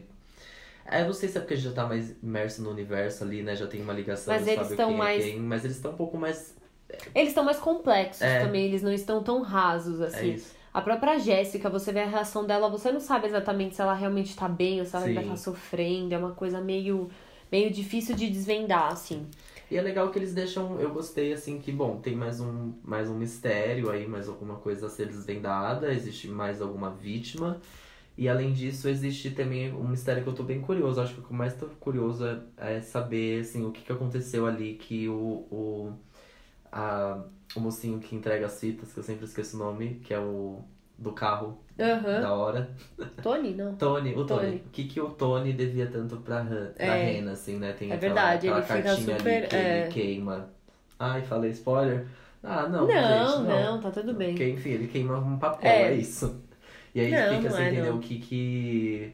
eu 0.99 1.06
não 1.06 1.13
sei 1.13 1.30
se 1.30 1.38
é 1.38 1.41
porque 1.41 1.54
a 1.54 1.58
gente 1.58 1.69
já 1.69 1.73
tá 1.73 1.88
mais 1.88 2.15
imerso 2.21 2.62
no 2.62 2.69
universo 2.69 3.23
ali, 3.23 3.41
né? 3.41 3.56
Já 3.56 3.65
tem 3.67 3.82
uma 3.82 3.93
ligação, 3.93 4.34
Mas 4.34 4.45
eles 4.47 4.69
estão 4.69 4.89
quem 4.89 4.97
mais- 4.97 5.25
é. 5.25 5.36
Mas 5.38 5.63
eles 5.63 5.77
estão 5.77 5.91
um 5.91 5.95
pouco 5.95 6.17
mais... 6.17 6.54
Eles 7.15 7.30
estão 7.30 7.43
mais 7.45 7.58
complexos 7.58 8.21
É. 8.21 8.41
também, 8.43 8.65
eles 8.65 8.82
não 8.84 8.91
estão 8.91 9.23
tão 9.23 9.41
rasos 9.41 10.01
É 10.01 10.06
assim. 10.08 10.34
isso. 10.34 10.54
a 10.73 10.82
própria 10.82 11.17
Jéssica, 11.19 11.69
você 11.69 11.91
vê 11.93 12.01
a 12.01 12.06
reação 12.06 12.45
dela, 12.45 12.69
você 12.69 12.91
não 12.91 12.99
sabe 12.99 13.27
exatamente 13.27 13.75
se 13.75 13.82
ela 13.82 13.93
realmente 13.93 14.36
tá 14.36 14.47
bem 14.49 14.80
ou 14.82 14.86
se 14.86 14.95
ela 14.95 15.06
ainda 15.06 15.23
tá 15.23 15.38
sofrendo. 15.38 16.13
É 16.13 16.17
uma 16.17 16.32
coisa 16.32 16.60
meio, 16.60 17.10
meio 17.51 17.69
difícil 17.71 18.15
de 18.15 18.30
desvendar, 18.30 18.91
assim. 18.91 19.25
E 19.69 19.77
é 19.77 19.82
legal 19.82 20.10
que 20.12 20.19
eles 20.19 20.34
deixam, 20.34 20.82
eu 20.82 20.89
gostei 20.91 21.32
assim 21.32 21.58
que, 21.60 21.71
bom, 21.71 21.97
tem 22.01 22.13
mais 22.13 22.41
um, 22.41 22.73
mais 22.84 23.10
um 23.10 23.15
mistério 23.15 23.89
aí, 23.89 24.06
mais 24.06 24.27
alguma 24.27 24.56
coisa 24.56 24.88
a 24.88 24.89
ser 24.89 25.08
desvendada, 25.08 25.93
existe 25.93 26.27
mais 26.27 26.62
alguma 26.62 26.89
vítima. 26.89 27.58
E 28.17 28.30
além 28.30 28.54
disso, 28.54 28.88
existe 28.89 29.32
também 29.32 29.74
um 29.74 29.88
mistério 29.88 30.21
que 30.24 30.30
eu 30.30 30.34
tô 30.36 30.43
bem 30.43 30.62
curioso. 30.62 31.02
Acho 31.02 31.13
que 31.15 31.21
o 31.21 31.24
que 31.24 31.32
eu 31.32 31.38
mais 31.38 31.56
tô 31.56 31.67
curioso 31.80 32.26
é, 32.26 32.76
é 32.78 32.82
saber, 32.82 33.41
assim, 33.41 33.65
o 33.65 33.71
que, 33.71 33.82
que 33.82 33.91
aconteceu 33.91 34.45
ali 34.45 34.76
que 34.76 35.08
o, 35.10 35.13
o, 35.52 35.93
a, 36.71 37.24
o 37.56 37.60
mocinho 37.60 38.00
que 38.00 38.15
entrega 38.15 38.45
as 38.45 38.60
fitas, 38.60 38.93
que 38.93 39.00
eu 39.00 39.04
sempre 39.04 39.26
esqueço 39.26 39.56
o 39.56 39.60
nome, 39.60 39.95
que 40.04 40.13
é 40.13 40.19
o 40.19 40.60
do 40.97 41.13
carro 41.13 41.58
Aham. 41.80 42.21
da 42.21 42.34
hora. 42.34 42.69
Tony, 43.24 43.56
não. 43.56 43.74
Tony, 43.78 44.12
o 44.13 44.26
Tony. 44.26 44.28
Tony. 44.28 44.56
O 44.58 44.69
que, 44.71 44.84
que 44.86 45.02
o 45.02 45.10
Tony 45.10 45.54
devia 45.54 45.88
tanto 45.88 46.17
pra, 46.17 46.43
pra 46.45 46.86
É. 46.86 47.06
Rena, 47.13 47.32
assim, 47.32 47.58
né? 47.58 47.74
Tem 47.74 47.89
É 47.91 47.95
aquela, 47.95 48.13
verdade, 48.13 48.47
aquela 48.50 48.60
ele 48.60 48.84
cartinha 48.84 49.17
super, 49.17 49.38
ali 49.38 49.47
que 49.47 49.56
é. 49.56 49.82
ele 49.84 49.91
queima. 49.93 50.50
Ai, 51.00 51.24
falei 51.24 51.50
spoiler? 51.52 52.06
Ah, 52.43 52.67
não, 52.67 52.88
Não, 52.88 52.88
gente, 52.88 53.47
não, 53.47 53.74
não. 53.74 53.82
tá 53.82 53.89
tudo 53.91 54.13
bem. 54.13 54.30
Porque, 54.30 54.50
enfim, 54.50 54.69
ele 54.71 54.88
queima 54.88 55.17
um 55.17 55.39
papel, 55.39 55.71
É. 55.71 55.93
é, 55.93 55.95
isso. 55.95 56.43
E 56.93 56.99
aí 56.99 57.12
Não, 57.12 57.38
fica 57.38 57.49
sem 57.51 57.65
é, 57.65 57.69
entender 57.69 57.89
não. 57.89 57.97
o 57.97 57.99
que 57.99 58.19
que... 58.19 59.13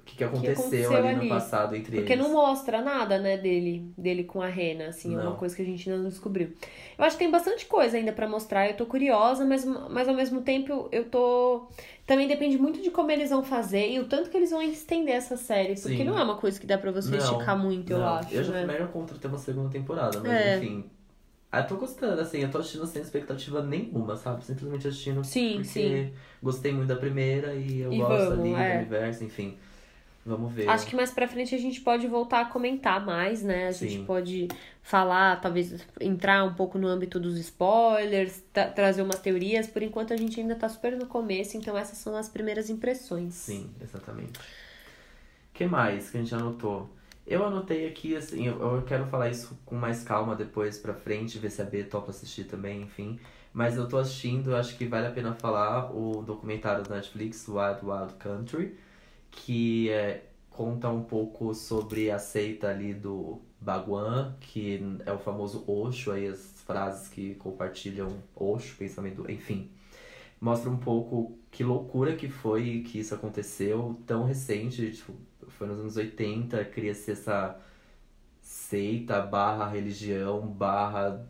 o 0.00 0.02
que, 0.04 0.16
que 0.16 0.24
aconteceu, 0.24 0.52
aconteceu 0.52 0.96
ali, 0.96 1.08
ali. 1.08 1.22
no 1.22 1.28
passado 1.28 1.74
entre 1.74 1.96
Porque 1.96 2.12
eles. 2.12 2.24
não 2.24 2.32
mostra 2.32 2.82
nada, 2.82 3.18
né, 3.18 3.38
dele, 3.38 3.90
dele 3.96 4.24
com 4.24 4.42
a 4.42 4.46
Rena, 4.48 4.88
assim, 4.88 5.14
é 5.14 5.18
uma 5.20 5.34
coisa 5.34 5.56
que 5.56 5.62
a 5.62 5.64
gente 5.64 5.88
ainda 5.88 6.02
não 6.02 6.10
descobriu. 6.10 6.52
Eu 6.98 7.04
acho 7.04 7.16
que 7.16 7.24
tem 7.24 7.30
bastante 7.30 7.64
coisa 7.66 7.96
ainda 7.96 8.12
pra 8.12 8.28
mostrar, 8.28 8.68
eu 8.68 8.76
tô 8.76 8.84
curiosa, 8.86 9.44
mas, 9.46 9.64
mas 9.64 10.06
ao 10.08 10.14
mesmo 10.14 10.42
tempo 10.42 10.88
eu 10.92 11.04
tô. 11.08 11.66
Também 12.06 12.28
depende 12.28 12.58
muito 12.58 12.82
de 12.82 12.90
como 12.90 13.10
eles 13.10 13.30
vão 13.30 13.42
fazer 13.42 13.90
e 13.90 13.98
o 13.98 14.04
tanto 14.06 14.28
que 14.28 14.36
eles 14.36 14.50
vão 14.50 14.60
estender 14.60 15.14
essa 15.14 15.36
série. 15.38 15.74
Porque 15.74 15.96
Sim. 15.96 16.04
não 16.04 16.18
é 16.18 16.22
uma 16.22 16.36
coisa 16.36 16.60
que 16.60 16.66
dá 16.66 16.76
pra 16.76 16.92
você 16.92 17.10
Não, 17.10 17.18
esticar 17.18 17.58
muito, 17.58 17.90
eu 17.94 18.04
acho. 18.04 18.34
Eu 18.34 18.44
já 18.44 18.52
né? 18.52 18.66
mega 18.66 18.86
contra 18.88 19.16
ter 19.18 19.26
uma 19.28 19.38
segunda 19.38 19.70
temporada, 19.70 20.20
mas 20.20 20.30
É. 20.30 20.58
enfim. 20.58 20.84
Ah, 21.54 21.60
Eu 21.60 21.66
tô 21.68 21.76
gostando, 21.76 22.20
assim, 22.20 22.38
eu 22.38 22.50
tô 22.50 22.58
assistindo 22.58 22.86
sem 22.86 23.02
expectativa 23.02 23.62
nenhuma, 23.62 24.16
sabe? 24.16 24.44
Simplesmente 24.44 24.88
assistindo 24.88 25.22
Sim, 25.24 25.56
porque 25.56 25.80
sim. 25.80 26.12
gostei 26.42 26.72
muito 26.72 26.88
da 26.88 26.96
primeira 26.96 27.54
e 27.54 27.80
eu 27.80 27.92
E 27.92 27.98
gosto 27.98 28.32
vamos, 28.32 28.44
ali 28.44 28.54
é. 28.54 28.70
do 28.70 28.76
universo, 28.76 29.24
enfim. 29.24 29.56
Vamos 30.26 30.52
ver. 30.52 30.68
Acho 30.70 30.86
que 30.86 30.96
mais 30.96 31.10
pra 31.10 31.28
frente 31.28 31.54
a 31.54 31.58
gente 31.58 31.80
pode 31.82 32.06
voltar 32.06 32.40
a 32.40 32.44
comentar 32.46 33.04
mais, 33.04 33.42
né? 33.42 33.68
A 33.68 33.72
gente 33.72 33.96
Sim. 33.98 34.04
pode 34.06 34.48
falar, 34.82 35.40
talvez 35.40 35.86
entrar 36.00 36.44
um 36.44 36.54
pouco 36.54 36.78
no 36.78 36.88
âmbito 36.88 37.20
dos 37.20 37.36
spoilers, 37.38 38.42
tra- 38.52 38.68
trazer 38.70 39.02
umas 39.02 39.20
teorias. 39.20 39.66
Por 39.66 39.82
enquanto 39.82 40.14
a 40.14 40.16
gente 40.16 40.40
ainda 40.40 40.54
tá 40.54 40.68
super 40.68 40.96
no 40.96 41.06
começo, 41.06 41.56
então 41.58 41.76
essas 41.76 41.98
são 41.98 42.16
as 42.16 42.28
primeiras 42.28 42.70
impressões. 42.70 43.34
Sim, 43.34 43.70
exatamente. 43.82 44.38
O 45.50 45.54
que 45.54 45.66
mais 45.66 46.10
que 46.10 46.16
a 46.16 46.20
gente 46.20 46.34
anotou? 46.34 46.88
Eu 47.26 47.44
anotei 47.44 47.88
aqui, 47.88 48.14
assim, 48.14 48.46
eu, 48.46 48.82
quero 48.86 49.06
falar 49.06 49.30
isso 49.30 49.58
com 49.64 49.74
mais 49.74 50.02
calma 50.02 50.36
depois 50.36 50.78
pra 50.78 50.92
frente, 50.92 51.38
ver 51.38 51.50
se 51.50 51.62
a 51.62 51.64
B 51.64 51.82
topa 51.84 52.10
assistir 52.10 52.44
também, 52.44 52.82
enfim. 52.82 53.18
Mas 53.52 53.76
eu 53.76 53.88
tô 53.88 53.96
assistindo, 53.96 54.54
acho 54.54 54.76
que 54.76 54.86
vale 54.86 55.06
a 55.06 55.10
pena 55.10 55.34
falar 55.34 55.90
o 55.94 56.22
documentário 56.22 56.84
da 56.84 56.96
Netflix, 56.96 57.48
Wild 57.48 57.80
Wild 57.82 58.14
Country, 58.18 58.76
que 59.30 59.88
é, 59.90 60.24
conta 60.50 60.90
um 60.90 61.02
pouco 61.02 61.54
sobre 61.54 62.10
a 62.10 62.18
seita 62.18 62.68
ali 62.68 62.92
do 62.92 63.40
Baguan, 63.60 64.36
que 64.40 64.82
é 65.06 65.12
o 65.12 65.18
famoso 65.18 65.64
Osho, 65.66 66.12
aí 66.12 66.26
as 66.28 66.62
frases 66.66 67.08
que 67.08 67.34
compartilham 67.36 68.18
Osho, 68.36 68.76
pensamento, 68.76 69.30
enfim. 69.30 69.70
Mostra 70.40 70.68
um 70.68 70.76
pouco 70.76 71.38
que 71.50 71.64
loucura 71.64 72.16
que 72.16 72.28
foi 72.28 72.82
que 72.82 72.98
isso 72.98 73.14
aconteceu 73.14 73.98
tão 74.06 74.24
recente, 74.24 74.90
tipo, 74.92 75.14
foi 75.54 75.66
nos 75.66 75.80
anos 75.80 75.96
80, 75.96 76.64
cria-se 76.66 77.12
essa 77.12 77.56
seita 78.40 79.20
barra 79.20 79.68
religião 79.68 80.40
barra... 80.46 81.26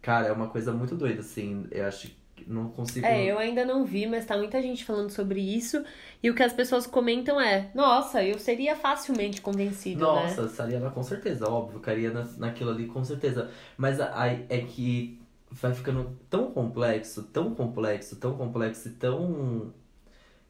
Cara, 0.00 0.28
é 0.28 0.32
uma 0.32 0.48
coisa 0.48 0.72
muito 0.72 0.94
doida, 0.94 1.20
assim, 1.20 1.66
eu 1.70 1.86
acho 1.86 2.08
que 2.34 2.50
não 2.50 2.70
consigo... 2.70 3.06
É, 3.06 3.24
eu 3.26 3.38
ainda 3.38 3.64
não 3.64 3.84
vi, 3.84 4.06
mas 4.06 4.24
tá 4.24 4.36
muita 4.36 4.60
gente 4.62 4.84
falando 4.84 5.10
sobre 5.10 5.40
isso. 5.40 5.84
E 6.22 6.30
o 6.30 6.34
que 6.34 6.42
as 6.42 6.52
pessoas 6.52 6.86
comentam 6.86 7.40
é: 7.40 7.70
nossa, 7.74 8.24
eu 8.24 8.38
seria 8.38 8.74
facilmente 8.74 9.40
convencido, 9.40 10.00
né? 10.00 10.22
Nossa, 10.22 10.42
estaria 10.42 10.78
lá 10.78 10.90
com 10.90 11.02
certeza, 11.02 11.48
óbvio, 11.48 11.78
ficaria 11.78 12.10
na, 12.10 12.24
naquilo 12.38 12.70
ali 12.70 12.86
com 12.86 13.04
certeza. 13.04 13.50
Mas 13.76 14.00
aí 14.00 14.46
é 14.48 14.58
que 14.60 15.20
vai 15.50 15.74
ficando 15.74 16.16
tão 16.28 16.50
complexo, 16.50 17.24
tão 17.24 17.54
complexo, 17.54 18.16
tão 18.16 18.36
complexo 18.36 18.88
e 18.88 18.92
tão 18.92 19.72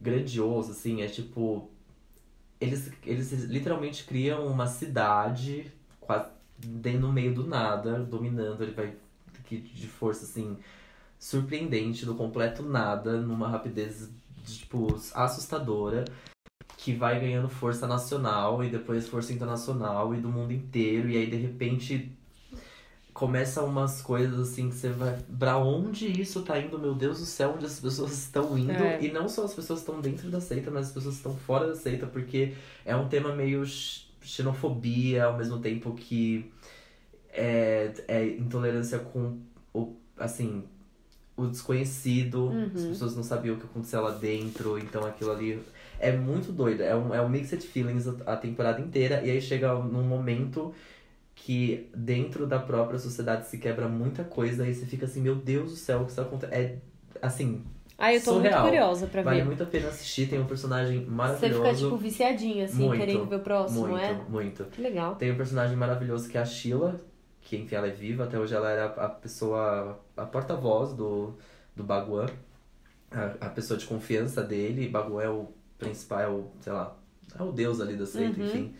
grandioso, 0.00 0.72
assim, 0.72 1.02
é 1.02 1.06
tipo. 1.06 1.70
Eles, 2.60 2.92
eles 3.04 3.32
literalmente 3.44 4.04
criam 4.04 4.46
uma 4.46 4.66
cidade 4.66 5.72
quase 6.00 6.30
no 6.98 7.12
meio 7.12 7.34
do 7.34 7.46
nada, 7.46 8.00
dominando, 8.00 8.62
ele 8.62 8.72
vai 8.72 8.94
de 9.48 9.86
força 9.88 10.24
assim 10.24 10.56
surpreendente, 11.18 12.06
do 12.06 12.14
completo 12.14 12.62
nada, 12.62 13.20
numa 13.20 13.48
rapidez 13.48 14.10
tipo 14.44 14.86
assustadora 15.14 16.04
que 16.76 16.94
vai 16.94 17.20
ganhando 17.20 17.48
força 17.48 17.86
nacional 17.86 18.64
e 18.64 18.70
depois 18.70 19.08
força 19.08 19.32
internacional 19.32 20.14
e 20.14 20.20
do 20.20 20.28
mundo 20.28 20.52
inteiro 20.52 21.10
e 21.10 21.16
aí 21.16 21.28
de 21.28 21.36
repente 21.36 22.10
começa 23.20 23.62
umas 23.62 24.00
coisas 24.00 24.38
assim 24.40 24.70
que 24.70 24.74
você 24.76 24.88
vai 24.88 25.14
pra 25.38 25.58
onde 25.58 26.06
isso 26.20 26.40
tá 26.42 26.58
indo 26.58 26.78
meu 26.78 26.94
Deus 26.94 27.18
do 27.20 27.26
céu 27.26 27.52
onde 27.54 27.66
as 27.66 27.78
pessoas 27.78 28.12
estão 28.16 28.56
indo 28.56 28.72
É. 28.72 28.98
e 29.02 29.12
não 29.12 29.28
só 29.28 29.44
as 29.44 29.52
pessoas 29.52 29.80
estão 29.80 30.00
dentro 30.00 30.30
da 30.30 30.40
seita 30.40 30.70
mas 30.70 30.86
as 30.86 30.92
pessoas 30.92 31.16
estão 31.16 31.36
fora 31.36 31.66
da 31.66 31.74
seita 31.76 32.06
porque 32.06 32.54
é 32.84 32.96
um 32.96 33.08
tema 33.08 33.34
meio 33.34 33.62
xenofobia 34.22 35.24
ao 35.26 35.36
mesmo 35.36 35.58
tempo 35.58 35.92
que 35.94 36.50
é, 37.32 37.92
é 38.08 38.26
intolerância 38.26 38.98
com 38.98 39.38
o 39.74 39.94
assim 40.18 40.64
o 41.36 41.46
desconhecido 41.46 42.46
Uhum. 42.48 42.70
as 42.74 42.84
pessoas 42.84 43.16
não 43.16 43.22
sabiam 43.22 43.54
o 43.54 43.58
que 43.58 43.64
acontecia 43.64 44.00
lá 44.00 44.10
dentro 44.10 44.78
então 44.78 45.04
aquilo 45.06 45.30
ali 45.32 45.60
é 45.98 46.10
muito 46.16 46.52
doido 46.52 46.82
é 46.82 46.94
um, 46.96 47.14
é 47.14 47.20
um 47.22 47.28
mixed 47.28 47.62
feelings 47.66 48.06
a, 48.08 48.32
a 48.32 48.36
temporada 48.36 48.80
inteira 48.80 49.22
e 49.24 49.30
aí 49.30 49.40
chega 49.40 49.74
num 49.74 50.02
momento 50.04 50.74
que 51.42 51.88
dentro 51.96 52.46
da 52.46 52.58
própria 52.58 52.98
sociedade 52.98 53.46
se 53.48 53.56
quebra 53.58 53.88
muita 53.88 54.22
coisa 54.24 54.66
e 54.68 54.74
você 54.74 54.84
fica 54.84 55.06
assim 55.06 55.20
meu 55.22 55.34
Deus 55.36 55.70
do 55.70 55.76
céu 55.76 56.00
o 56.02 56.04
que 56.04 56.10
isso 56.12 56.20
acontece 56.20 56.52
é 56.54 56.78
assim 57.22 57.64
Aí 57.96 58.16
eu 58.16 58.22
tô 58.22 58.32
surreal. 58.34 58.62
muito 58.62 58.70
curiosa 58.70 59.06
pra 59.06 59.22
vale 59.22 59.40
ver. 59.40 59.44
muito 59.46 59.62
a 59.62 59.66
pena 59.66 59.88
assistir 59.88 60.28
tem 60.28 60.38
um 60.40 60.46
personagem 60.46 61.04
Você 61.04 61.10
maravilhoso 61.10 61.62
fica, 61.62 61.74
tipo, 61.76 61.96
viciadinho, 61.98 62.64
assim, 62.64 62.86
Muito, 62.86 62.98
querendo 63.00 63.26
ver 63.26 63.36
o 63.36 63.40
próximo, 63.40 63.80
muito 63.88 64.00
é? 64.02 64.14
muito 64.28 64.64
Que 64.64 64.80
legal. 64.82 65.16
tem 65.16 65.30
um 65.30 65.36
personagem 65.36 65.76
maravilhoso 65.76 66.26
que 66.28 66.38
é 66.38 66.40
a 66.40 66.44
Sheila, 66.46 66.98
que 67.42 67.56
enfim 67.58 67.74
ela 67.74 67.86
é 67.88 67.90
viva, 67.90 68.24
até 68.24 68.38
hoje 68.38 68.54
ela 68.54 68.70
era 68.70 68.86
a 68.86 69.08
pessoa, 69.08 70.00
a 70.16 70.24
porta-voz 70.24 70.94
do, 70.94 71.34
do 71.76 71.82
Baguan, 71.84 72.26
a, 73.10 73.46
a 73.46 73.48
pessoa 73.50 73.78
de 73.78 73.84
confiança 73.86 74.42
dele, 74.42 74.88
Baguan 74.88 75.22
é 75.22 75.28
o 75.28 75.48
principal, 75.78 76.20
é 76.20 76.28
o, 76.28 76.46
sei 76.60 76.72
lá, 76.72 76.96
é 77.38 77.42
o 77.42 77.52
deus 77.52 77.80
ali 77.82 77.96
da 77.96 78.06
seita, 78.06 78.40
Uhum. 78.40 78.46
enfim. 78.46 78.74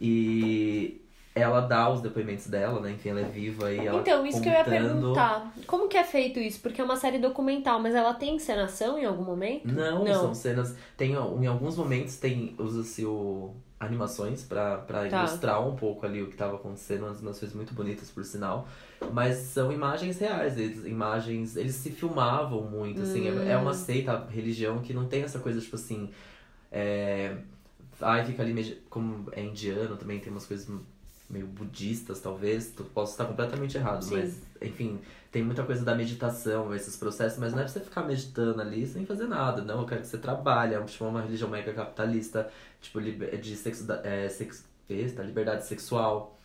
E 0.00 1.00
ela 1.40 1.60
dá 1.60 1.88
os 1.90 2.00
depoimentos 2.00 2.46
dela, 2.46 2.80
né, 2.80 2.92
enfim, 2.92 3.10
ela 3.10 3.20
é 3.20 3.24
viva 3.24 3.72
e 3.72 3.86
ela 3.86 4.00
Então, 4.00 4.24
isso 4.26 4.40
que 4.40 4.48
eu 4.48 4.52
ia 4.52 4.64
contando- 4.64 4.88
perguntar. 4.88 5.52
Como 5.66 5.88
que 5.88 5.96
é 5.96 6.04
feito 6.04 6.38
isso? 6.38 6.60
Porque 6.60 6.80
é 6.80 6.84
uma 6.84 6.96
série 6.96 7.18
documental, 7.18 7.80
mas 7.80 7.94
ela 7.94 8.14
tem 8.14 8.36
encenação 8.36 8.98
em 8.98 9.04
algum 9.04 9.24
momento? 9.24 9.66
Não, 9.68 10.04
Não. 10.04 10.14
são 10.14 10.34
cenas. 10.34 10.74
Tem, 10.96 11.12
em 11.12 11.46
alguns 11.46 11.76
momentos 11.76 12.16
tem 12.16 12.54
usa-se 12.58 13.04
o 13.04 13.54
animações 13.80 14.42
pra, 14.42 14.78
pra 14.78 15.08
Tá. 15.08 15.20
ilustrar 15.20 15.64
um 15.64 15.76
pouco 15.76 16.04
ali 16.04 16.20
o 16.20 16.26
que 16.26 16.32
estava 16.32 16.56
acontecendo, 16.56 17.04
umas 17.04 17.18
animações 17.18 17.52
muito 17.54 17.72
bonitas 17.74 18.10
por 18.10 18.24
sinal. 18.24 18.66
Mas 19.12 19.36
são 19.36 19.70
imagens 19.70 20.18
reais, 20.18 20.58
eles, 20.58 20.84
imagens. 20.84 21.56
Eles 21.56 21.76
se 21.76 21.90
filmavam 21.92 22.62
muito, 22.62 23.02
assim. 23.02 23.28
é- 23.28 23.52
É 23.52 23.56
Hum. 23.56 23.62
uma 23.62 23.74
seita, 23.74 24.12
a 24.12 24.26
religião 24.26 24.80
que 24.80 24.92
não 24.92 25.06
tem 25.06 25.22
essa 25.22 25.38
coisa, 25.38 25.60
tipo 25.60 25.76
assim. 25.76 26.10
É, 26.72 27.36
ai, 28.00 28.24
fica 28.24 28.42
ali. 28.42 28.82
Como 28.90 29.26
é 29.32 29.42
indiano 29.42 29.96
também, 29.96 30.18
tem 30.18 30.32
umas 30.32 30.44
coisas 30.46 30.68
meio 31.28 31.46
budistas, 31.46 32.20
talvez. 32.20 32.70
Tu 32.70 32.84
posso 32.84 33.12
estar 33.12 33.24
completamente 33.26 33.76
errado, 33.76 34.02
Sim. 34.02 34.16
mas 34.16 34.40
enfim, 34.62 34.98
tem 35.30 35.42
muita 35.42 35.62
coisa 35.62 35.84
da 35.84 35.94
meditação, 35.94 36.74
esses 36.74 36.96
processos, 36.96 37.38
mas 37.38 37.52
não 37.52 37.60
é 37.60 37.62
pra 37.64 37.72
você 37.72 37.80
ficar 37.80 38.02
meditando 38.02 38.60
ali 38.62 38.86
sem 38.86 39.04
fazer 39.04 39.26
nada, 39.26 39.62
não. 39.62 39.80
Eu 39.80 39.86
quero 39.86 40.00
que 40.00 40.06
você 40.06 40.18
trabalhe. 40.18 40.74
É 40.74 40.82
tipo 40.82 41.04
uma 41.04 41.20
religião 41.20 41.50
mega 41.50 41.72
capitalista, 41.72 42.48
tipo, 42.80 42.98
liber- 42.98 43.38
de 43.38 43.54
sexo, 43.56 43.86
é, 44.04 44.28
sex, 44.28 44.64
eita, 44.88 45.22
liberdade 45.22 45.66
sexual. 45.66 46.37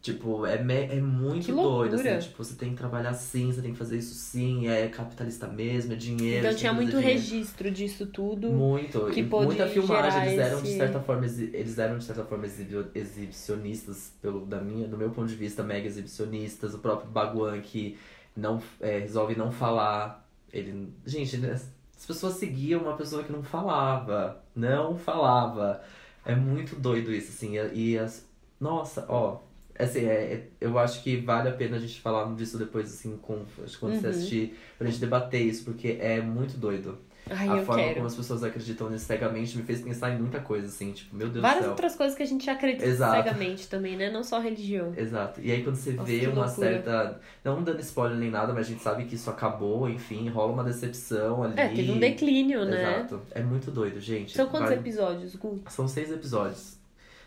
Tipo, 0.00 0.46
é, 0.46 0.62
me- 0.62 0.74
é 0.74 1.00
muito 1.00 1.50
doido, 1.64 1.96
assim, 1.96 2.28
tipo, 2.28 2.44
você 2.44 2.54
tem 2.54 2.70
que 2.70 2.76
trabalhar 2.76 3.12
sim, 3.14 3.52
você 3.52 3.60
tem 3.60 3.72
que 3.72 3.78
fazer 3.78 3.98
isso 3.98 4.14
sim, 4.14 4.68
é 4.68 4.86
capitalista 4.88 5.48
mesmo, 5.48 5.92
é 5.92 5.96
dinheiro. 5.96 6.38
Então 6.38 6.52
você 6.52 6.58
tinha 6.58 6.72
muito 6.72 6.90
dinheiro. 6.90 7.08
registro 7.18 7.68
disso 7.68 8.06
tudo. 8.06 8.48
Muito. 8.48 9.06
que 9.12 9.20
e 9.20 9.22
muita 9.24 9.66
filmagem, 9.66 10.22
eles 10.28 10.38
eram 10.38 10.62
de 10.62 10.68
esse- 10.68 10.78
certa 10.78 11.00
forma, 11.00 11.26
eles 11.26 11.78
eram 11.78 11.98
de 11.98 12.04
certa 12.04 12.24
forma 12.24 12.46
exibi- 12.46 12.86
exibicionistas, 12.94 14.12
pelo, 14.22 14.46
da 14.46 14.60
minha, 14.60 14.86
do 14.86 14.96
meu 14.96 15.10
ponto 15.10 15.28
de 15.28 15.34
vista, 15.34 15.62
mega 15.62 15.86
exibicionistas. 15.86 16.74
O 16.74 16.78
próprio 16.78 17.10
Baguan 17.10 17.60
que 17.60 17.98
não, 18.36 18.62
é, 18.80 18.98
resolve 19.00 19.34
não 19.36 19.50
falar. 19.50 20.26
Ele. 20.52 20.92
Gente, 21.04 21.36
né, 21.38 21.52
as 21.52 22.06
pessoas 22.06 22.34
seguiam 22.34 22.82
uma 22.82 22.96
pessoa 22.96 23.22
que 23.24 23.32
não 23.32 23.42
falava. 23.42 24.42
Não 24.54 24.96
falava. 24.96 25.82
É 26.24 26.34
muito 26.34 26.76
doido 26.76 27.12
isso, 27.12 27.30
assim. 27.30 27.56
E 27.74 27.92
e 27.94 27.98
as. 27.98 28.26
Nossa, 28.60 29.04
ó. 29.08 29.40
Assim, 29.78 30.00
é, 30.06 30.12
é- 30.34 30.48
eu 30.60 30.78
acho 30.78 31.02
que 31.02 31.16
vale 31.18 31.48
a 31.48 31.52
pena 31.52 31.76
a 31.76 31.80
gente 31.80 32.00
falar 32.00 32.34
disso 32.34 32.58
depois, 32.58 32.86
assim, 32.92 33.16
com, 33.22 33.44
quando 33.78 33.94
você 34.00 34.06
Uhum. 34.06 34.10
assistir, 34.10 34.58
pra 34.76 34.86
gente 34.88 34.98
debater 35.00 35.40
isso, 35.42 35.64
porque 35.64 35.98
é 36.00 36.20
muito 36.20 36.56
doido 36.56 36.98
Ai, 37.30 37.46
a 37.60 37.62
forma 37.62 37.82
quero. 37.82 37.94
como 37.96 38.06
as 38.06 38.14
pessoas 38.14 38.42
acreditam 38.42 38.88
nisso 38.88 39.04
cegamente 39.04 39.54
me 39.56 39.62
fez 39.62 39.82
pensar 39.82 40.10
em 40.10 40.18
muita 40.18 40.40
coisa, 40.40 40.66
assim, 40.66 40.92
tipo, 40.92 41.14
meu 41.14 41.28
Deus 41.28 41.42
Várias 41.42 41.60
do 41.60 41.64
céu. 41.64 41.70
outras 41.72 41.94
coisas 41.94 42.16
que 42.16 42.22
a 42.22 42.26
gente 42.26 42.48
acredita 42.48 42.86
Exato. 42.86 43.16
cegamente 43.22 43.68
também, 43.68 43.96
né? 43.96 44.10
Não 44.10 44.24
só 44.24 44.40
religião. 44.40 44.92
Exato. 44.96 45.40
E 45.42 45.52
aí 45.52 45.62
quando 45.62 45.76
você 45.76 45.92
Nossa, 45.92 46.08
vê 46.10 46.26
uma 46.26 46.46
loucura. 46.46 46.48
certa. 46.70 47.20
Não 47.44 47.62
dando 47.62 47.80
spoiler 47.80 48.16
nem 48.18 48.30
nada, 48.30 48.52
mas 48.54 48.66
a 48.66 48.70
gente 48.70 48.82
sabe 48.82 49.04
que 49.04 49.14
isso 49.14 49.28
acabou, 49.30 49.88
enfim, 49.90 50.26
rola 50.30 50.52
uma 50.54 50.64
decepção 50.64 51.42
ali. 51.44 51.54
É, 51.56 51.68
teve 51.68 51.92
um 51.92 51.98
declínio, 51.98 52.64
né? 52.64 53.00
Exato. 53.00 53.20
É 53.32 53.42
muito 53.42 53.70
doido, 53.70 54.00
gente. 54.00 54.34
São 54.34 54.46
quantos 54.48 54.70
Vale- 54.70 54.80
episódios, 54.80 55.36
Gu? 55.36 55.60
São 55.68 55.86
seis 55.86 56.10
episódios. 56.10 56.77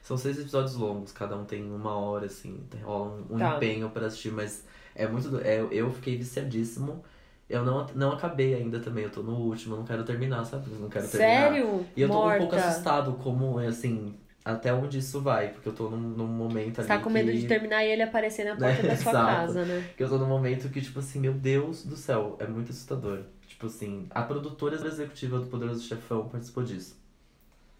São 0.01 0.17
seis 0.17 0.39
episódios 0.39 0.75
longos, 0.75 1.11
cada 1.11 1.35
um 1.37 1.45
tem 1.45 1.63
uma 1.71 1.95
hora, 1.95 2.25
assim, 2.25 2.59
rola 2.83 3.23
um, 3.29 3.35
um 3.35 3.37
Tá. 3.37 3.55
empenho 3.55 3.89
pra 3.89 4.07
assistir, 4.07 4.31
mas 4.31 4.65
é 4.95 5.07
muito. 5.07 5.29
do- 5.29 5.41
É, 5.41 5.61
eu 5.71 5.91
fiquei 5.91 6.17
viciadíssimo. 6.17 7.03
Eu 7.49 7.65
não, 7.65 7.85
não 7.95 8.13
acabei 8.13 8.53
ainda 8.55 8.79
também, 8.79 9.03
eu 9.03 9.09
tô 9.11 9.21
no 9.21 9.35
último, 9.37 9.75
eu 9.75 9.79
não 9.79 9.85
quero 9.85 10.03
terminar, 10.05 10.45
sabe? 10.45 10.71
Eu 10.71 10.79
não 10.79 10.89
quero 10.89 11.07
terminar. 11.07 11.51
Sério? 11.51 11.85
E 11.95 12.01
eu 12.01 12.09
tô 12.09 12.15
Morta. 12.15 12.35
um 12.35 12.39
pouco 12.39 12.55
assustado 12.55 13.13
como, 13.15 13.57
assim, 13.59 14.15
até 14.43 14.73
onde 14.73 14.99
isso 14.99 15.19
vai, 15.21 15.49
porque 15.49 15.67
eu 15.69 15.73
tô 15.73 15.89
num, 15.89 15.97
num 15.99 16.27
momento 16.27 16.79
ali 16.79 16.87
Você 16.87 16.87
tá 16.87 16.99
com 16.99 17.09
medo 17.09 17.29
que... 17.29 17.37
de 17.39 17.47
terminar 17.47 17.83
e 17.83 17.89
ele 17.91 18.01
aparecer 18.03 18.45
na 18.45 18.55
porta 18.57 18.81
É, 18.81 18.87
da 18.87 18.95
sua 18.95 19.11
exato. 19.11 19.25
casa, 19.27 19.65
né? 19.65 19.83
Que 19.97 20.03
eu 20.03 20.09
tô 20.09 20.17
num 20.17 20.27
momento 20.27 20.69
que, 20.69 20.81
tipo 20.81 20.99
assim, 20.99 21.19
meu 21.19 21.33
Deus 21.33 21.83
do 21.85 21.95
céu, 21.97 22.37
é 22.39 22.47
muito 22.47 22.71
assustador. 22.71 23.23
Tipo 23.47 23.65
assim, 23.67 24.07
a 24.11 24.21
produtora 24.23 24.75
executiva 24.75 25.37
do 25.39 25.47
Poderoso 25.47 25.83
Chefão 25.83 26.27
participou 26.29 26.63
disso. 26.63 26.97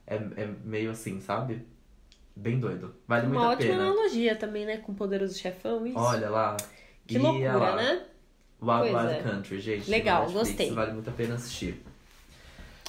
É, 0.05 0.15
é 0.15 0.47
meio 0.65 0.91
assim, 0.91 1.21
sabe? 1.21 1.65
Bem 2.41 2.59
doido. 2.59 2.95
Vale 3.07 3.27
muito 3.27 3.37
Uma 3.37 3.47
a 3.47 3.51
ótima 3.51 3.73
pena. 3.73 3.83
analogia 3.83 4.35
também, 4.35 4.65
né? 4.65 4.77
Com 4.77 4.93
o 4.93 4.95
Poderoso 4.95 5.37
Chefão, 5.37 5.85
isso. 5.85 5.99
Olha 5.99 6.27
lá. 6.27 6.57
que 7.05 7.19
loucura, 7.19 7.55
lá, 7.55 7.75
né? 7.75 8.01
Wild 8.59 8.95
Wild 8.95 9.13
é. 9.13 9.21
Country, 9.21 9.59
gente. 9.59 9.89
Legal, 9.91 10.23
Netflix, 10.23 10.49
gostei. 10.49 10.71
Vale 10.71 10.93
muito 10.93 11.09
a 11.09 11.13
pena 11.13 11.35
assistir. 11.35 11.83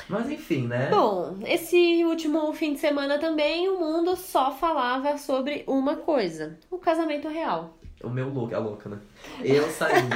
Mas 0.08 0.30
enfim, 0.30 0.66
né? 0.66 0.88
Bom, 0.88 1.38
esse 1.44 2.02
último 2.04 2.50
fim 2.54 2.72
de 2.72 2.80
semana 2.80 3.18
também 3.18 3.68
o 3.68 3.78
mundo 3.78 4.16
só 4.16 4.50
falava 4.50 5.18
sobre 5.18 5.64
uma 5.66 5.96
coisa: 5.96 6.58
o 6.70 6.78
casamento 6.78 7.28
real. 7.28 7.76
O 8.02 8.10
meu 8.10 8.28
look, 8.28 8.52
a 8.54 8.58
louca, 8.58 8.88
né? 8.88 8.98
Eu 9.42 9.68
saindo, 9.70 10.14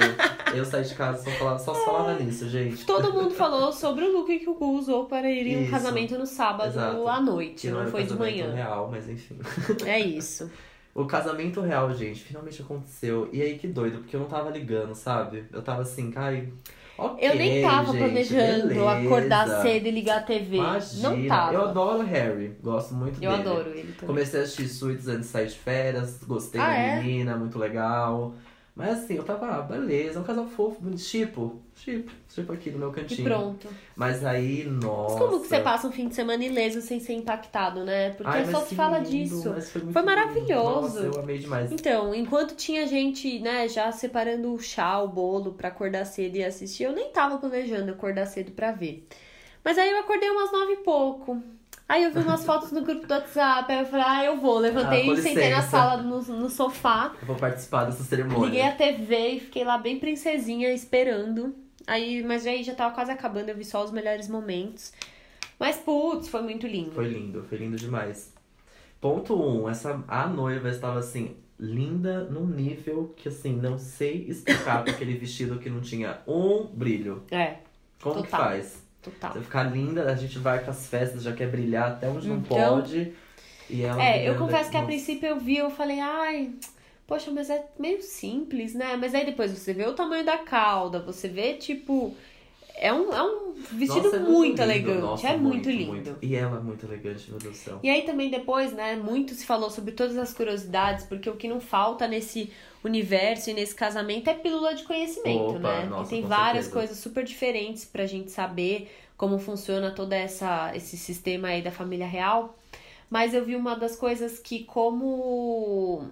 eu 0.54 0.64
saí 0.64 0.84
de 0.84 0.94
casa 0.94 1.22
só 1.22 1.30
falava, 1.38 1.58
só 1.58 1.74
falava 1.74 2.14
nisso, 2.14 2.48
gente. 2.48 2.84
Todo 2.84 3.12
mundo 3.12 3.30
falou 3.34 3.72
sobre 3.72 4.04
o 4.04 4.12
look 4.12 4.38
que 4.38 4.48
o 4.48 4.54
Gu 4.54 4.78
usou 4.78 5.06
para 5.06 5.30
ir 5.30 5.46
em 5.46 5.56
um 5.58 5.62
Isso. 5.62 5.70
casamento 5.70 6.18
no 6.18 6.26
sábado 6.26 6.70
Exato. 6.70 7.08
à 7.08 7.20
noite, 7.20 7.68
não, 7.70 7.78
era 7.80 7.88
o 7.88 7.90
foi 7.92 8.04
de 8.04 8.14
manhã. 8.14 8.52
real, 8.52 8.88
mas 8.90 9.08
enfim. 9.08 9.38
É 9.86 10.00
isso. 10.00 10.50
O 10.94 11.04
casamento 11.04 11.60
real, 11.60 11.92
gente, 11.94 12.20
finalmente 12.24 12.62
aconteceu. 12.62 13.28
E 13.32 13.42
aí 13.42 13.58
que 13.58 13.68
doido, 13.68 13.98
porque 13.98 14.16
eu 14.16 14.20
não 14.20 14.28
tava 14.28 14.50
ligando, 14.50 14.94
sabe? 14.94 15.44
Eu 15.52 15.62
tava 15.62 15.82
assim, 15.82 16.12
ai. 16.16 16.48
Ok, 16.98 17.28
Eu 17.28 17.34
nem 17.36 17.62
tava 17.62 17.92
gente, 17.92 17.98
planejando 17.98 18.68
beleza. 18.68 18.90
acordar 18.92 19.62
cedo 19.62 19.86
e 19.86 19.90
ligar 19.90 20.18
a 20.18 20.22
TV. 20.22 20.56
Imagina. 20.56 21.10
Não 21.10 21.26
tava. 21.28 21.52
Eu 21.54 21.62
adoro 21.62 22.02
Harry, 22.04 22.56
gosto 22.62 22.94
muito 22.94 23.22
Eu 23.22 23.30
dele. 23.30 23.42
adoro 23.42 23.70
ele 23.70 23.92
também. 23.92 24.06
Comecei 24.06 24.40
a 24.40 24.42
assistir 24.44 24.68
Suits 24.68 25.06
antes 25.08 25.26
de 25.26 25.26
sair 25.32 25.46
de 25.48 25.56
férias, 25.56 26.18
gostei 26.24 26.60
Ah, 26.60 26.66
da 26.66 26.74
é? 26.74 27.00
menina, 27.00 27.36
muito 27.36 27.58
legal. 27.58 28.34
Mas 28.76 28.90
assim, 29.04 29.14
eu 29.14 29.24
tava, 29.24 29.46
ah, 29.48 29.62
beleza, 29.62 30.18
é 30.18 30.22
um 30.22 30.24
casal 30.24 30.46
fofo, 30.46 30.78
tipo, 30.96 31.62
tipo, 31.74 32.12
tipo 32.28 32.52
aqui 32.52 32.70
no 32.70 32.78
meu 32.78 32.90
E 32.90 32.92
cantinho. 32.92 33.24
pronto. 33.26 33.68
Mas 33.96 34.22
aí, 34.22 34.64
nossa. 34.64 35.14
Mas 35.14 35.18
como 35.18 35.40
que 35.40 35.46
você 35.48 35.60
passa 35.60 35.88
um 35.88 35.92
fim 35.92 36.08
de 36.08 36.14
semana 36.14 36.44
ileso 36.44 36.82
sem 36.82 37.00
ser 37.00 37.14
impactado, 37.14 37.84
né? 37.84 38.10
Porque 38.10 38.28
Ai, 38.30 38.44
só 38.44 38.60
se 38.60 38.74
fala 38.74 38.98
lindo, 38.98 39.10
disso. 39.10 39.42
foi, 39.44 39.62
Foi 39.62 39.80
lindo. 39.80 40.04
maravilhoso. 40.04 40.82
Nossa, 40.82 40.98
eu 41.16 41.18
amei 41.18 41.38
demais. 41.38 41.72
Então, 41.72 42.14
enquanto 42.14 42.54
tinha 42.54 42.86
gente, 42.86 43.38
né, 43.38 43.66
já 43.66 43.90
separando 43.90 44.52
o 44.52 44.58
chá, 44.60 45.00
o 45.00 45.08
bolo 45.08 45.54
pra 45.54 45.68
acordar 45.68 46.04
cedo 46.04 46.36
e 46.36 46.44
assistir, 46.44 46.84
eu 46.84 46.92
nem 46.92 47.10
tava 47.10 47.38
planejando 47.38 47.90
acordar 47.92 48.26
cedo 48.26 48.52
pra 48.52 48.72
ver. 48.72 49.06
Mas 49.64 49.78
aí 49.78 49.90
eu 49.90 49.98
acordei 50.00 50.28
umas 50.28 50.52
nove 50.52 50.72
e 50.74 50.76
pouco. 50.76 51.42
Aí 51.88 52.02
eu 52.02 52.12
vi 52.12 52.18
umas 52.18 52.44
fotos 52.44 52.72
no 52.72 52.82
grupo 52.82 53.06
do 53.06 53.14
WhatsApp, 53.14 53.72
aí 53.72 53.78
eu 53.80 53.86
falei, 53.86 54.04
ah, 54.06 54.24
eu 54.24 54.40
vou. 54.40 54.58
Levantei 54.58 55.08
Ah, 55.08 55.12
e 55.12 55.22
sentei 55.22 55.50
na 55.50 55.62
sala, 55.62 56.02
no, 56.02 56.20
no 56.20 56.50
sofá, 56.50 57.14
Eu 57.20 57.26
vou 57.26 57.36
participar 57.36 57.84
dessa 57.84 58.02
cerimônia. 58.02 58.46
liguei 58.46 58.62
a 58.62 58.72
TV 58.72 59.28
e 59.28 59.40
fiquei 59.40 59.64
lá 59.64 59.78
bem 59.78 59.98
princesinha, 60.00 60.72
esperando. 60.72 61.54
Aí, 61.86 62.24
mas 62.24 62.44
aí 62.44 62.64
já 62.64 62.74
tava 62.74 62.92
quase 62.92 63.12
acabando, 63.12 63.50
eu 63.50 63.56
vi 63.56 63.64
só 63.64 63.84
os 63.84 63.92
melhores 63.92 64.28
momentos. 64.28 64.92
Mas, 65.60 65.76
putz, 65.76 66.28
foi 66.28 66.42
muito 66.42 66.66
lindo. 66.66 66.90
Foi 66.90 67.08
lindo, 67.08 67.44
foi 67.48 67.58
lindo 67.58 67.76
demais. 67.76 68.34
Ponto 69.00 69.34
1, 69.40 69.62
um, 69.62 69.68
essa, 69.68 70.02
a 70.08 70.26
noiva 70.26 70.68
estava 70.68 70.98
assim, 70.98 71.36
linda 71.58 72.24
num 72.24 72.46
nível 72.46 73.14
que 73.16 73.28
assim, 73.28 73.54
não 73.54 73.78
sei 73.78 74.26
explicar 74.28 74.84
com 74.84 74.90
aquele 74.90 75.16
vestido 75.16 75.58
que 75.60 75.70
não 75.70 75.80
tinha 75.80 76.18
um 76.26 76.64
brilho. 76.66 77.22
É, 77.30 77.58
Como 78.02 78.16
que 78.22 78.28
Total. 78.30 78.40
faz? 78.40 78.85
Total. 79.10 79.32
Você 79.32 79.40
ficar 79.40 79.62
linda, 79.64 80.10
a 80.10 80.14
gente 80.14 80.38
vai 80.38 80.62
com 80.64 80.70
as 80.70 80.86
festas, 80.86 81.22
já 81.22 81.32
quer 81.32 81.48
brilhar 81.48 81.92
até 81.92 82.08
onde 82.08 82.28
não 82.28 82.36
Então- 82.36 82.56
pode. 82.80 83.12
E 83.68 83.82
ela 83.82 84.02
É, 84.02 84.28
eu 84.28 84.36
confesso 84.36 84.70
que 84.70 84.76
a 84.76 84.82
princípio 84.82 85.26
eu 85.28 85.40
vi, 85.40 85.56
eu 85.56 85.70
falei, 85.70 85.98
ai, 86.00 86.52
poxa, 87.06 87.30
mas 87.32 87.50
é 87.50 87.64
meio 87.78 88.00
simples, 88.02 88.74
né? 88.74 88.96
Mas 88.96 89.14
aí 89.14 89.24
depois 89.26 89.50
você 89.50 89.72
vê 89.72 89.84
o 89.86 89.92
tamanho 89.94 90.24
da 90.24 90.38
cauda, 90.38 91.00
você 91.00 91.28
vê, 91.28 91.54
tipo. 91.54 92.14
É 92.78 92.92
um, 92.92 93.12
é 93.12 93.22
um 93.22 93.52
vestido 93.72 94.04
Nossa, 94.04 94.16
é 94.16 94.20
muito, 94.20 94.50
lindo. 94.50 94.62
elegante, 94.62 95.00
Nossa, 95.00 95.28
é 95.28 95.36
muito, 95.36 95.70
lindo. 95.70 95.92
muito. 95.92 96.16
E 96.20 96.34
ela 96.34 96.58
é 96.58 96.60
muito 96.60 96.84
elegante, 96.84 97.30
meu 97.30 97.38
Deus 97.38 97.56
do 97.56 97.58
céu. 97.58 97.80
E 97.82 97.88
aí 97.88 98.02
também 98.02 98.30
depois, 98.30 98.72
né, 98.72 98.96
muito 98.96 99.34
se 99.34 99.46
falou 99.46 99.70
sobre 99.70 99.92
todas 99.92 100.16
as 100.18 100.32
curiosidades, 100.34 101.04
porque 101.06 101.28
o 101.30 101.36
que 101.36 101.48
não 101.48 101.60
falta 101.60 102.06
nesse 102.06 102.52
universo 102.84 103.50
e 103.50 103.54
nesse 103.54 103.74
casamento 103.74 104.28
é 104.28 104.34
pílula 104.34 104.74
de 104.74 104.82
conhecimento, 104.84 105.56
Opa, 105.56 105.58
né? 105.58 105.86
nossa, 105.86 106.10
tem 106.10 106.22
várias 106.22 106.66
certeza. 106.66 106.70
coisas 106.72 106.98
super 106.98 107.24
diferentes 107.24 107.84
pra 107.84 108.04
gente 108.06 108.30
saber 108.30 108.90
como 109.16 109.38
funciona 109.38 109.90
todo 109.90 110.12
essa, 110.12 110.70
esse 110.76 110.96
sistema 110.96 111.48
aí 111.48 111.62
da 111.62 111.70
família 111.70 112.06
real. 112.06 112.56
Mas 113.08 113.32
eu 113.32 113.44
vi 113.44 113.56
uma 113.56 113.74
das 113.74 113.96
coisas 113.96 114.38
que 114.38 114.64
como 114.64 116.08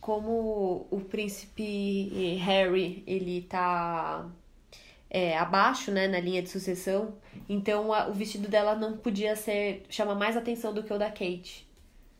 como 0.00 0.86
o 0.90 1.00
príncipe 1.00 2.36
Harry, 2.42 3.02
ele 3.06 3.42
tá 3.42 4.24
é, 5.10 5.36
abaixo, 5.38 5.90
né, 5.90 6.06
na 6.08 6.20
linha 6.20 6.42
de 6.42 6.48
sucessão, 6.50 7.14
então 7.48 7.92
a- 7.92 8.08
o 8.08 8.12
vestido 8.12 8.48
dela 8.48 8.74
não 8.76 8.96
podia 8.98 9.34
ser 9.36 9.84
chamar 9.88 10.14
mais 10.14 10.36
atenção 10.36 10.72
do 10.74 10.82
que 10.82 10.92
o 10.92 10.98
da 10.98 11.10
Kate 11.10 11.66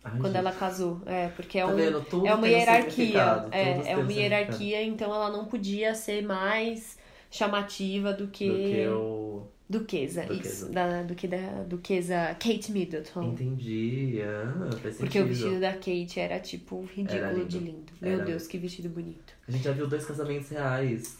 Ai, 0.05 0.13
quando 0.13 0.27
gente, 0.27 0.37
ela 0.37 0.53
casou. 0.53 1.01
É, 1.07 1.29
porque 1.29 1.59
é, 1.59 1.63
tá 1.67 1.69
um, 1.73 1.77
vendo? 1.77 1.99
É 2.27 2.35
uma 2.35 2.47
um 2.47 2.47
hierarquia. 2.47 3.49
É, 3.51 3.93
é 3.93 3.97
um 3.97 4.01
uma 4.03 4.13
hierarquia, 4.13 4.83
então 4.83 5.13
ela 5.15 5.31
não 5.31 5.45
podia 5.47 5.95
ser 5.95 6.23
mais 6.23 6.97
chamativa 7.31 8.13
do 8.13 8.29
que 8.29 8.49
Do 8.49 8.55
que 8.57 8.87
o. 8.89 9.47
duquesa, 9.69 10.23
Duquesa. 10.23 10.49
isso, 10.49 10.73
da 10.73 11.03
do 11.03 11.15
que 11.15 11.29
da 11.29 11.63
duquesa 11.65 12.35
Kate 12.35 12.73
Middleton. 12.73 13.23
Entendi. 13.33 14.21
Ah, 14.23 14.71
faz 14.81 14.97
sentido. 14.97 14.99
Porque 15.01 15.21
o 15.21 15.27
vestido 15.27 15.61
da 15.61 15.73
Kate 15.75 16.21
era 16.21 16.39
tipo 16.41 16.83
ridículo 16.85 17.19
Era 17.19 17.33
lindo. 17.33 17.49
de 17.49 17.59
lindo. 17.59 17.93
Meu 18.01 18.13
Era 18.15 18.25
Deus, 18.25 18.47
que 18.47 18.57
vestido 18.57 18.89
bonito. 18.89 19.35
A 19.47 19.51
gente 19.51 19.65
já 19.65 19.73
viu 19.73 19.87
dois 19.87 20.05
casamentos 20.07 20.49
reais. 20.49 21.19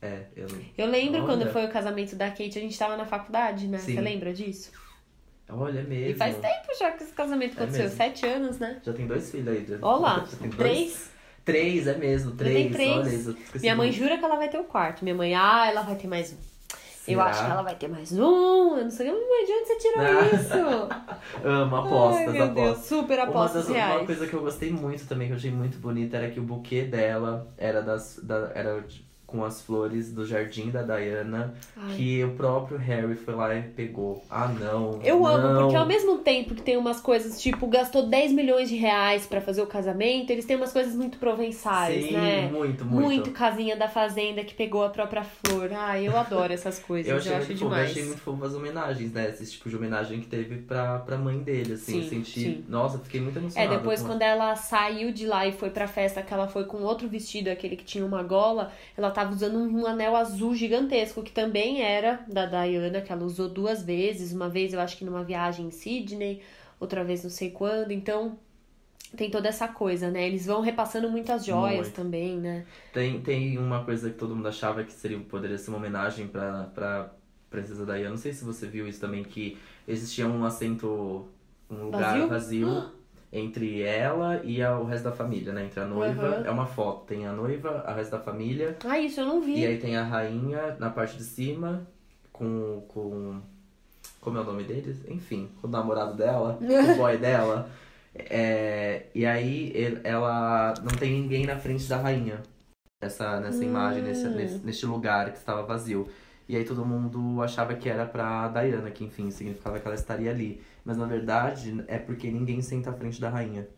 É, 0.00 0.22
eu. 0.36 0.46
Eu 0.76 0.86
lembro 0.86 1.18
Olha. 1.18 1.26
quando 1.26 1.52
foi 1.52 1.64
o 1.66 1.70
casamento 1.70 2.14
da 2.14 2.28
Kate, 2.30 2.58
a 2.58 2.62
gente 2.62 2.78
tava 2.78 2.96
na 2.96 3.04
faculdade, 3.04 3.66
né? 3.66 3.78
Sim. 3.78 3.94
Você 3.94 4.00
lembra 4.00 4.32
disso? 4.32 4.70
Olha 5.50 5.80
é 5.80 5.82
mesmo. 5.82 6.10
E 6.10 6.14
faz 6.14 6.36
tempo 6.36 6.68
já 6.78 6.92
que 6.92 7.02
esse 7.02 7.12
casamento 7.12 7.52
É 7.52 7.62
aconteceu, 7.62 7.84
mesmo. 7.84 7.96
sete 7.96 8.26
anos, 8.26 8.58
né? 8.58 8.80
Já 8.84 8.92
tem 8.92 9.06
dois 9.06 9.30
filhos 9.30 9.48
aí. 9.48 9.66
Já. 9.66 9.78
Olha 9.82 10.00
lá, 10.00 10.26
Já 10.30 10.36
tem 10.38 10.48
dois. 10.50 10.56
três. 10.56 11.10
Três, 11.44 11.86
é 11.86 11.96
mesmo. 11.96 12.32
Três. 12.32 12.70
três. 12.72 12.96
Olha 12.98 13.08
isso. 13.08 13.36
Minha 13.60 13.74
mãe 13.74 13.90
jura 13.90 14.18
que 14.18 14.24
ela 14.24 14.36
vai 14.36 14.48
ter 14.50 14.58
o 14.58 14.64
quarto. 14.64 15.02
Minha 15.02 15.14
mãe, 15.16 15.34
ah, 15.34 15.66
ela 15.66 15.80
vai 15.82 15.96
ter 15.96 16.06
mais 16.06 16.30
um. 16.32 16.36
Eu 16.36 17.14
Será? 17.16 17.24
acho 17.24 17.44
que 17.46 17.50
ela 17.50 17.62
vai 17.62 17.74
ter 17.74 17.88
mais 17.88 18.12
um. 18.12 18.76
Eu 18.76 18.84
não 18.84 18.90
sei. 18.90 19.06
Mãe, 19.10 19.46
de 19.46 19.52
onde 19.52 19.66
você 19.66 19.76
tirou 19.78 20.00
Ah. 20.04 20.26
isso? 20.36 21.48
Amo, 21.48 21.76
apostas, 21.76 22.26
Ai, 22.28 22.32
meu 22.34 22.44
apostas. 22.44 22.64
Deus, 22.74 22.86
super 22.86 23.18
Uma, 23.18 23.24
apostas 23.28 23.62
das- 23.66 23.74
uma 23.74 23.86
reais. 23.86 24.06
coisa 24.06 24.26
que 24.26 24.34
eu 24.34 24.40
gostei 24.42 24.70
muito 24.70 25.06
também, 25.06 25.26
que 25.28 25.32
eu 25.32 25.38
achei 25.38 25.50
muito 25.50 25.78
bonita, 25.78 26.18
era 26.18 26.30
que 26.30 26.38
o 26.38 26.42
buquê 26.42 26.82
dela 26.82 27.50
era 27.56 27.80
das. 27.80 28.20
Da, 28.22 28.52
era 28.54 28.84
com 29.28 29.44
as 29.44 29.60
flores 29.60 30.10
do 30.10 30.24
jardim 30.24 30.70
da 30.70 30.80
Diana, 30.82 31.54
Ai. 31.76 31.94
que 31.96 32.24
o 32.24 32.30
próprio 32.30 32.78
Harry 32.78 33.14
foi 33.14 33.34
lá 33.34 33.54
e 33.54 33.60
pegou. 33.62 34.24
Ah, 34.30 34.48
não. 34.48 34.98
Eu 35.04 35.26
amo, 35.26 35.48
não. 35.52 35.60
porque 35.64 35.76
ao 35.76 35.84
mesmo 35.84 36.16
tempo 36.20 36.54
que 36.54 36.62
tem 36.62 36.78
umas 36.78 36.98
coisas, 36.98 37.38
tipo, 37.40 37.66
gastou 37.66 38.06
10 38.08 38.32
milhões 38.32 38.70
de 38.70 38.76
reais 38.76 39.26
pra 39.26 39.42
fazer 39.42 39.60
o 39.60 39.66
casamento, 39.66 40.30
eles 40.30 40.46
têm 40.46 40.56
umas 40.56 40.72
coisas 40.72 40.94
muito 40.94 41.18
provençais, 41.18 42.06
Sim, 42.06 42.12
né? 42.12 42.48
muito, 42.50 42.86
Muito. 42.86 43.04
muito. 43.04 43.30
casinha 43.32 43.76
da 43.76 43.86
fazenda 43.86 44.42
que 44.42 44.54
pegou 44.54 44.82
a 44.82 44.88
própria 44.88 45.22
flor. 45.22 45.70
Ai, 45.74 46.08
eu 46.08 46.16
adoro 46.16 46.50
essas 46.50 46.78
coisas, 46.80 47.06
Eu 47.10 47.16
eu, 47.16 47.20
achei, 47.20 47.34
acho 47.34 47.46
muito 47.48 47.58
fofo, 47.58 47.64
eu 47.66 47.68
demais. 47.76 47.90
achei 47.90 48.04
muito 48.04 48.20
fofo 48.22 48.44
as 48.46 48.54
homenagens, 48.54 49.12
né? 49.12 49.28
Esse 49.28 49.52
tipo 49.52 49.68
de 49.68 49.76
homenagem 49.76 50.20
que 50.20 50.26
teve 50.26 50.56
pra, 50.62 51.00
pra 51.00 51.18
mãe 51.18 51.38
dele, 51.40 51.74
assim. 51.74 51.92
Sim, 51.92 52.02
eu 52.04 52.08
senti. 52.08 52.40
sim. 52.40 52.64
Nossa, 52.66 52.98
fiquei 52.98 53.20
muito 53.20 53.36
É, 53.36 53.42
emocionado. 53.42 53.76
depois 53.76 54.00
com- 54.00 54.08
quando 54.08 54.22
ela 54.22 54.56
saiu 54.56 55.12
de 55.12 55.26
lá 55.26 55.46
e 55.46 55.52
foi 55.52 55.68
pra 55.68 55.86
festa, 55.86 56.22
que 56.22 56.32
ela 56.32 56.48
foi 56.48 56.64
com 56.64 56.78
outro 56.78 57.06
vestido, 57.06 57.48
aquele 57.48 57.76
que 57.76 57.84
tinha 57.84 58.06
uma 58.06 58.22
gola, 58.22 58.72
ela 58.96 59.10
tava 59.18 59.32
usando 59.32 59.58
um 59.58 59.84
anel 59.84 60.14
azul 60.14 60.54
gigantesco, 60.54 61.24
que 61.24 61.32
também 61.32 61.82
era 61.82 62.24
da 62.28 62.46
Diana, 62.46 63.00
que 63.00 63.10
ela 63.10 63.24
usou 63.24 63.48
duas 63.48 63.82
vezes. 63.82 64.32
Uma 64.32 64.48
vez 64.48 64.72
eu 64.72 64.78
acho 64.78 64.96
que 64.96 65.04
numa 65.04 65.24
viagem 65.24 65.66
em 65.66 65.70
Sydney, 65.72 66.40
outra 66.78 67.02
vez 67.02 67.24
não 67.24 67.30
sei 67.30 67.50
quando. 67.50 67.90
Então 67.90 68.38
tem 69.16 69.28
toda 69.28 69.48
essa 69.48 69.66
coisa, 69.66 70.08
né? 70.08 70.24
Eles 70.24 70.46
vão 70.46 70.60
repassando 70.60 71.10
muitas 71.10 71.44
joias 71.44 71.88
Muito. 71.88 71.96
também, 71.96 72.38
né? 72.38 72.64
Tem, 72.92 73.20
tem 73.20 73.58
uma 73.58 73.84
coisa 73.84 74.08
que 74.08 74.16
todo 74.16 74.36
mundo 74.36 74.46
achava 74.46 74.84
que 74.84 74.92
seria, 74.92 75.18
poderia 75.18 75.58
ser 75.58 75.70
uma 75.70 75.78
homenagem 75.78 76.28
pra, 76.28 76.70
pra 76.72 77.12
Princesa 77.50 77.84
Diana. 77.84 78.10
Não 78.10 78.16
sei 78.16 78.32
se 78.32 78.44
você 78.44 78.68
viu 78.68 78.86
isso 78.86 79.00
também, 79.00 79.24
que 79.24 79.58
existia 79.88 80.28
um 80.28 80.44
assento, 80.44 81.26
um 81.68 81.86
lugar 81.86 82.28
Vazio? 82.28 82.28
vazio, 82.28 82.92
entre 83.32 83.82
ela 83.82 84.40
e 84.42 84.62
a- 84.62 84.78
o 84.78 84.84
resto 84.84 85.04
da 85.04 85.12
família, 85.12 85.52
né? 85.52 85.64
Entre 85.66 85.78
a 85.80 85.84
noiva, 85.84 86.38
Uhum. 86.40 86.46
é 86.46 86.50
uma 86.50 86.66
foto. 86.66 87.04
Tem 87.06 87.26
a 87.26 87.32
noiva, 87.32 87.84
o 87.86 87.94
resto 87.94 88.12
da 88.12 88.20
família, 88.20 88.76
Ah, 88.84 88.98
isso 88.98 89.20
eu 89.20 89.26
não 89.26 89.40
vi. 89.42 89.60
e 89.60 89.66
aí 89.66 89.78
tem 89.78 89.96
a 89.96 90.02
rainha 90.04 90.76
na 90.78 90.88
parte 90.90 91.16
de 91.16 91.24
cima, 91.24 91.86
com. 92.32 92.82
com 92.88 93.40
como 94.20 94.36
é 94.36 94.40
o 94.40 94.44
nome 94.44 94.64
deles? 94.64 94.98
Enfim, 95.08 95.48
com 95.60 95.68
o 95.68 95.70
namorado 95.70 96.14
dela, 96.14 96.58
o 96.60 96.96
boy 96.96 97.16
dela. 97.18 97.70
É, 98.14 99.06
e 99.14 99.24
aí 99.24 99.70
ele- 99.74 100.00
ela 100.04 100.74
não 100.80 100.96
tem 100.98 101.12
ninguém 101.20 101.46
na 101.46 101.56
frente 101.56 101.88
da 101.88 101.96
rainha. 101.98 102.40
Essa, 103.00 103.38
nessa 103.40 103.64
imagem, 103.64 104.02
nesse, 104.02 104.26
Hum. 104.26 104.34
nesse, 104.34 104.58
neste 104.66 104.86
lugar 104.86 105.30
que 105.30 105.38
estava 105.38 105.62
vazio. 105.62 106.08
E 106.48 106.56
aí 106.56 106.64
todo 106.64 106.84
mundo 106.84 107.40
achava 107.42 107.74
que 107.74 107.88
era 107.88 108.04
pra 108.06 108.48
Diana, 108.48 108.90
que 108.90 109.04
enfim, 109.04 109.30
significava 109.30 109.78
que 109.78 109.86
ela 109.86 109.94
estaria 109.94 110.30
ali. 110.30 110.60
Mas 110.88 110.98
na 110.98 111.06
verdade 111.06 111.84
é 111.88 111.98
porque 112.00 112.32
ninguém 112.32 112.62
senta 112.62 112.90
à 112.90 112.94
frente 112.94 113.20
da 113.22 113.30
rainha. 113.30 113.68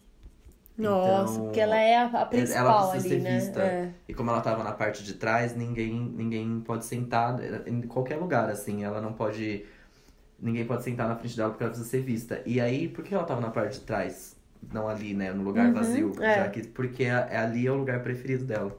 Nossa, 0.76 1.42
Então, 1.42 1.42
porque 1.42 1.60
ela 1.60 1.76
é 1.78 1.96
a, 1.96 2.06
a 2.22 2.26
principal 2.26 2.90
precisa 2.90 3.00
ali, 3.00 3.16
ser 3.16 3.20
né? 3.20 3.54
vista. 3.58 3.78
É. 3.88 3.94
E 4.08 4.14
como 4.14 4.30
ela 4.30 4.40
tava 4.40 4.64
na 4.64 4.72
parte 4.72 5.04
de 5.04 5.14
trás, 5.14 5.54
ninguém, 5.54 5.92
ninguém 5.94 6.60
pode 6.62 6.84
sentar 6.86 7.38
em 7.68 7.82
qualquer 7.82 8.16
lugar, 8.18 8.50
assim. 8.50 8.84
Ela 8.84 9.00
não 9.00 9.12
pode. 9.14 9.66
Ninguém 10.38 10.66
pode 10.66 10.84
sentar 10.84 11.08
na 11.08 11.16
frente 11.16 11.36
dela 11.36 11.50
porque 11.50 11.64
ela 11.64 11.72
precisa 11.72 11.90
ser 11.90 12.02
vista. 12.02 12.42
E 12.46 12.60
aí, 12.60 12.88
por 12.88 13.04
que 13.04 13.14
ela 13.14 13.24
tava 13.24 13.40
na 13.42 13.50
parte 13.50 13.80
de 13.80 13.86
trás? 13.86 14.36
Não 14.72 14.88
ali, 14.88 15.14
né? 15.14 15.32
No 15.32 15.42
lugar 15.44 15.72
Uhum, 15.72 15.72
vazio. 15.72 16.22
é. 16.22 16.36
Já 16.36 16.48
que, 16.50 16.66
porque 16.68 17.06
a- 17.06 17.28
é 17.30 17.38
ali 17.38 17.66
é 17.66 17.72
o 17.72 17.76
lugar 17.76 18.02
preferido 18.02 18.44
dela. 18.46 18.76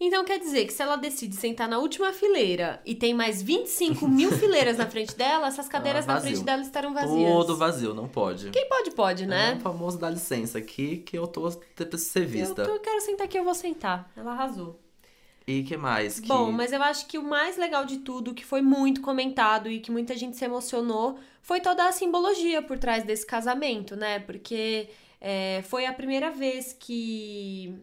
Então 0.00 0.24
quer 0.24 0.38
dizer 0.38 0.64
que 0.66 0.72
se 0.72 0.80
ela 0.82 0.94
decide 0.96 1.34
sentar 1.34 1.68
na 1.68 1.78
última 1.78 2.12
fileira 2.12 2.80
e 2.86 2.94
tem 2.94 3.12
mais 3.12 3.42
25 3.42 4.06
mil 4.08 4.30
fileiras 4.30 4.76
na 4.78 4.86
frente 4.86 5.16
dela, 5.16 5.48
essas 5.48 5.66
cadeiras 5.68 6.08
Ah, 6.08 6.14
na 6.14 6.20
frente 6.20 6.44
dela 6.44 6.62
estarão 6.62 6.94
vazias. 6.94 7.32
Todo 7.32 7.56
vazio, 7.56 7.92
não 7.94 8.06
pode. 8.08 8.50
Quem 8.50 8.68
pode, 8.68 8.92
pode, 8.92 9.24
É 9.24 9.26
né? 9.26 9.54
o 9.58 9.60
famoso 9.60 9.98
dá 9.98 10.08
licença 10.08 10.58
aqui 10.58 10.98
que 10.98 11.18
eu 11.18 11.26
tô 11.26 11.50
preciso 11.74 11.98
ser 12.10 12.22
Eu, 12.22 12.28
vista. 12.28 12.64
tô- 12.64 12.70
eu 12.70 12.80
quero 12.80 13.00
sentar 13.00 13.24
aqui, 13.26 13.38
eu 13.38 13.44
vou 13.44 13.54
sentar. 13.54 14.10
Ela 14.16 14.32
arrasou. 14.32 14.78
E 15.46 15.62
que 15.62 15.76
mais? 15.78 16.20
Que... 16.20 16.28
Bom, 16.28 16.52
mas 16.52 16.72
eu 16.72 16.82
acho 16.82 17.06
que 17.06 17.16
o 17.18 17.22
mais 17.22 17.56
legal 17.56 17.84
de 17.86 17.96
tudo, 17.98 18.34
que 18.34 18.44
foi 18.44 18.60
muito 18.60 19.00
comentado 19.00 19.68
e 19.70 19.80
que 19.80 19.90
muita 19.90 20.14
gente 20.14 20.36
se 20.36 20.44
emocionou, 20.44 21.18
foi 21.42 21.58
toda 21.60 21.88
a 21.88 21.92
simbologia 21.92 22.60
por 22.60 22.78
trás 22.78 23.02
desse 23.02 23.24
casamento, 23.26 23.96
né? 23.96 24.18
Porque 24.20 24.90
é, 25.20 25.62
foi 25.66 25.86
a 25.86 25.92
primeira 25.92 26.30
vez 26.30 26.76
que 26.78 27.74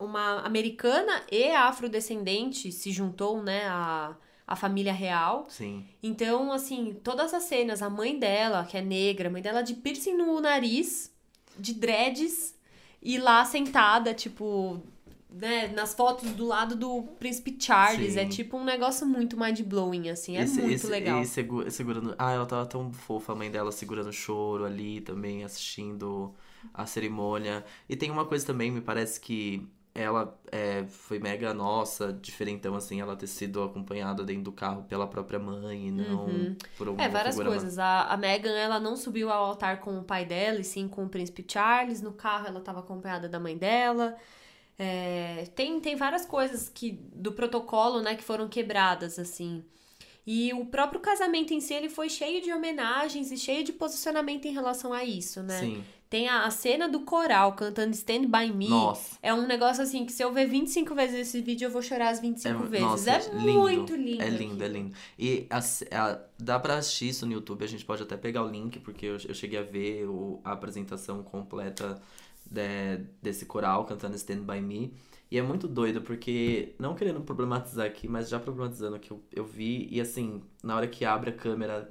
uma 0.00 0.40
americana 0.40 1.22
e 1.30 1.50
afrodescendente 1.50 2.72
se 2.72 2.90
juntou, 2.90 3.42
né? 3.42 3.66
A, 3.68 4.16
a 4.46 4.56
família 4.56 4.92
real. 4.92 5.46
Sim. 5.48 5.84
Então, 6.02 6.50
assim, 6.52 6.96
todas 7.04 7.32
as 7.32 7.44
cenas, 7.44 7.82
a 7.82 7.88
mãe 7.90 8.18
dela, 8.18 8.64
que 8.64 8.76
é 8.76 8.82
negra, 8.82 9.28
a 9.28 9.32
mãe 9.32 9.40
dela 9.42 9.62
de 9.62 9.74
piercing 9.74 10.16
no 10.16 10.40
nariz, 10.40 11.12
de 11.58 11.72
dreads, 11.74 12.54
e 13.02 13.16
lá 13.18 13.44
sentada, 13.44 14.12
tipo, 14.12 14.82
né, 15.30 15.68
nas 15.68 15.94
fotos 15.94 16.32
do 16.32 16.44
lado 16.46 16.74
do 16.74 17.02
príncipe 17.20 17.56
Charles. 17.60 18.14
Sim. 18.14 18.18
É 18.20 18.24
tipo 18.26 18.56
um 18.56 18.64
negócio 18.64 19.06
muito 19.06 19.38
mind-blowing, 19.38 20.08
assim, 20.08 20.36
é 20.36 20.42
Esse- 20.42 20.60
muito 20.60 20.74
esse- 20.74 20.86
legal. 20.88 21.22
E 21.22 21.26
segu- 21.26 21.70
segurando. 21.70 22.14
Ah, 22.18 22.32
ela 22.32 22.44
tava 22.46 22.66
tão 22.66 22.92
fofa, 22.92 23.32
a 23.32 23.36
mãe 23.36 23.50
dela 23.50 23.70
segurando 23.70 24.08
o 24.08 24.12
choro 24.12 24.64
ali 24.64 25.00
também, 25.00 25.44
assistindo 25.44 26.34
a 26.74 26.84
cerimônia. 26.86 27.64
E 27.88 27.94
tem 27.94 28.10
uma 28.10 28.24
coisa 28.24 28.44
também, 28.44 28.70
me 28.70 28.80
parece 28.80 29.20
que 29.20 29.64
ela 29.94 30.38
é, 30.52 30.84
foi 30.86 31.18
mega 31.18 31.52
nossa, 31.52 32.12
diferentão, 32.12 32.74
assim, 32.74 33.00
ela 33.00 33.16
ter 33.16 33.26
sido 33.26 33.62
acompanhada 33.62 34.24
dentro 34.24 34.44
do 34.44 34.52
carro 34.52 34.84
pela 34.84 35.06
própria 35.06 35.38
mãe 35.38 35.88
e 35.88 35.90
não 35.90 36.26
Uhum. 36.26 36.56
por 36.76 36.88
alguma 36.88 37.04
É, 37.04 37.08
várias 37.08 37.36
coisas. 37.36 37.78
A, 37.78 38.04
a 38.04 38.16
Meghan, 38.16 38.56
ela 38.56 38.78
não 38.78 38.96
subiu 38.96 39.30
ao 39.30 39.44
altar 39.44 39.80
com 39.80 39.98
o 39.98 40.04
pai 40.04 40.24
dela, 40.24 40.60
e 40.60 40.64
sim 40.64 40.88
com 40.88 41.04
o 41.04 41.08
príncipe 41.08 41.44
Charles. 41.46 42.00
No 42.00 42.12
carro, 42.12 42.46
ela 42.46 42.60
estava 42.60 42.80
acompanhada 42.80 43.28
da 43.28 43.40
mãe 43.40 43.56
dela. 43.56 44.16
É, 44.78 45.46
tem, 45.54 45.78
tem 45.80 45.96
várias 45.96 46.24
coisas 46.24 46.68
que 46.68 46.92
do 47.14 47.32
protocolo, 47.32 48.00
né, 48.00 48.14
que 48.16 48.22
foram 48.24 48.48
quebradas, 48.48 49.18
assim. 49.18 49.62
E 50.26 50.52
o 50.54 50.66
próprio 50.66 51.00
casamento 51.00 51.52
em 51.52 51.60
si, 51.60 51.74
ele 51.74 51.88
foi 51.88 52.08
cheio 52.08 52.40
de 52.40 52.52
homenagens 52.52 53.30
e 53.32 53.36
cheio 53.36 53.64
de 53.64 53.72
posicionamento 53.72 54.46
em 54.46 54.52
relação 54.52 54.92
a 54.92 55.04
isso, 55.04 55.42
né? 55.42 55.58
Sim. 55.60 55.84
Tem 56.10 56.28
a, 56.28 56.44
a 56.44 56.50
cena 56.50 56.88
do 56.88 57.00
coral 57.02 57.52
cantando 57.54 57.92
Stand 57.94 58.22
By 58.26 58.52
Me. 58.52 58.68
Nossa. 58.68 59.16
É 59.22 59.32
um 59.32 59.46
negócio 59.46 59.80
assim 59.82 60.04
que 60.04 60.12
se 60.12 60.22
eu 60.24 60.32
ver 60.32 60.46
25 60.46 60.92
vezes 60.92 61.28
esse 61.28 61.40
vídeo, 61.40 61.66
eu 61.66 61.70
vou 61.70 61.80
chorar 61.80 62.08
as 62.08 62.18
25 62.20 62.64
É, 62.64 62.66
vezes. 62.66 62.84
nossa, 62.86 63.10
é 63.12 63.28
lindo. 63.36 63.40
muito 63.60 63.94
lindo. 63.94 64.22
É 64.22 64.28
lindo, 64.28 64.64
é 64.64 64.68
lindo. 64.68 64.92
E 65.16 65.46
a, 65.48 65.58
a- 65.58 66.20
dá 66.36 66.58
pra 66.58 66.78
assistir 66.78 67.08
isso 67.10 67.24
no 67.26 67.32
YouTube, 67.32 67.64
a 67.64 67.68
gente 67.68 67.84
pode 67.84 68.02
até 68.02 68.16
pegar 68.16 68.42
o 68.44 68.48
link, 68.50 68.80
porque 68.80 69.06
eu, 69.06 69.18
eu 69.28 69.34
cheguei 69.34 69.58
a 69.58 69.62
ver 69.62 70.06
o- 70.08 70.40
a 70.44 70.50
apresentação 70.52 71.22
completa 71.22 72.02
de- 72.44 72.98
desse 73.22 73.46
coral 73.46 73.84
cantando 73.84 74.16
Stand 74.16 74.40
By 74.40 74.60
Me. 74.60 74.92
E 75.30 75.38
é 75.38 75.42
muito 75.42 75.68
doido, 75.68 76.02
porque, 76.02 76.74
não 76.76 76.96
querendo 76.96 77.20
problematizar 77.20 77.86
aqui, 77.86 78.08
mas 78.08 78.28
já 78.28 78.40
problematizando 78.40 78.98
que 78.98 79.12
eu, 79.12 79.22
eu 79.32 79.44
vi, 79.44 79.86
e 79.88 80.00
assim, 80.00 80.42
na 80.60 80.74
hora 80.74 80.88
que 80.88 81.04
abre 81.04 81.30
a 81.30 81.32
câmera 81.32 81.88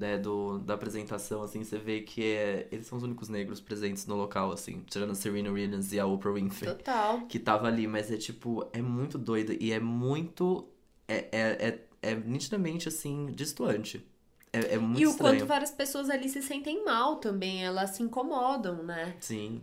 né, 0.00 0.18
do, 0.18 0.58
da 0.60 0.74
apresentação, 0.74 1.42
assim, 1.42 1.62
você 1.62 1.78
vê 1.78 2.00
que 2.00 2.24
é, 2.24 2.68
eles 2.72 2.86
são 2.86 2.98
os 2.98 3.04
únicos 3.04 3.28
negros 3.28 3.60
presentes 3.60 4.06
no 4.06 4.16
local, 4.16 4.50
assim, 4.52 4.82
tirando 4.88 5.10
a 5.12 5.14
Serena 5.14 5.50
Williams 5.52 5.92
e 5.92 6.00
a 6.00 6.06
Oprah 6.06 6.32
Winfrey 6.32 6.74
Total. 6.74 7.20
que 7.28 7.38
tava 7.38 7.66
ali, 7.68 7.86
mas 7.86 8.10
é 8.10 8.16
tipo, 8.16 8.66
é 8.72 8.80
muito 8.82 9.18
doido 9.18 9.52
e 9.60 9.72
é 9.72 9.80
muito. 9.80 10.66
É, 11.06 11.16
é, 11.32 11.68
é, 12.02 12.10
é 12.12 12.14
nitidamente 12.14 12.88
assim, 12.88 13.26
distoante. 13.32 14.04
É, 14.52 14.74
é 14.74 14.78
muito 14.78 15.00
E 15.00 15.06
o 15.06 15.10
estranho. 15.10 15.34
quanto 15.38 15.46
várias 15.46 15.70
pessoas 15.70 16.10
ali 16.10 16.28
se 16.28 16.42
sentem 16.42 16.84
mal 16.84 17.16
também, 17.16 17.64
elas 17.64 17.90
se 17.90 18.02
incomodam, 18.02 18.82
né? 18.82 19.16
Sim. 19.20 19.62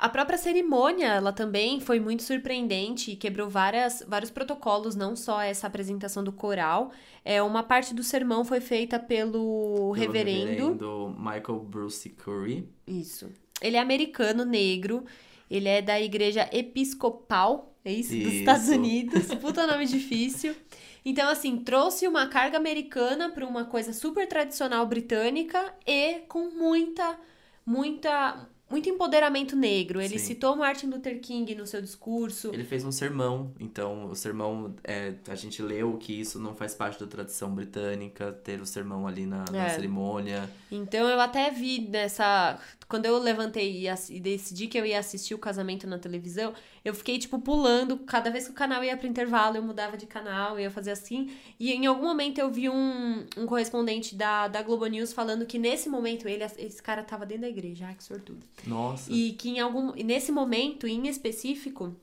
A 0.00 0.08
própria 0.08 0.38
cerimônia, 0.38 1.08
ela 1.08 1.30
também 1.30 1.78
foi 1.78 2.00
muito 2.00 2.22
surpreendente 2.22 3.10
e 3.10 3.16
quebrou 3.16 3.50
várias, 3.50 4.02
vários 4.08 4.30
protocolos, 4.30 4.96
não 4.96 5.14
só 5.14 5.42
essa 5.42 5.66
apresentação 5.66 6.24
do 6.24 6.32
coral. 6.32 6.90
É, 7.22 7.42
uma 7.42 7.62
parte 7.62 7.92
do 7.92 8.02
sermão 8.02 8.42
foi 8.42 8.60
feita 8.60 8.98
pelo, 8.98 9.32
Pelo 9.32 9.92
reverendo. 9.92 11.14
Michael 11.18 11.60
Bruce 11.60 12.08
Curry. 12.08 12.66
Isso. 12.86 13.30
Ele 13.60 13.76
é 13.76 13.80
americano, 13.80 14.46
negro. 14.46 15.04
Ele 15.50 15.68
é 15.68 15.82
da 15.82 16.00
igreja 16.00 16.48
episcopal, 16.50 17.74
é 17.84 17.92
isso? 17.92 18.14
Dos 18.14 18.26
Isso. 18.26 18.36
Estados 18.36 18.68
Unidos. 18.68 19.26
Puta 19.36 19.66
nome 19.66 19.84
difícil. 19.84 20.54
Então, 21.04 21.28
assim, 21.28 21.58
trouxe 21.58 22.06
uma 22.06 22.26
carga 22.26 22.56
americana 22.56 23.30
para 23.30 23.46
uma 23.46 23.64
coisa 23.64 23.92
super 23.92 24.26
tradicional 24.26 24.86
britânica 24.86 25.74
e 25.86 26.20
com 26.28 26.50
muita, 26.50 27.18
muita, 27.66 28.48
muito 28.70 28.88
empoderamento 28.88 29.56
negro. 29.56 30.00
Ele 30.00 30.18
Sim. 30.18 30.26
citou 30.26 30.56
Martin 30.56 30.86
Luther 30.86 31.20
King 31.20 31.54
no 31.54 31.66
seu 31.66 31.82
discurso. 31.82 32.50
Ele 32.54 32.64
fez 32.64 32.84
um 32.84 32.92
sermão, 32.92 33.52
então 33.58 34.06
o 34.06 34.14
sermão, 34.14 34.74
é, 34.84 35.14
a 35.28 35.34
gente 35.34 35.60
leu 35.60 35.96
que 35.98 36.18
isso 36.20 36.38
não 36.38 36.54
faz 36.54 36.74
parte 36.74 37.00
da 37.00 37.06
tradição 37.06 37.50
britânica, 37.54 38.32
ter 38.32 38.60
o 38.60 38.66
sermão 38.66 39.06
ali 39.06 39.26
na, 39.26 39.44
na 39.50 39.66
É. 39.66 39.70
cerimônia. 39.70 40.48
Então 40.70 41.08
eu 41.08 41.20
até 41.20 41.50
vi 41.50 41.80
nessa. 41.88 42.58
Quando 42.90 43.06
eu 43.06 43.16
levantei 43.18 43.86
e, 43.86 43.88
e 43.88 44.18
decidi 44.18 44.66
que 44.66 44.76
eu 44.76 44.84
ia 44.84 44.98
assistir 44.98 45.32
o 45.32 45.38
casamento 45.38 45.86
na 45.86 45.96
televisão, 45.96 46.52
eu 46.84 46.92
fiquei, 46.92 47.20
tipo, 47.20 47.38
pulando. 47.38 47.96
Cada 47.98 48.30
vez 48.30 48.46
que 48.46 48.50
o 48.50 48.54
canal 48.54 48.82
ia 48.82 48.96
pro 48.96 49.06
intervalo, 49.06 49.56
eu 49.56 49.62
mudava 49.62 49.96
de 49.96 50.06
canal, 50.06 50.54
eu 50.54 50.60
ia 50.62 50.70
fazer 50.72 50.90
assim. 50.90 51.30
E 51.58 51.72
em 51.72 51.86
algum 51.86 52.02
momento 52.02 52.38
eu 52.38 52.50
vi 52.50 52.68
um, 52.68 53.24
um 53.36 53.46
correspondente 53.46 54.16
da, 54.16 54.48
da 54.48 54.60
Globo 54.60 54.86
News 54.86 55.12
falando 55.12 55.46
que 55.46 55.56
nesse 55.56 55.88
momento 55.88 56.26
ele, 56.26 56.42
esse 56.42 56.82
cara 56.82 57.04
tava 57.04 57.24
dentro 57.24 57.42
da 57.42 57.48
igreja. 57.48 57.86
Ai, 57.86 57.94
que 57.94 58.02
sortudo. 58.02 58.44
Nossa. 58.66 59.10
E 59.12 59.34
que 59.34 59.50
em 59.50 59.60
algum. 59.60 59.92
Nesse 59.92 60.32
momento, 60.32 60.88
em 60.88 61.06
específico, 61.06 61.94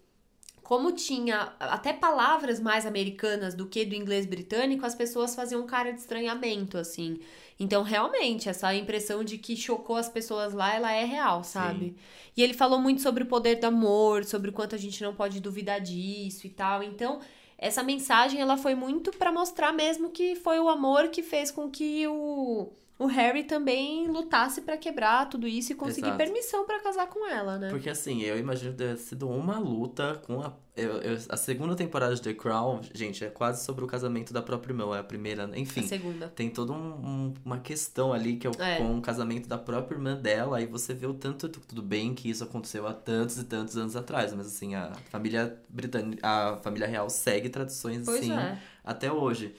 como 0.63 0.93
tinha 0.93 1.53
até 1.59 1.91
palavras 1.91 2.61
mais 2.61 2.85
americanas 2.85 3.53
do 3.53 3.67
que 3.67 3.83
do 3.83 3.93
inglês 3.93 4.25
britânico, 4.25 4.85
as 4.85 4.95
pessoas 4.95 5.35
faziam 5.35 5.65
cara 5.65 5.91
de 5.91 5.99
estranhamento, 5.99 6.77
assim. 6.77 7.19
Então, 7.59 7.81
realmente, 7.81 8.47
essa 8.49 8.73
impressão 8.75 9.23
de 9.23 9.37
que 9.37 9.55
chocou 9.55 9.95
as 9.95 10.07
pessoas 10.07 10.53
lá, 10.53 10.75
ela 10.75 10.91
é 10.91 11.03
real, 11.03 11.43
sabe? 11.43 11.95
E 12.35 12.43
ele 12.43 12.53
falou 12.53 12.79
muito 12.79 13.01
sobre 13.01 13.23
o 13.23 13.27
poder 13.27 13.55
do 13.55 13.65
amor, 13.65 14.23
sobre 14.25 14.49
o 14.51 14.53
quanto 14.53 14.75
a 14.75 14.77
gente 14.77 15.01
não 15.03 15.15
pode 15.15 15.39
duvidar 15.39 15.81
disso 15.81 16.45
e 16.45 16.49
tal. 16.51 16.83
Então, 16.83 17.19
essa 17.57 17.81
mensagem, 17.81 18.39
ela 18.39 18.57
foi 18.57 18.75
muito 18.75 19.11
pra 19.11 19.31
mostrar 19.31 19.73
mesmo 19.73 20.11
que 20.11 20.35
foi 20.35 20.59
o 20.59 20.69
amor 20.69 21.07
que 21.09 21.23
fez 21.23 21.49
com 21.49 21.69
que 21.69 22.07
o, 22.07 22.71
o 22.99 23.05
Harry 23.05 23.43
também 23.43 24.07
lutasse 24.07 24.61
pra 24.61 24.75
quebrar 24.77 25.29
tudo 25.29 25.47
isso 25.47 25.71
e 25.71 25.75
conseguir 25.75 26.07
Exato. 26.07 26.17
permissão 26.17 26.65
pra 26.65 26.79
casar 26.81 27.07
com 27.07 27.27
ela, 27.29 27.57
né? 27.57 27.69
Porque 27.69 27.89
assim, 27.89 28.21
eu 28.23 28.37
imagino 28.39 28.71
que 28.71 28.77
deve 28.77 28.95
ter 28.95 28.99
sido 29.01 29.29
uma 29.29 29.59
luta 29.59 30.19
com 30.25 30.41
a. 30.41 30.53
eu- 30.75 30.97
eu- 31.01 31.17
a 31.29 31.37
segunda 31.37 31.75
temporada 31.75 32.13
de 32.15 32.21
The 32.21 32.33
Crown, 32.33 32.81
gente, 32.93 33.23
é 33.25 33.29
quase 33.29 33.63
sobre 33.65 33.83
o 33.83 33.87
casamento 33.87 34.31
da 34.33 34.41
própria 34.43 34.71
irmã, 34.73 34.95
é 34.95 34.99
a 34.99 35.03
primeira, 35.03 35.49
enfim. 35.55 35.81
A 35.81 35.87
segunda. 35.87 36.27
Tem 36.29 36.49
toda 36.49 36.71
um- 36.73 36.75
um- 37.05 37.33
uma 37.45 37.59
questão 37.59 38.13
ali 38.13 38.37
que 38.37 38.45
é, 38.45 38.49
o, 38.49 38.53
É. 38.61 38.77
com 38.77 38.97
o 38.97 39.01
casamento 39.01 39.47
da 39.49 39.57
própria 39.57 39.95
irmã 39.95 40.15
dela, 40.15 40.61
e 40.61 40.65
você 40.67 40.93
vê 40.93 41.05
o 41.07 41.13
tanto 41.15 41.49
tu- 41.49 41.59
tudo 41.61 41.81
bem 41.81 42.13
que 42.13 42.29
isso 42.29 42.43
aconteceu 42.43 42.87
há 42.87 42.93
tantos 42.93 43.37
e 43.39 43.43
tantos 43.43 43.75
anos 43.77 43.95
atrás, 43.95 44.33
mas 44.33 44.45
assim, 44.47 44.75
a 44.75 44.91
família 45.09 45.59
britânica, 45.69 46.19
a 46.27 46.57
família 46.57 46.87
real 46.87 47.09
segue 47.09 47.49
tradições 47.49 48.05
Pois 48.05 48.19
assim 48.21 48.31
é. 48.33 48.57
até 48.83 49.11
hoje. 49.11 49.55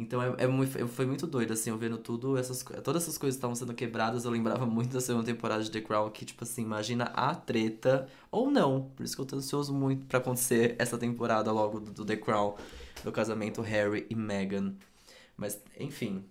Então 0.00 0.22
é, 0.22 0.28
é 0.38 0.86
foi 0.86 1.04
muito 1.04 1.26
doido, 1.26 1.52
assim, 1.52 1.68
eu 1.68 1.76
vendo 1.76 1.98
tudo, 1.98 2.38
essas, 2.38 2.62
todas 2.82 3.02
essas 3.02 3.18
coisas 3.18 3.36
estavam 3.36 3.54
sendo 3.54 3.74
quebradas, 3.74 4.24
eu 4.24 4.30
lembrava 4.30 4.64
muito 4.66 4.94
da 4.94 5.00
segunda 5.00 5.26
temporada 5.26 5.62
de 5.62 5.70
The 5.70 5.82
Crown, 5.82 6.10
que, 6.10 6.24
tipo 6.24 6.42
assim, 6.42 6.62
imagina 6.62 7.04
a 7.14 7.34
treta, 7.34 8.08
ou 8.30 8.50
não, 8.50 8.90
por 8.96 9.04
isso 9.04 9.14
que 9.14 9.20
eu 9.20 9.26
tô 9.26 9.36
ansioso 9.36 9.74
muito 9.74 10.06
pra 10.06 10.18
acontecer 10.18 10.74
essa 10.78 10.96
temporada 10.96 11.52
logo 11.52 11.80
do, 11.80 11.90
do 11.92 12.04
The 12.04 12.16
Crown, 12.16 12.54
do 13.04 13.12
casamento 13.12 13.60
Harry 13.60 14.06
e 14.08 14.14
Meghan. 14.14 14.74
Mas, 15.36 15.60
enfim, 15.78 16.24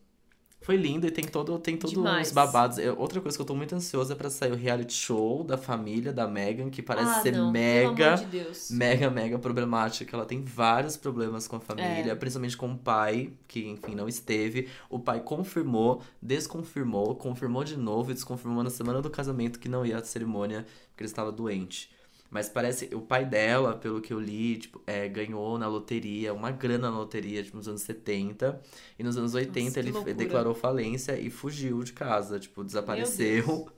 Foi 0.61 0.75
lindo 0.75 1.07
e 1.07 1.11
tem 1.11 1.23
todo 1.23 1.57
tem 1.57 1.77
todos 1.77 1.95
os 1.97 2.31
babados. 2.33 2.77
Eu- 2.77 2.97
outra 2.99 3.21
coisa 3.21 3.37
que 3.37 3.41
eu 3.41 3.45
tô 3.45 3.55
muito 3.55 3.73
ansiosa 3.73 4.13
é 4.13 4.15
pra 4.15 4.29
sair 4.29 4.51
o 4.51 4.55
reality 4.55 4.93
show 4.93 5.43
da 5.43 5.57
família 5.57 6.11
da 6.11 6.27
Megan, 6.27 6.69
que 6.69 6.81
parece 6.81 7.11
ah, 7.11 7.21
ser 7.21 7.31
não, 7.31 7.49
mega 7.49 8.15
de 8.15 8.73
mega, 8.73 9.09
mega 9.09 9.39
problemática. 9.39 10.15
Ela 10.15 10.25
tem 10.25 10.43
vários 10.43 10.97
problemas 10.97 11.47
com 11.47 11.55
a 11.55 11.59
É. 11.59 11.61
família, 11.61 12.15
principalmente 12.15 12.57
com 12.57 12.71
o 12.73 12.77
pai, 12.77 13.31
que, 13.47 13.67
enfim, 13.67 13.95
não 13.95 14.07
esteve. 14.07 14.67
O 14.89 14.99
pai 14.99 15.21
confirmou, 15.21 16.01
desconfirmou, 16.21 17.15
confirmou 17.15 17.63
de 17.63 17.77
novo 17.77 18.11
e 18.11 18.13
desconfirmou 18.13 18.61
na 18.63 18.69
semana 18.69 19.01
do 19.01 19.09
casamento 19.09 19.59
que 19.59 19.69
não 19.69 19.85
ia 19.85 19.97
à 19.97 20.03
cerimônia 20.03 20.65
porque 20.91 21.03
ele 21.03 21.09
estava 21.09 21.31
doente. 21.31 21.89
Mas 22.29 22.47
parece, 22.47 22.93
o 22.93 23.01
pai 23.01 23.25
dela, 23.25 23.75
pelo 23.75 24.01
que 24.01 24.13
eu 24.13 24.19
li, 24.19 24.57
tipo, 24.57 24.81
é, 24.85 25.07
ganhou 25.07 25.57
na 25.57 25.67
loteria, 25.67 26.33
uma 26.33 26.51
grana 26.51 26.89
na 26.91 26.97
loteria, 26.97 27.43
tipo, 27.43 27.57
nos 27.57 27.67
anos 27.67 27.81
70. 27.81 28.61
E 28.99 29.03
nos 29.03 29.17
anos 29.17 29.33
80 29.33 29.59
Nossa, 29.59 29.79
ele 29.79 29.91
loucura. 29.91 30.15
declarou 30.15 30.53
falência 30.53 31.19
e 31.19 31.29
fugiu 31.31 31.83
de 31.83 31.93
casa, 31.93 32.39
tipo, 32.39 32.63
desapareceu. 32.63 33.71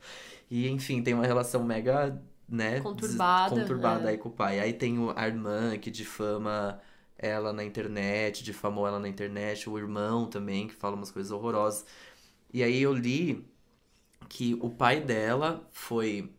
E, 0.50 0.68
enfim, 0.70 1.02
tem 1.02 1.14
uma 1.14 1.26
relação 1.26 1.64
mega, 1.64 2.22
né? 2.48 2.82
Conturbada, 2.82 3.62
Conturbada 3.62 4.08
é. 4.08 4.12
aí 4.12 4.18
com 4.18 4.30
o 4.30 4.32
pai. 4.32 4.60
Aí 4.60 4.74
tem 4.74 5.00
o- 5.00 5.14
a 5.16 5.28
irmã 5.28 5.78
que 5.78 5.90
difama 5.90 6.80
ela 7.18 7.54
na 7.54 7.64
internet, 7.64 8.44
difamou 8.44 8.88
ela 8.88 9.00
na 9.00 9.08
internet, 9.08 9.70
o 9.70 9.78
irmão 9.78 10.28
também, 10.28 10.68
que 10.68 10.74
fala 10.76 10.96
umas 10.96 11.12
coisas 11.12 11.32
horrorosas. 11.32 11.86
E 12.54 12.64
aí 12.64 12.82
eu 12.82 12.94
li 12.94 13.46
que 14.30 14.56
o 14.62 14.70
pai 14.70 15.02
dela 15.02 15.68
foi. 15.72 16.32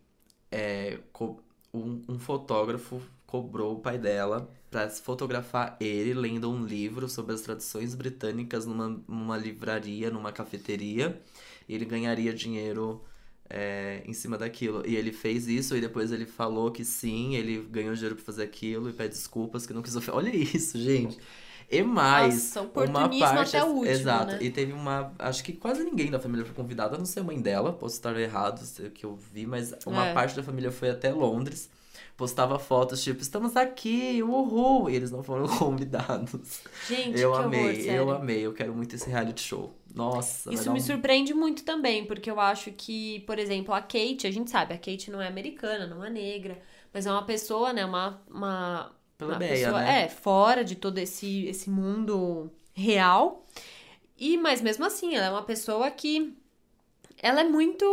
é, 0.51 0.99
co- 1.13 1.39
um, 1.73 2.01
um 2.07 2.19
fotógrafo 2.19 3.01
cobrou 3.25 3.75
o 3.75 3.79
pai 3.79 3.97
dela 3.97 4.49
pra 4.69 4.89
se 4.89 5.01
fotografar 5.01 5.77
ele 5.79 6.13
lendo 6.13 6.49
um 6.51 6.65
livro 6.65 7.09
sobre 7.09 7.33
as 7.33 7.41
tradições 7.41 7.95
britânicas 7.95 8.65
numa, 8.65 8.89
numa 9.07 9.37
livraria, 9.37 10.09
numa 10.11 10.31
cafeteria. 10.31 11.21
E 11.67 11.73
ele 11.75 11.85
ganharia 11.85 12.33
dinheiro 12.33 13.03
é, 13.49 14.03
em 14.05 14.13
cima 14.13 14.37
daquilo. 14.37 14.83
E 14.87 14.95
ele 14.95 15.11
fez 15.11 15.47
isso 15.47 15.75
e 15.75 15.81
depois 15.81 16.11
ele 16.11 16.25
falou 16.25 16.71
que 16.71 16.83
sim, 16.85 17.35
ele 17.35 17.61
ganhou 17.69 17.93
dinheiro 17.93 18.15
pra 18.15 18.25
fazer 18.25 18.43
aquilo 18.43 18.89
e 18.89 18.93
pede 18.93 19.15
desculpas 19.15 19.65
que 19.65 19.73
não 19.73 19.81
quis 19.81 19.95
ofender. 19.95 20.15
Olha 20.17 20.35
isso, 20.35 20.77
gente. 20.79 21.17
E 21.77 21.83
mais, 21.83 22.55
Nossa, 22.55 22.61
uma 22.61 23.09
parte. 23.09 23.55
até 23.57 23.63
o 23.63 23.67
último, 23.69 23.85
Exato. 23.87 24.31
né? 24.33 24.37
E 24.41 24.49
teve 24.51 24.73
uma. 24.73 25.13
Acho 25.19 25.43
que 25.43 25.53
quase 25.53 25.83
ninguém 25.83 26.09
da 26.11 26.19
família 26.19 26.45
foi 26.45 26.53
convidada, 26.55 26.95
a 26.95 26.97
não 26.97 27.05
ser 27.05 27.21
a 27.21 27.23
mãe 27.23 27.41
dela. 27.41 27.73
Posso 27.73 27.95
estar 27.95 28.15
errado, 28.19 28.59
sei 28.65 28.87
o 28.87 28.91
que 28.91 29.05
eu 29.05 29.15
vi, 29.15 29.45
mas 29.45 29.73
uma 29.85 30.07
É. 30.07 30.13
parte 30.13 30.35
da 30.35 30.43
família 30.43 30.71
foi 30.71 30.89
até 30.89 31.11
Londres. 31.11 31.69
Postava 32.15 32.59
fotos 32.59 33.03
tipo, 33.03 33.21
estamos 33.21 33.55
aqui, 33.57 34.21
uhul! 34.21 34.87
E 34.89 34.95
eles 34.95 35.09
não 35.11 35.23
foram 35.23 35.47
convidados. 35.57 36.61
Gente, 36.87 37.19
eu 37.19 37.31
que 37.31 37.37
amei, 37.39 37.59
horror, 37.81 37.95
eu 37.95 38.11
amei. 38.11 38.39
Eu 38.45 38.53
quero 38.53 38.73
muito 38.75 38.95
esse 38.95 39.09
reality 39.09 39.41
show. 39.41 39.75
Nossa, 39.95 40.53
Isso 40.53 40.71
me 40.71 40.79
um- 40.79 40.81
surpreende 40.83 41.33
muito 41.33 41.63
também, 41.63 42.05
porque 42.05 42.29
eu 42.29 42.39
acho 42.39 42.71
que, 42.71 43.19
por 43.21 43.37
exemplo, 43.39 43.73
a 43.73 43.81
Kate, 43.81 44.25
a 44.27 44.31
gente 44.31 44.49
sabe, 44.51 44.73
a 44.73 44.77
Kate 44.77 45.09
não 45.11 45.21
é 45.21 45.27
americana, 45.27 45.85
não 45.87 46.03
é 46.03 46.09
negra, 46.09 46.59
mas 46.93 47.05
é 47.05 47.11
uma 47.11 47.23
pessoa, 47.25 47.71
né, 47.73 47.85
uma, 47.85 48.21
uma, 48.29 48.91
Plebeia, 49.17 49.65
pessoa, 49.67 49.81
né? 49.81 50.03
é, 50.03 50.09
fora 50.09 50.63
de 50.63 50.75
todo 50.75 50.97
esse, 50.97 51.45
esse 51.45 51.69
mundo 51.69 52.51
real. 52.73 53.45
E, 54.17 54.37
mas 54.37 54.61
mesmo 54.61 54.85
assim, 54.85 55.15
ela 55.15 55.27
é 55.27 55.29
uma 55.29 55.43
pessoa 55.43 55.89
que 55.91 56.35
ela 57.23 57.39
é 57.39 57.43
muito, 57.45 57.85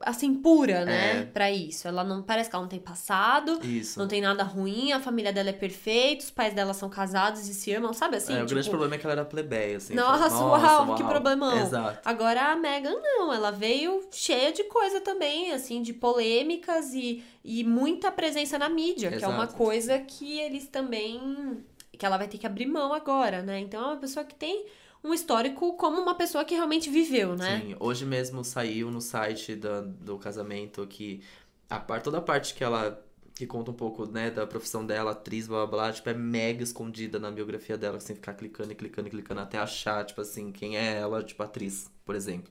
assim, 0.00 0.32
pura, 0.34 0.84
né, 0.84 1.18
É. 1.18 1.24
pra 1.24 1.50
isso. 1.50 1.88
Ela 1.88 2.04
não, 2.04 2.22
parece 2.22 2.48
que 2.48 2.54
ela 2.54 2.62
não 2.62 2.68
tem 2.68 2.78
passado, 2.78 3.58
Isso. 3.64 3.98
não 3.98 4.06
tem 4.06 4.20
nada 4.20 4.44
ruim, 4.44 4.92
a 4.92 5.00
família 5.00 5.32
dela 5.32 5.50
é 5.50 5.52
perfeita, 5.52 6.22
os 6.24 6.30
pais 6.30 6.54
dela 6.54 6.72
são 6.72 6.88
casados 6.88 7.48
e 7.48 7.52
se 7.54 7.72
amam, 7.72 7.92
sabe 7.92 8.16
assim? 8.16 8.32
é, 8.34 8.42
o 8.42 8.46
grande 8.46 8.62
tipo, 8.62 8.70
problema 8.70 8.94
é 8.94 8.98
que 8.98 9.04
ela 9.04 9.14
era 9.14 9.24
plebeia, 9.24 9.76
assim. 9.78 9.94
Nossa, 9.94 10.30
Fala, 10.30 10.84
uau, 10.86 10.94
que 10.94 11.02
problemão. 11.02 11.58
Exato. 11.58 11.98
Agora 12.04 12.52
a 12.52 12.56
Megan 12.56 12.94
não, 13.02 13.32
ela 13.32 13.50
veio 13.50 14.06
cheia 14.12 14.52
de 14.52 14.62
coisa 14.64 15.00
também, 15.00 15.52
assim, 15.52 15.82
de 15.82 15.92
polêmicas 15.92 16.94
e, 16.94 17.24
e 17.44 17.64
muita 17.64 18.12
presença 18.12 18.56
na 18.56 18.68
mídia, 18.68 19.10
que 19.10 19.24
é 19.24 19.28
uma 19.28 19.44
Exato. 19.44 19.54
coisa 19.56 19.98
que 19.98 20.38
eles 20.38 20.68
também. 20.68 21.58
que 21.98 22.06
ela 22.06 22.16
vai 22.16 22.28
ter 22.28 22.38
que 22.38 22.46
abrir 22.46 22.66
mão 22.66 22.92
agora, 22.92 23.42
né? 23.42 23.58
Então 23.58 23.82
é 23.82 23.86
uma 23.86 23.96
pessoa 23.96 24.24
que 24.24 24.34
tem 24.36 24.64
um 25.02 25.14
histórico 25.14 25.74
como 25.74 26.00
uma 26.00 26.14
pessoa 26.14 26.44
que 26.44 26.54
realmente 26.54 26.90
viveu, 26.90 27.36
né? 27.36 27.60
Sim, 27.60 27.76
hoje 27.80 28.04
mesmo 28.04 28.44
saiu 28.44 28.90
no 28.90 29.00
site 29.00 29.54
da, 29.54 29.80
do 29.80 30.18
casamento 30.18 30.86
que 30.86 31.22
a 31.68 31.78
par, 31.78 32.02
toda 32.02 32.18
a 32.18 32.22
parte 32.22 32.54
que 32.54 32.64
ela 32.64 33.04
que 33.34 33.46
conta 33.46 33.70
um 33.70 33.74
pouco, 33.74 34.04
né, 34.04 34.32
da 34.32 34.44
profissão 34.44 34.84
dela, 34.84 35.12
atriz, 35.12 35.46
blá 35.46 35.64
blá 35.64 35.66
blá, 35.84 35.92
tipo, 35.92 36.08
é 36.10 36.14
mega 36.14 36.60
escondida 36.64 37.20
na 37.20 37.30
biografia 37.30 37.78
dela, 37.78 37.96
tem 37.98 38.08
que 38.08 38.14
ficar 38.14 38.34
clicando 38.34 38.72
e 38.72 38.74
clicando 38.74 39.06
e 39.06 39.10
clicando 39.12 39.40
até 39.40 39.58
achar, 39.58 40.04
tipo 40.04 40.20
assim, 40.20 40.50
quem 40.50 40.76
é 40.76 40.96
ela, 40.98 41.22
tipo, 41.22 41.40
atriz, 41.40 41.88
por 42.04 42.16
exemplo. 42.16 42.50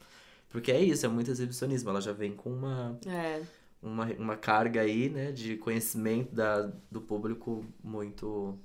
Porque 0.49 0.71
é 0.71 0.79
isso, 0.81 1.05
é 1.05 1.09
muito 1.09 1.29
exibicionismo, 1.29 1.89
ela 1.89 1.99
já 1.99 2.13
vem 2.13 2.33
com 2.33 2.49
uma, 2.49 2.97
É. 3.05 3.41
uma, 3.81 4.05
uma 4.17 4.37
carga 4.37 4.79
aí, 4.79 5.09
né, 5.09 5.33
de 5.33 5.57
conhecimento 5.57 6.33
da, 6.33 6.71
do 6.89 7.01
público 7.01 7.65
muito, 7.83 8.57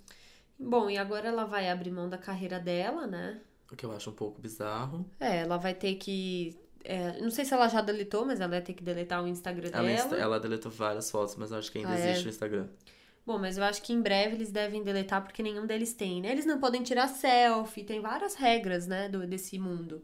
Bom, 0.56 0.88
e 0.88 0.96
agora 0.96 1.26
ela 1.28 1.44
vai 1.44 1.68
abrir 1.68 1.90
mão 1.90 2.08
da 2.08 2.16
carreira 2.16 2.60
dela, 2.60 3.04
né? 3.04 3.40
O 3.74 3.76
que 3.76 3.86
eu 3.86 3.92
acho 3.92 4.10
um 4.10 4.14
pouco 4.14 4.40
bizarro. 4.40 5.06
É, 5.20 5.38
ela 5.40 5.56
vai 5.56 5.74
ter 5.74 5.94
que. 5.96 6.56
é, 6.84 7.20
não 7.20 7.30
sei 7.30 7.44
se 7.44 7.54
ela 7.54 7.68
já 7.68 7.80
deletou, 7.80 8.26
mas 8.26 8.40
ela 8.40 8.50
vai 8.50 8.60
ter 8.62 8.74
que 8.74 8.82
deletar 8.82 9.22
o 9.22 9.28
Instagram 9.28 9.70
Ela, 9.72 9.82
dela. 9.86 9.92
insta- 9.92 10.16
ela 10.16 10.38
deletou 10.40 10.70
várias 10.70 11.10
fotos, 11.10 11.36
mas 11.36 11.50
eu 11.50 11.58
acho 11.58 11.70
que 11.72 11.78
ainda 11.78 11.92
Ah, 11.92 11.98
é? 11.98 12.10
existe 12.10 12.24
no 12.24 12.30
Instagram. 12.30 12.68
Bom, 13.24 13.38
mas 13.38 13.56
eu 13.56 13.62
acho 13.64 13.80
que 13.82 13.92
em 13.92 14.00
breve 14.02 14.34
eles 14.34 14.50
devem 14.50 14.82
deletar 14.82 15.22
porque 15.22 15.42
nenhum 15.42 15.64
deles 15.64 15.92
tem, 15.94 16.20
né? 16.20 16.32
Eles 16.32 16.44
não 16.44 16.58
podem 16.58 16.82
tirar 16.82 17.06
selfie, 17.08 17.84
tem 17.84 18.00
várias 18.00 18.34
regras, 18.34 18.86
né, 18.88 19.08
do, 19.08 19.24
desse 19.26 19.58
mundo. 19.58 20.02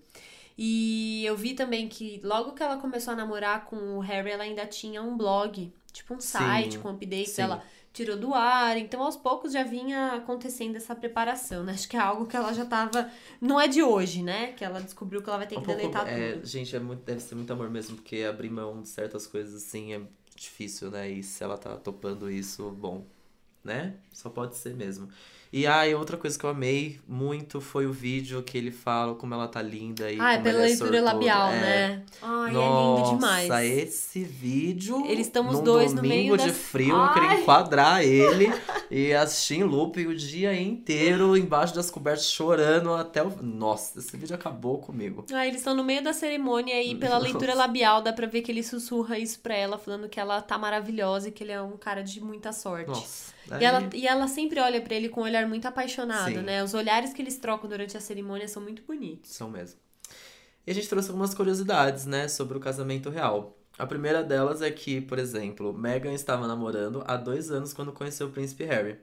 E 0.58 1.24
eu 1.26 1.36
vi 1.36 1.54
também 1.54 1.88
que 1.88 2.20
logo 2.24 2.52
que 2.52 2.62
ela 2.62 2.78
começou 2.78 3.14
a 3.14 3.16
namorar 3.16 3.64
com 3.66 3.76
o 3.96 4.00
Harry, 4.00 4.30
ela 4.32 4.44
ainda 4.44 4.66
tinha 4.66 5.02
um 5.02 5.16
blog, 5.16 5.72
tipo 5.92 6.14
um 6.14 6.20
Sim, 6.20 6.30
site 6.30 6.78
com 6.78 6.90
updates, 6.90 7.34
sim. 7.34 7.42
ela 7.42 7.62
tirou 7.98 8.16
do 8.16 8.32
ar, 8.32 8.76
então 8.78 9.02
aos 9.02 9.16
poucos 9.16 9.52
já 9.52 9.64
vinha 9.64 10.12
acontecendo 10.14 10.76
essa 10.76 10.94
preparação, 10.94 11.64
né? 11.64 11.72
Acho 11.72 11.88
que 11.88 11.96
é 11.96 12.00
algo 12.00 12.26
que 12.26 12.36
ela 12.36 12.52
já 12.52 12.64
tava. 12.64 13.10
Não 13.40 13.60
é 13.60 13.66
de 13.66 13.82
hoje, 13.82 14.22
né? 14.22 14.52
Que 14.52 14.64
ela 14.64 14.80
descobriu 14.80 15.20
que 15.20 15.28
ela 15.28 15.38
vai 15.38 15.46
ter 15.48 15.56
Um 15.56 15.60
que 15.60 15.66
pouco- 15.66 15.80
deletar 15.80 16.06
é, 16.08 16.34
tudo. 16.34 16.46
gente, 16.46 16.74
é 16.76 16.78
muito, 16.78 17.02
deve 17.04 17.20
ser 17.20 17.34
muito 17.34 17.52
amor 17.52 17.68
mesmo, 17.70 17.96
porque 17.96 18.22
abrir 18.22 18.50
mão 18.50 18.80
de 18.82 18.88
certas 18.88 19.26
coisas 19.26 19.54
assim 19.62 19.94
é 19.94 20.00
difícil, 20.36 20.90
né? 20.90 21.10
E 21.10 21.22
se 21.24 21.42
ela 21.42 21.58
tá 21.58 21.76
topando 21.76 22.30
isso, 22.30 22.70
bom, 22.70 23.04
né? 23.64 23.94
Só 24.12 24.30
pode 24.30 24.56
ser 24.56 24.74
mesmo. 24.74 25.08
E 25.50 25.66
aí, 25.66 25.94
outra 25.94 26.16
coisa 26.18 26.38
que 26.38 26.44
eu 26.44 26.50
amei 26.50 27.00
muito 27.08 27.58
foi 27.60 27.86
o 27.86 27.92
vídeo 27.92 28.42
que 28.42 28.58
ele 28.58 28.70
fala 28.70 29.14
como 29.14 29.32
ela 29.32 29.48
tá 29.48 29.62
linda 29.62 30.10
e 30.12 30.20
Ah, 30.20 30.32
é 30.32 30.36
como 30.36 30.44
pela 30.44 30.58
é 30.58 30.66
leitura 30.66 31.00
labial, 31.00 31.48
É. 31.48 31.60
né? 31.60 32.02
Ai, 32.20 32.52
Nossa, 32.52 33.02
é 33.02 33.02
lindo 33.06 33.14
demais. 33.20 33.64
esse 33.78 34.24
vídeo. 34.24 35.06
Eles 35.06 35.26
estão 35.26 35.48
os 35.48 35.60
dois 35.60 35.94
no 35.94 36.02
meio 36.02 36.36
de 36.36 36.48
das- 36.48 36.56
frio, 36.56 36.94
eu 36.94 37.12
queria 37.14 37.28
Ai. 37.30 37.40
enquadrar 37.40 38.02
ele 38.04 38.52
e 38.90 39.14
assistir 39.14 39.56
em 39.60 39.62
loop 39.64 40.06
o 40.06 40.14
dia 40.14 40.52
inteiro 40.60 41.34
embaixo 41.36 41.74
das 41.74 41.90
cobertas 41.90 42.30
chorando 42.30 42.92
até 42.92 43.22
o. 43.22 43.32
Nossa, 43.42 43.98
esse 44.00 44.14
vídeo 44.18 44.34
acabou 44.34 44.78
comigo. 44.78 45.24
Ah, 45.32 45.46
eles 45.46 45.60
estão 45.60 45.74
no 45.74 45.82
meio 45.82 46.02
da 46.04 46.12
cerimônia 46.12 46.82
e 46.82 46.94
pela 46.94 47.16
leitura 47.16 47.54
labial 47.54 48.02
dá 48.02 48.12
pra 48.12 48.26
ver 48.26 48.42
que 48.42 48.52
ele 48.52 48.62
sussurra 48.62 49.18
isso 49.18 49.40
pra 49.40 49.54
ela, 49.56 49.78
falando 49.78 50.08
que 50.10 50.20
ela 50.20 50.42
tá 50.42 50.58
maravilhosa 50.58 51.28
e 51.28 51.32
que 51.32 51.42
ele 51.42 51.52
é 51.52 51.62
um 51.62 51.76
cara 51.78 52.02
de 52.02 52.20
muita 52.20 52.52
sorte. 52.52 52.88
Nossa. 52.88 53.38
E 53.58 53.64
ela, 53.64 53.88
e 53.94 54.06
ela 54.06 54.28
sempre 54.28 54.60
olha 54.60 54.78
pra 54.78 54.94
ele 54.94 55.08
com 55.08 55.22
um 55.22 55.26
olhar 55.38 55.48
muito 55.48 55.66
apaixonado, 55.66 56.34
Sim. 56.34 56.42
né? 56.42 56.62
Os 56.62 56.74
olhares 56.74 57.12
que 57.12 57.22
eles 57.22 57.36
trocam 57.38 57.68
durante 57.68 57.96
a 57.96 58.00
cerimônia 58.00 58.48
são 58.48 58.62
muito 58.62 58.82
bonitos. 58.82 59.30
São 59.30 59.50
mesmo. 59.50 59.78
E 60.66 60.70
a 60.70 60.74
gente 60.74 60.88
trouxe 60.88 61.08
algumas 61.08 61.34
curiosidades, 61.34 62.04
né, 62.04 62.28
sobre 62.28 62.58
o 62.58 62.60
casamento 62.60 63.08
real. 63.08 63.56
A 63.78 63.86
primeira 63.86 64.22
delas 64.22 64.60
é 64.60 64.70
que, 64.70 65.00
por 65.00 65.18
exemplo, 65.18 65.72
Meghan 65.72 66.12
estava 66.12 66.46
namorando 66.46 67.02
há 67.06 67.16
dois 67.16 67.50
anos 67.50 67.72
quando 67.72 67.92
conheceu 67.92 68.26
o 68.26 68.30
príncipe 68.30 68.64
Harry. 68.64 68.98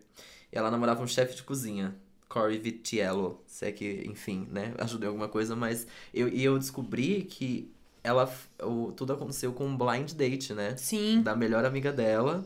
E 0.51 0.57
ela 0.57 0.69
namorava 0.69 1.01
um 1.01 1.07
chefe 1.07 1.35
de 1.35 1.43
cozinha, 1.43 1.95
Corey 2.29 2.59
Vitiello. 2.59 3.41
Se 3.47 3.65
é 3.65 3.71
que, 3.71 4.03
enfim, 4.05 4.47
né, 4.51 4.73
ajudou 4.77 5.05
em 5.05 5.07
alguma 5.07 5.27
coisa, 5.27 5.55
mas 5.55 5.87
eu, 6.13 6.27
e 6.27 6.43
eu 6.43 6.59
descobri 6.59 7.23
que 7.23 7.73
ela, 8.03 8.31
o, 8.61 8.91
tudo 8.91 9.13
aconteceu 9.13 9.51
com 9.51 9.65
um 9.65 9.75
blind 9.75 10.11
date, 10.11 10.53
né? 10.53 10.75
Sim. 10.77 11.23
Da 11.23 11.35
melhor 11.35 11.65
amiga 11.65 11.91
dela. 11.91 12.45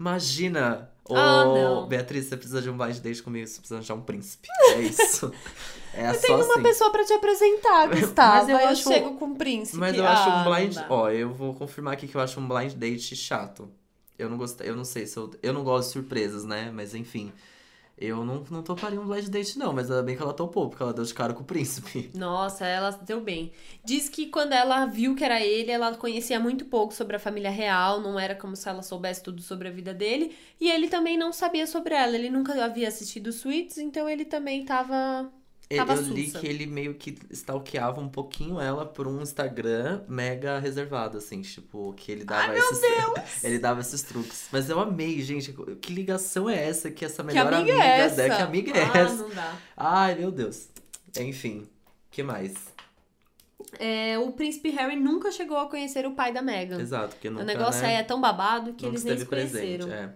Imagina! 0.00 0.91
Ah, 1.10 1.44
não. 1.44 1.86
Beatriz, 1.88 2.26
você 2.26 2.36
precisa 2.36 2.62
de 2.62 2.70
um 2.70 2.76
blind 2.76 2.98
date 2.98 3.22
comigo, 3.22 3.46
você 3.46 3.58
precisa 3.58 3.80
achar 3.80 3.94
um 3.94 4.00
príncipe. 4.02 4.48
É 4.70 4.80
isso. 4.82 5.32
É 5.94 6.10
Eu 6.10 6.20
tenho 6.20 6.38
uma 6.38 6.52
assim. 6.54 6.62
pessoa 6.62 6.90
pra 6.90 7.04
te 7.04 7.12
apresentar, 7.12 7.88
Gustavo. 7.88 8.36
Mas 8.38 8.48
eu 8.48 8.56
Aí 8.56 8.64
eu 8.64 8.68
acho- 8.70 8.82
chego 8.88 9.14
com 9.18 9.24
o 9.32 9.36
príncipe. 9.36 9.78
Mas 9.78 9.96
eu 9.96 10.06
acho 10.06 10.28
Ah, 10.30 10.32
um 10.32 10.44
não 10.44 10.54
blind. 10.54 10.76
Ó, 10.88 11.10
eu 11.10 11.30
vou 11.34 11.54
confirmar 11.54 11.94
aqui 11.94 12.06
que 12.06 12.14
eu 12.16 12.20
acho 12.20 12.38
um 12.40 12.46
blind 12.48 12.72
date 12.74 13.14
chato. 13.16 13.68
Eu 14.18 14.30
não 14.30 14.36
gostei, 14.38 14.68
eu 14.68 14.76
não 14.76 14.84
sei 14.84 15.06
se 15.06 15.16
eu. 15.16 15.30
Eu 15.42 15.52
não 15.52 15.64
gosto 15.64 15.88
de 15.88 15.92
surpresas, 15.94 16.44
né? 16.44 16.70
Mas 16.72 16.94
enfim. 16.94 17.32
Eu 18.04 18.24
não, 18.24 18.42
não 18.50 18.64
toparia 18.64 19.00
um 19.00 19.06
blind 19.06 19.28
date, 19.28 19.56
não, 19.56 19.72
mas 19.72 19.88
ainda 19.88 20.02
bem 20.02 20.16
que 20.16 20.22
ela 20.22 20.32
topou, 20.32 20.68
porque 20.68 20.82
ela 20.82 20.92
deu 20.92 21.04
de 21.04 21.14
cara 21.14 21.32
com 21.32 21.42
o 21.42 21.44
príncipe. 21.44 22.10
Nossa, 22.18 22.66
ela 22.66 22.90
deu 22.90 23.20
bem. 23.20 23.52
Diz 23.84 24.08
que 24.08 24.26
quando 24.26 24.52
ela 24.52 24.86
viu 24.86 25.14
que 25.14 25.22
era 25.22 25.40
ele, 25.40 25.70
ela 25.70 25.94
conhecia 25.94 26.40
muito 26.40 26.64
pouco 26.64 26.92
sobre 26.92 27.14
a 27.14 27.20
família 27.20 27.50
real, 27.50 28.00
não 28.00 28.18
era 28.18 28.34
como 28.34 28.56
se 28.56 28.68
ela 28.68 28.82
soubesse 28.82 29.22
tudo 29.22 29.40
sobre 29.40 29.68
a 29.68 29.70
vida 29.70 29.94
dele. 29.94 30.34
E 30.60 30.68
ele 30.68 30.88
também 30.88 31.16
não 31.16 31.32
sabia 31.32 31.64
sobre 31.64 31.94
ela, 31.94 32.16
ele 32.16 32.28
nunca 32.28 32.52
havia 32.64 32.88
assistido 32.88 33.32
Suits, 33.32 33.78
então 33.78 34.08
ele 34.08 34.24
também 34.24 34.64
tava. 34.64 35.30
Tava 35.76 35.94
eu 35.94 36.02
li 36.02 36.26
sussa. 36.26 36.40
que 36.40 36.46
ele 36.46 36.66
meio 36.66 36.94
que 36.94 37.16
stalkeava 37.30 38.00
um 38.00 38.08
pouquinho 38.08 38.60
ela 38.60 38.84
por 38.84 39.06
um 39.06 39.20
Instagram 39.22 40.02
mega 40.08 40.58
reservado, 40.58 41.18
assim, 41.18 41.42
tipo, 41.42 41.92
que 41.94 42.10
ele 42.12 42.24
dava 42.24 42.42
Ai, 42.42 42.54
meu 42.54 42.58
esses. 42.58 42.80
Deus! 42.80 43.12
Ele 43.44 43.58
dava 43.58 43.80
esses 43.80 44.02
truques. 44.02 44.48
Mas 44.52 44.68
eu 44.70 44.78
amei, 44.78 45.20
gente. 45.22 45.52
Que 45.80 45.92
ligação 45.92 46.48
é 46.48 46.68
essa? 46.68 46.90
Que 46.90 47.04
essa 47.04 47.22
Que 47.22 47.28
melhor 47.28 47.52
amiga 47.52 47.72
é 47.72 48.00
essa? 48.00 48.16
dela. 48.16 48.36
Que 48.36 48.42
amiga 48.42 48.70
é 48.72 48.82
ah, 48.82 48.98
essa? 48.98 49.14
não 49.14 49.30
dá. 49.30 49.56
Ai, 49.76 50.14
meu 50.14 50.30
Deus. 50.30 50.68
Enfim, 51.18 51.68
que 52.10 52.22
mais? 52.22 52.54
É, 53.78 54.18
o 54.18 54.32
príncipe 54.32 54.70
Harry 54.70 54.96
nunca 54.96 55.30
chegou 55.30 55.56
a 55.56 55.68
conhecer 55.68 56.06
o 56.06 56.12
pai 56.12 56.32
da 56.32 56.42
Meghan. 56.42 56.80
Exato, 56.80 57.14
porque 57.14 57.30
nunca, 57.30 57.42
o 57.42 57.46
negócio 57.46 57.82
né, 57.82 57.88
aí 57.88 57.94
é 57.94 58.02
tão 58.02 58.20
babado 58.20 58.74
que 58.74 58.84
eles 58.84 59.02
nem 59.04 59.16
se 59.16 59.22
esteve 59.22 59.42
presente. 59.42 59.84
conheceram. 59.84 59.92
É. 59.92 60.14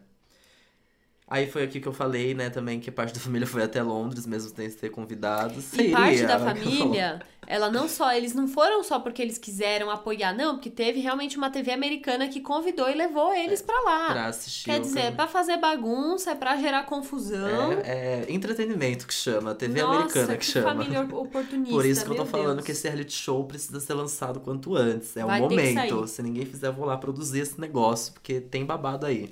Aí 1.28 1.50
foi 1.50 1.64
aqui 1.64 1.80
que 1.80 1.88
eu 1.88 1.92
falei, 1.92 2.34
né, 2.34 2.50
também 2.50 2.78
que 2.78 2.88
parte 2.88 3.12
da 3.12 3.18
família 3.18 3.48
foi 3.48 3.60
até 3.64 3.82
Londres, 3.82 4.24
mesmo 4.26 4.54
sem 4.54 4.70
ter 4.70 4.90
convidados. 4.90 5.72
E 5.74 5.90
parte 5.90 6.22
da 6.22 6.38
Seria. 6.38 6.54
família, 6.54 7.18
ela 7.48 7.68
não 7.68 7.88
só, 7.88 8.12
eles 8.12 8.32
não 8.32 8.46
foram 8.46 8.84
só 8.84 9.00
porque 9.00 9.22
eles 9.22 9.36
quiseram 9.36 9.90
apoiar, 9.90 10.32
não, 10.32 10.54
porque 10.54 10.70
teve 10.70 11.00
realmente 11.00 11.36
uma 11.36 11.50
TV 11.50 11.72
americana 11.72 12.28
que 12.28 12.40
convidou 12.40 12.88
e 12.88 12.94
levou 12.94 13.34
eles 13.34 13.60
pra 13.60 13.74
lá. 13.80 14.12
pra 14.12 14.26
assistir. 14.26 14.66
Quer 14.66 14.78
o 14.78 14.82
dizer, 14.82 15.00
é 15.00 15.10
pra 15.10 15.26
fazer 15.26 15.56
bagunça, 15.56 16.30
é 16.30 16.34
pra 16.36 16.56
gerar 16.58 16.84
confusão. 16.86 17.72
É, 17.82 18.22
é 18.22 18.26
entretenimento 18.32 19.04
que 19.04 19.14
chama, 19.14 19.52
TV 19.52 19.82
Nossa, 19.82 19.94
americana 19.98 20.36
que, 20.36 20.44
chama. 20.44 20.68
família 20.68 21.00
oportunista. 21.02 21.72
Por 21.74 21.84
isso 21.84 22.04
que 22.04 22.10
eu 22.12 22.14
tô 22.14 22.22
meu 22.22 22.30
falando 22.30 22.54
Deus. 22.58 22.66
que 22.66 22.70
esse 22.70 22.86
reality 22.88 23.12
show 23.14 23.44
precisa 23.44 23.80
ser 23.80 23.94
lançado 23.94 24.38
quanto 24.38 24.76
antes. 24.76 25.16
É 25.16 25.24
o 25.24 25.26
Vai 25.26 25.40
que 25.42 25.48
momento. 25.48 26.06
Se 26.06 26.22
ninguém 26.22 26.46
fizer, 26.46 26.68
eu 26.68 26.72
vou 26.72 26.84
lá 26.86 26.96
produzir 26.96 27.40
esse 27.40 27.60
negócio, 27.60 28.12
porque 28.12 28.40
tem 28.40 28.64
babado 28.64 29.04
aí. 29.06 29.28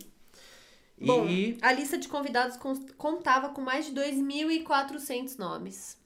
Bom, 1.01 1.26
E, 1.28 1.59
a 1.61 1.72
lista 1.72 1.99
de 1.99 2.09
convidados 2.09 2.57
con- 2.57 2.86
contava 2.97 3.51
com 3.51 3.61
mais 3.61 3.86
de 3.86 3.92
2.400 3.92 5.36
nomes. 5.36 5.99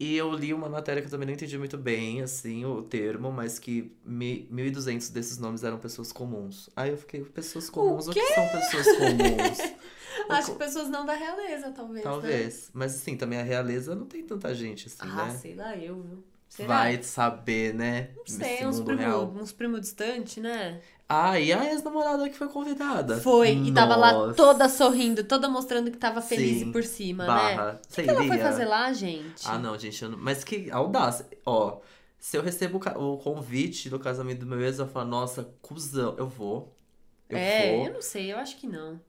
e 0.00 0.14
eu 0.16 0.32
li 0.32 0.54
uma 0.54 0.68
matéria 0.68 1.02
que 1.02 1.08
eu 1.08 1.10
também 1.10 1.26
não 1.26 1.34
entendi 1.34 1.58
muito 1.58 1.76
bem, 1.76 2.22
assim, 2.22 2.64
o 2.64 2.82
termo, 2.82 3.32
mas 3.32 3.58
que 3.58 3.92
mi- 4.04 4.46
1.200 4.50 5.10
desses 5.10 5.38
nomes 5.38 5.64
eram 5.64 5.78
pessoas 5.78 6.12
comuns. 6.12 6.70
Aí 6.76 6.90
eu 6.90 6.96
fiquei, 6.96 7.20
pessoas 7.24 7.68
comuns, 7.68 8.06
o, 8.06 8.12
que 8.12 8.24
são 8.34 8.48
pessoas 8.48 8.86
comuns? 8.96 9.58
O 10.28 10.32
Acho 10.32 10.52
que 10.52 10.58
pessoas 10.58 10.88
não 10.88 11.06
da 11.06 11.14
realeza, 11.14 11.70
talvez. 11.70 12.04
Né? 12.04 12.10
Talvez. 12.10 12.70
Mas 12.74 12.94
assim, 12.94 13.16
também 13.16 13.38
a 13.38 13.42
realeza 13.42 13.94
não 13.94 14.04
tem 14.06 14.22
tanta 14.24 14.52
gente, 14.54 14.88
assim, 14.88 14.96
Ah, 15.00 15.26
né? 15.26 15.36
sei 15.36 15.54
lá, 15.54 15.76
eu, 15.76 16.00
viu? 16.02 16.24
Será? 16.48 16.66
Vai 16.68 17.02
saber, 17.02 17.72
né? 17.74 18.10
Não 18.16 18.26
sei, 18.26 18.66
uns 18.66 18.80
primos 18.80 19.00
real. 19.02 19.32
uns 19.36 19.52
primo 19.52 19.80
distantes, 19.80 20.36
né? 20.42 20.80
Ah, 21.08 21.40
e 21.40 21.50
a 21.52 21.64
ex-namorada 21.72 22.28
que 22.28 22.36
foi 22.36 22.48
convidada? 22.48 23.18
Foi, 23.18 23.52
e 23.52 23.72
tava 23.72 23.96
lá 23.96 24.34
toda 24.34 24.68
sorrindo, 24.68 25.24
toda 25.24 25.48
mostrando 25.48 25.90
que 25.90 25.96
tava 25.96 26.20
feliz 26.20 26.58
Sim, 26.58 26.70
por 26.72 26.84
cima, 26.84 27.24
né? 27.24 27.56
Barra. 27.56 27.80
O 27.82 27.92
Você 27.94 28.02
que 28.02 28.10
ela 28.10 28.24
foi 28.24 28.38
fazer 28.38 28.64
lá, 28.66 28.92
gente? 28.92 29.42
Ah, 29.46 29.58
não, 29.58 29.78
gente. 29.78 30.04
não- 30.04 30.18
Mas 30.18 30.44
que 30.44 30.70
audácia. 30.70 31.24
Ó, 31.46 31.80
se 32.18 32.36
eu 32.36 32.42
recebo 32.42 32.78
o 32.96 33.16
convite 33.16 33.88
do 33.88 33.98
casamento 33.98 34.40
do 34.40 34.46
meu 34.46 34.60
ex, 34.60 34.78
eu 34.78 34.86
falo, 34.86 35.08
nossa, 35.08 35.48
cuzão, 35.62 36.14
eu 36.18 36.28
vou. 36.28 36.74
Eu 37.26 37.38
é, 37.38 37.76
vou. 37.76 37.86
eu 37.86 37.94
não 37.94 38.02
sei, 38.02 38.32
eu 38.32 38.36
acho 38.38 38.56
que 38.58 38.66
não. 38.66 39.00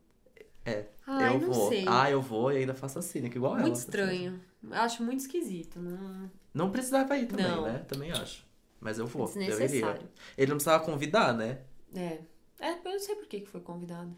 É, 0.66 0.86
Ai, 1.06 1.36
eu 1.36 1.40
não 1.42 1.52
vou. 1.52 1.68
sei. 1.70 1.84
Ah, 1.86 2.10
eu 2.10 2.22
vou 2.22 2.52
e 2.54 2.58
ainda 2.58 2.74
faço 2.74 2.98
assim, 3.00 3.20
né? 3.20 3.30
Que 3.30 3.38
igual 3.38 3.54
ela. 3.56 3.62
muito 3.64 3.76
estranho. 3.76 4.40
Acho 4.72 5.04
muito 5.04 5.20
esquisito. 5.20 5.80
Não... 5.80 6.32
Não 6.54 6.70
precisava 6.72 7.18
ir 7.18 7.26
também, 7.28 7.46
Não. 7.46 7.64
né? 7.64 7.80
Também 7.88 8.12
acho. 8.12 8.46
Mas 8.80 8.98
eu 9.00 9.08
vou. 9.08 9.30
Eu 9.36 9.62
iria. 9.62 10.00
Ele 10.38 10.50
não 10.50 10.56
precisava 10.56 10.84
convidar, 10.84 11.34
né? 11.34 11.60
É. 11.96 12.20
É, 12.60 12.72
eu 12.74 12.92
não 12.92 13.00
sei 13.00 13.16
por 13.16 13.28
que 13.28 13.40
que 13.42 13.50
foi 13.50 13.62
convidado. 13.62 14.16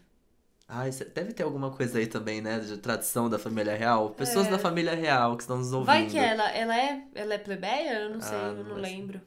Ah, 0.68 0.88
isso- 0.88 1.04
deve 1.14 1.32
ter 1.32 1.42
alguma 1.42 1.70
coisa 1.70 1.98
aí 1.98 2.06
também, 2.06 2.40
né? 2.40 2.58
De 2.60 2.76
tradição 2.78 3.28
da 3.28 3.38
família 3.38 3.74
real. 3.76 4.10
Pessoas 4.10 4.46
É. 4.46 4.50
da 4.50 4.58
família 4.58 4.94
real 4.94 5.36
que 5.36 5.42
estão 5.42 5.58
nos 5.58 5.72
ouvindo. 5.72 5.86
Vai 5.86 6.06
que 6.06 6.18
ela, 6.18 6.50
ela 6.50 6.76
é, 6.76 7.02
ela 7.14 7.34
é 7.34 7.38
plebeia? 7.38 8.00
Eu 8.00 8.10
não 8.10 8.20
sei, 8.20 8.36
Ah, 8.36 8.54
eu 8.56 8.64
não 8.64 8.76
lembro. 8.76 9.20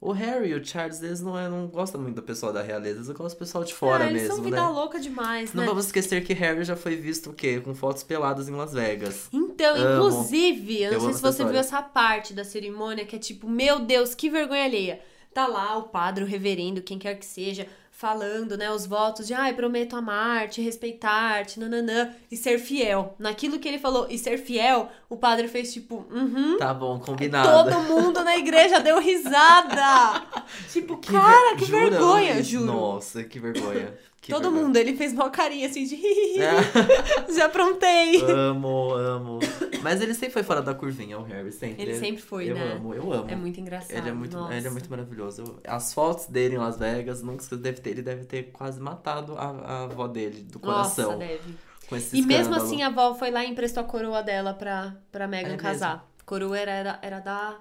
O 0.00 0.12
Harry 0.12 0.50
e 0.50 0.54
o 0.54 0.64
Charles, 0.64 1.02
eles 1.02 1.20
não, 1.20 1.38
é, 1.38 1.48
não 1.48 1.66
gostam 1.68 2.00
muito 2.00 2.16
do 2.16 2.22
pessoal 2.22 2.52
da 2.52 2.62
realeza, 2.62 2.98
eles 2.98 3.08
gostam 3.08 3.28
do 3.28 3.36
pessoal 3.36 3.64
de 3.64 3.74
fora 3.74 4.04
ah, 4.04 4.10
eles 4.10 4.22
mesmo, 4.22 4.36
são 4.36 4.44
né? 4.44 4.50
vida 4.50 4.68
louca 4.68 5.00
demais, 5.00 5.54
Não 5.54 5.62
né? 5.62 5.68
vamos 5.68 5.86
esquecer 5.86 6.22
que 6.22 6.34
Harry 6.34 6.64
já 6.64 6.76
foi 6.76 6.96
visto 6.96 7.30
o 7.30 7.32
quê? 7.32 7.60
Com 7.60 7.74
fotos 7.74 8.02
peladas 8.02 8.46
em 8.48 8.52
Las 8.52 8.72
Vegas. 8.74 9.28
Então, 9.32 9.74
Amo. 9.74 9.94
inclusive, 10.08 10.82
eu 10.82 10.90
não 10.92 10.98
Eu 10.98 11.00
sei 11.00 11.12
se 11.14 11.22
você 11.22 11.38
viu 11.44 11.46
história. 11.54 11.58
essa 11.60 11.82
parte 11.82 12.34
da 12.34 12.44
cerimônia 12.44 13.06
que 13.06 13.16
é 13.16 13.18
tipo, 13.18 13.48
meu 13.48 13.80
Deus, 13.80 14.14
que 14.14 14.28
vergonha 14.28 14.64
alheia. 14.64 15.00
Tá 15.36 15.46
lá 15.46 15.76
o 15.76 15.82
padre, 15.82 16.24
o 16.24 16.26
reverendo, 16.26 16.80
quem 16.80 16.98
quer 16.98 17.14
que 17.18 17.26
seja, 17.26 17.66
falando, 17.90 18.56
né, 18.56 18.70
os 18.70 18.86
votos 18.86 19.26
de, 19.26 19.34
ai, 19.34 19.52
prometo 19.52 19.94
amar-te, 19.94 20.62
respeitar-te, 20.62 21.60
nananã, 21.60 22.10
e 22.30 22.36
ser 22.38 22.58
fiel. 22.58 23.14
Naquilo 23.18 23.58
que 23.58 23.68
ele 23.68 23.78
falou, 23.78 24.06
e 24.08 24.18
ser 24.18 24.38
fiel, 24.38 24.88
o 25.10 25.16
padre 25.18 25.46
fez 25.46 25.74
tipo, 25.74 26.06
uhum. 26.10 26.56
Tá 26.56 26.72
bom, 26.72 26.98
combinado. 26.98 27.70
Todo 27.70 27.82
mundo 27.82 28.24
na 28.24 28.34
igreja 28.38 28.80
deu 28.80 28.98
risada. 28.98 30.22
tipo, 30.72 30.96
Que 30.96 31.12
cara, 31.12 31.50
ver- 31.50 31.56
que 31.58 31.64
Jura, 31.66 31.90
vergonha, 31.90 32.42
juro. 32.42 32.64
Nossa, 32.64 33.22
que 33.22 33.38
vergonha. 33.38 33.94
Que 34.26 34.32
Todo 34.32 34.42
vergonha. 34.42 34.64
mundo, 34.64 34.76
ele 34.76 34.96
fez 34.96 35.12
uma 35.12 35.30
carinha 35.30 35.68
assim 35.68 35.84
de 35.84 35.94
É. 36.40 36.50
já 37.32 37.44
aprontei. 37.46 38.20
amo, 38.28 38.92
amo. 38.94 39.38
Mas 39.84 40.00
ele 40.00 40.14
sempre 40.14 40.32
foi 40.32 40.42
fora 40.42 40.60
da 40.60 40.74
curvinha, 40.74 41.16
o 41.16 41.22
Harry, 41.22 41.52
sempre. 41.52 41.80
Ele 41.80 41.94
sempre 41.96 42.20
foi, 42.20 42.50
eu 42.50 42.56
né? 42.56 42.72
amo, 42.72 42.92
eu 42.92 43.12
amo. 43.12 43.30
É 43.30 43.36
muito 43.36 43.60
engraçado. 43.60 43.96
Ele 43.96 44.08
é 44.08 44.12
muito, 44.12 44.36
nossa. 44.36 44.52
ele 44.54 44.66
é 44.66 44.70
muito 44.70 44.90
maravilhoso. 44.90 45.42
Eu- 45.42 45.60
As 45.72 45.94
fotos 45.94 46.26
dele 46.26 46.56
em 46.56 46.58
Las 46.58 46.76
Vegas, 46.76 47.22
nunca 47.22 47.44
se 47.44 47.56
deve 47.56 47.80
ter, 47.80 47.90
ele 47.90 48.02
deve 48.02 48.24
ter 48.24 48.50
quase 48.52 48.80
matado 48.80 49.38
a, 49.38 49.44
a 49.44 49.82
avó 49.84 50.08
dele, 50.08 50.42
do 50.42 50.58
coração. 50.58 51.12
Nossa, 51.12 51.18
deve. 51.18 51.54
com 51.88 51.94
esse 51.94 52.16
E 52.16 52.22
mesmo 52.22 52.52
escândalo. 52.52 52.64
assim, 52.64 52.82
a 52.82 52.88
avó 52.88 53.14
foi 53.14 53.30
lá 53.30 53.44
e 53.44 53.48
emprestou 53.50 53.80
a 53.84 53.86
coroa 53.86 54.24
dela 54.24 54.52
pra, 54.54 54.96
pra 55.12 55.28
Megan 55.28 55.54
É 55.54 55.56
casar. 55.56 56.04
Coroa 56.24 56.58
era, 56.58 56.72
era, 56.72 56.98
era 57.00 57.20
da, 57.20 57.56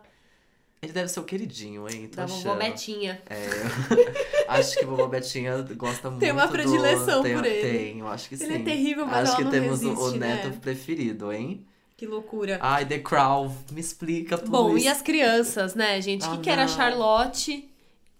Ele 0.85 0.93
deve 0.93 1.07
ser 1.09 1.19
o 1.19 1.23
queridinho, 1.23 1.89
hein? 1.89 2.07
Tô 2.07 2.17
da 2.17 2.23
achando. 2.25 2.43
vovó 2.43 2.55
Betinha. 2.55 3.21
É, 3.29 4.45
acho 4.47 4.77
que 4.77 4.85
vovó 4.85 5.07
Betinha 5.07 5.61
gosta 5.75 6.09
muito 6.09 6.19
Tem 6.21 6.31
uma 6.31 6.45
do- 6.45 6.51
predileção 6.51 7.23
tem, 7.23 7.35
por 7.35 7.45
ele. 7.45 7.77
Tem, 7.77 7.99
eu 7.99 8.07
acho 8.07 8.29
que 8.29 8.35
Ele 8.35 8.45
sim. 8.45 8.53
é 8.53 8.63
terrível, 8.63 9.05
mas 9.07 9.29
Acho 9.29 9.37
que 9.37 9.45
temos 9.49 9.81
o- 9.83 9.87
o 9.87 9.89
resiste, 9.95 10.19
né? 10.19 10.35
neto 10.43 10.59
preferido, 10.59 11.33
hein? 11.33 11.65
Que 11.97 12.05
loucura. 12.05 12.59
Ai, 12.61 12.85
The 12.85 12.99
Crown, 12.99 13.51
me 13.71 13.79
explica 13.79 14.37
tudo 14.37 14.51
Bom, 14.51 14.75
isso. 14.77 14.85
e 14.85 14.89
as 14.89 15.01
crianças, 15.01 15.73
né, 15.75 15.99
gente? 16.01 16.23
O 16.25 16.31
Ah, 16.31 16.35
que, 16.37 16.43
que 16.43 16.49
era 16.49 16.65
a. 16.65 16.67
Charlotte 16.67 17.67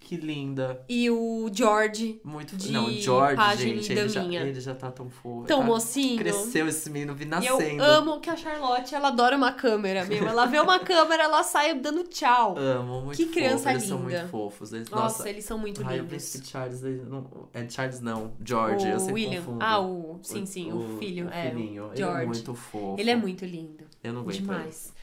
Que 0.06 0.18
linda. 0.18 0.80
e 0.88 1.10
o 1.10 1.50
George? 1.52 2.22
Muito 2.24 2.56
De 2.56 2.72
Não, 2.72 2.86
o 2.86 2.92
George, 2.92 3.36
página 3.36 3.74
gente, 3.76 3.90
e 3.92 3.98
ele 3.98 4.08
já, 4.10 4.24
ele 4.24 4.62
já 4.62 4.76
tá 4.76 4.92
tão 4.92 5.10
fofo. 5.10 5.48
Tão 5.48 5.62
tá- 5.62 5.66
mocinho. 5.66 6.18
Cresceu 6.20 6.68
esse 6.68 6.92
menino, 6.92 7.16
vi 7.16 7.24
E 7.24 7.28
nascendo. 7.28 7.84
eu 7.84 7.92
amo 7.92 8.20
que 8.20 8.30
a 8.30 8.36
Charlotte, 8.36 8.94
ela 8.94 9.08
adora 9.08 9.36
uma 9.36 9.52
câmera, 9.52 10.06
meu. 10.06 10.28
Ela 10.28 10.46
vê 10.46 10.60
uma 10.60 10.78
câmera, 10.86 11.24
ela 11.24 11.42
sai 11.42 11.74
dando 11.74 12.04
tchau. 12.04 12.56
Amo, 12.56 13.02
muito 13.02 13.18
Que 13.18 13.24
fofo, 13.24 13.36
criança 13.36 13.72
eles 13.72 13.84
são 13.84 13.98
linda. 13.98 14.20
muito 14.20 14.30
fofos. 14.30 14.74
Eles, 14.74 14.90
Nossa, 14.92 15.04
nossa, 15.04 15.30
eles 15.30 15.44
são 15.44 15.58
muito 15.58 15.82
Ai, 15.84 15.94
o 15.96 16.04
lindos. 16.04 16.10
príncipe 16.10 16.48
Charles, 16.48 16.84
ele 16.84 17.02
não, 17.10 17.28
é 17.52 17.68
Charles 17.68 18.00
não, 18.00 18.32
George, 18.46 18.88
eu 18.88 18.98
o 18.98 19.00
sempre 19.00 19.14
William. 19.14 19.42
confundo. 19.42 19.60
Ah, 19.66 19.80
o. 19.82 20.20
Sim, 20.22 20.46
sim, 20.46 20.72
o, 20.72 21.00
filho. 21.00 21.26
o 21.26 21.30
é, 21.32 21.50
filhinho. 21.50 21.84
o 21.84 21.86
Ele 21.88 21.94
é 21.94 21.98
George. 21.98 22.26
muito 22.28 22.54
fofo. 22.54 22.96
Ele 23.00 23.10
é 23.10 23.16
muito 23.16 23.44
lindo. 23.44 23.84
Eu 24.04 24.14
não 24.14 24.22
aguento 24.22 24.36
Demais. 24.38 24.94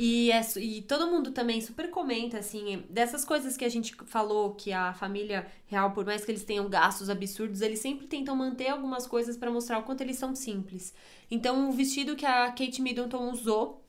E, 0.00 0.30
é, 0.30 0.40
e 0.58 0.80
todo 0.82 1.08
mundo 1.08 1.32
também 1.32 1.60
super 1.60 1.90
comenta, 1.90 2.38
assim, 2.38 2.84
dessas 2.88 3.24
coisas 3.24 3.56
que 3.56 3.64
a 3.64 3.68
gente 3.68 3.96
falou, 4.06 4.54
que 4.54 4.72
a 4.72 4.92
família 4.94 5.44
real, 5.66 5.90
por 5.90 6.06
mais 6.06 6.24
que 6.24 6.30
eles 6.30 6.44
tenham 6.44 6.68
gastos 6.68 7.10
absurdos, 7.10 7.62
eles 7.62 7.80
sempre 7.80 8.06
tentam 8.06 8.36
manter 8.36 8.68
algumas 8.68 9.08
coisas 9.08 9.36
pra 9.36 9.50
mostrar 9.50 9.76
o 9.78 9.82
quanto 9.82 10.02
eles 10.02 10.16
são 10.16 10.36
simples. 10.36 10.94
Então, 11.28 11.68
o 11.68 11.72
vestido 11.72 12.14
que 12.14 12.24
a 12.24 12.46
Kate 12.52 12.80
Middleton 12.80 13.28
usou 13.32 13.82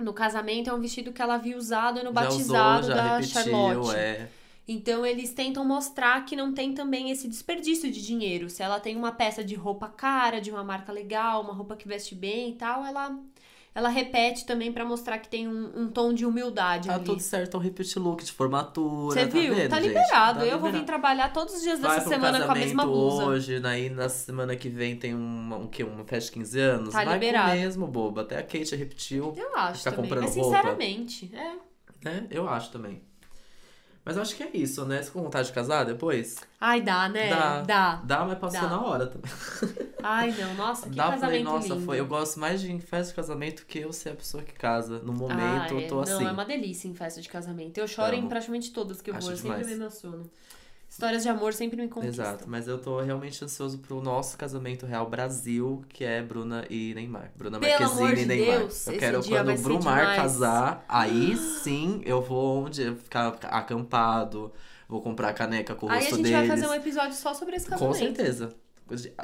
no 0.00 0.12
casamento 0.12 0.68
é 0.68 0.74
um 0.74 0.80
vestido 0.80 1.12
que 1.12 1.22
ela 1.22 1.36
havia 1.36 1.56
usado 1.56 1.98
no 1.98 2.06
Já 2.06 2.10
batizado 2.10 2.80
usou, 2.86 2.94
da 2.96 3.18
repetiu, 3.18 3.42
Charlotte. 3.42 3.96
é. 3.96 4.28
Então 4.68 5.06
eles 5.06 5.32
tentam 5.32 5.64
mostrar 5.64 6.24
que 6.24 6.34
não 6.34 6.52
tem 6.52 6.74
também 6.74 7.10
esse 7.12 7.28
desperdício 7.28 7.90
de 7.90 8.04
dinheiro. 8.04 8.50
Se 8.50 8.64
ela 8.64 8.80
tem 8.80 8.96
uma 8.96 9.12
peça 9.12 9.44
de 9.44 9.54
roupa 9.54 9.88
cara, 9.88 10.40
de 10.40 10.50
uma 10.50 10.64
marca 10.64 10.90
legal, 10.90 11.40
uma 11.42 11.52
roupa 11.52 11.76
que 11.76 11.86
veste 11.86 12.16
bem 12.16 12.50
e 12.50 12.54
tal, 12.54 12.84
ela 12.84 13.16
ela 13.76 13.90
repete 13.90 14.46
também 14.46 14.72
pra 14.72 14.84
mostrar 14.86 15.18
que 15.18 15.28
tem 15.28 15.46
um, 15.46 15.70
um 15.82 15.88
tom 15.88 16.14
de 16.14 16.24
humildade 16.24 16.88
Tá 16.88 16.94
ali. 16.94 17.04
tudo 17.04 17.20
certo, 17.20 17.58
um 17.58 17.60
repeat 17.60 17.98
look 17.98 18.24
de 18.24 18.32
formatura, 18.32 19.20
Você 19.20 19.26
tá 19.26 19.38
viu? 19.38 19.54
vendo, 19.54 19.68
tá 19.70 19.78
liberado. 19.78 20.38
Tá 20.40 20.46
Eu 20.46 20.58
vou 20.58 20.70
vir 20.70 20.78
liberado. 20.78 20.86
trabalhar 20.86 21.32
todos 21.32 21.54
os 21.56 21.62
dias 21.62 21.78
dessa 21.78 22.08
semana 22.08 22.44
com 22.46 22.52
a 22.52 22.54
mesma 22.54 22.86
blusa. 22.86 23.24
hoje, 23.26 23.60
daí 23.60 23.90
na 23.90 24.08
semana 24.08 24.56
que 24.56 24.70
vem 24.70 24.96
tem 24.96 25.14
uma, 25.14 25.56
um, 25.58 25.66
quê? 25.66 25.84
uma 25.84 26.04
festa 26.04 26.30
de 26.30 26.38
15 26.40 26.58
anos. 26.58 26.88
Tá 26.94 27.04
Vai 27.04 27.14
liberado. 27.14 27.52
mesmo, 27.52 27.86
boba. 27.86 28.22
Até 28.22 28.38
a 28.38 28.42
Kate 28.42 28.74
repetiu, 28.74 29.34
Eu 29.36 29.54
acho 29.56 29.80
Ficar 29.80 29.90
também. 29.92 30.08
comprando 30.10 30.24
Mas 30.24 30.36
roupa. 30.36 30.56
sinceramente, 30.56 31.30
é. 31.34 31.52
né? 32.02 32.26
Eu 32.30 32.48
acho 32.48 32.72
também. 32.72 33.02
Mas 34.06 34.14
eu 34.14 34.22
acho 34.22 34.36
que 34.36 34.42
é 34.44 34.50
isso, 34.54 34.84
né? 34.84 35.02
Você 35.02 35.10
com 35.10 35.20
vontade 35.20 35.48
de 35.48 35.52
casar 35.52 35.84
depois? 35.84 36.36
Ai, 36.60 36.80
dá, 36.80 37.08
né? 37.08 37.28
Dá. 37.28 37.62
Dá. 37.62 37.94
Dá, 38.04 38.24
mas 38.24 38.38
passou 38.38 38.60
Dá. 38.60 38.68
na 38.68 38.80
hora 38.80 39.08
também. 39.08 39.28
Ai, 40.00 40.32
não. 40.38 40.54
Nossa, 40.54 40.88
que 40.88 40.94
Dá, 40.94 41.10
casamento 41.10 41.20
falei, 41.22 41.42
nossa, 41.42 41.74
lindo. 41.74 41.84
foi. 41.84 41.98
Eu 41.98 42.06
gosto 42.06 42.38
mais 42.38 42.60
de 42.60 42.78
festa 42.78 43.10
de 43.10 43.16
casamento 43.16 43.66
que 43.66 43.80
eu 43.80 43.92
ser 43.92 44.10
a 44.10 44.14
pessoa 44.14 44.44
que 44.44 44.52
casa. 44.52 45.00
No 45.00 45.12
momento, 45.12 45.40
ah, 45.40 45.66
é. 45.68 45.84
eu 45.84 45.88
tô 45.88 45.96
Não, 45.96 46.02
assim. 46.02 46.24
é 46.24 46.30
uma 46.30 46.44
delícia 46.44 46.86
em 46.86 46.94
festa 46.94 47.20
de 47.20 47.28
casamento. 47.28 47.78
Eu 47.78 47.88
choro 47.88 48.14
em 48.14 48.28
praticamente 48.28 48.72
todas 48.72 49.02
que 49.02 49.10
eu 49.10 49.16
Acho 49.16 49.24
vou, 49.24 49.32
eu 49.32 49.36
sempre 49.38 49.56
demais. 49.56 49.66
me 49.66 49.74
emociono. 49.82 50.30
Histórias 50.96 51.22
de 51.22 51.28
amor 51.28 51.52
sempre 51.52 51.76
me 51.76 51.88
conquistam. 51.88 52.24
Exato, 52.24 52.44
mas 52.48 52.66
eu 52.66 52.78
tô 52.78 53.02
realmente 53.02 53.44
ansioso 53.44 53.76
pro 53.80 54.00
nosso 54.00 54.34
casamento 54.38 54.86
real 54.86 55.06
Brasil, 55.10 55.84
que 55.90 56.02
é 56.02 56.22
Bruna 56.22 56.64
e 56.70 56.94
Neymar. 56.94 57.32
Bruna 57.36 57.60
Pelo 57.60 57.78
Marquezine 57.80 58.14
de 58.16 58.22
e 58.22 58.24
Neymar. 58.24 58.58
Deus, 58.60 58.86
eu 58.86 58.98
quero 58.98 59.22
quando 59.22 59.52
o 59.52 59.58
Brumar 59.58 59.98
demais. 60.00 60.16
casar, 60.16 60.82
aí 60.88 61.36
sim 61.36 62.00
eu 62.06 62.22
vou 62.22 62.64
onde 62.64 62.94
ficar 62.94 63.28
acampado, 63.42 64.50
vou 64.88 65.02
comprar 65.02 65.34
caneca 65.34 65.74
com 65.74 65.84
o 65.84 65.90
Aí 65.90 65.98
a 65.98 66.00
rosto 66.00 66.16
gente 66.16 66.24
deles. 66.30 66.48
vai 66.48 66.56
fazer 66.58 66.66
um 66.66 66.74
episódio 66.74 67.12
só 67.14 67.34
sobre 67.34 67.56
esse 67.56 67.66
casamento. 67.68 67.92
Com 67.92 67.98
certeza. 67.98 68.54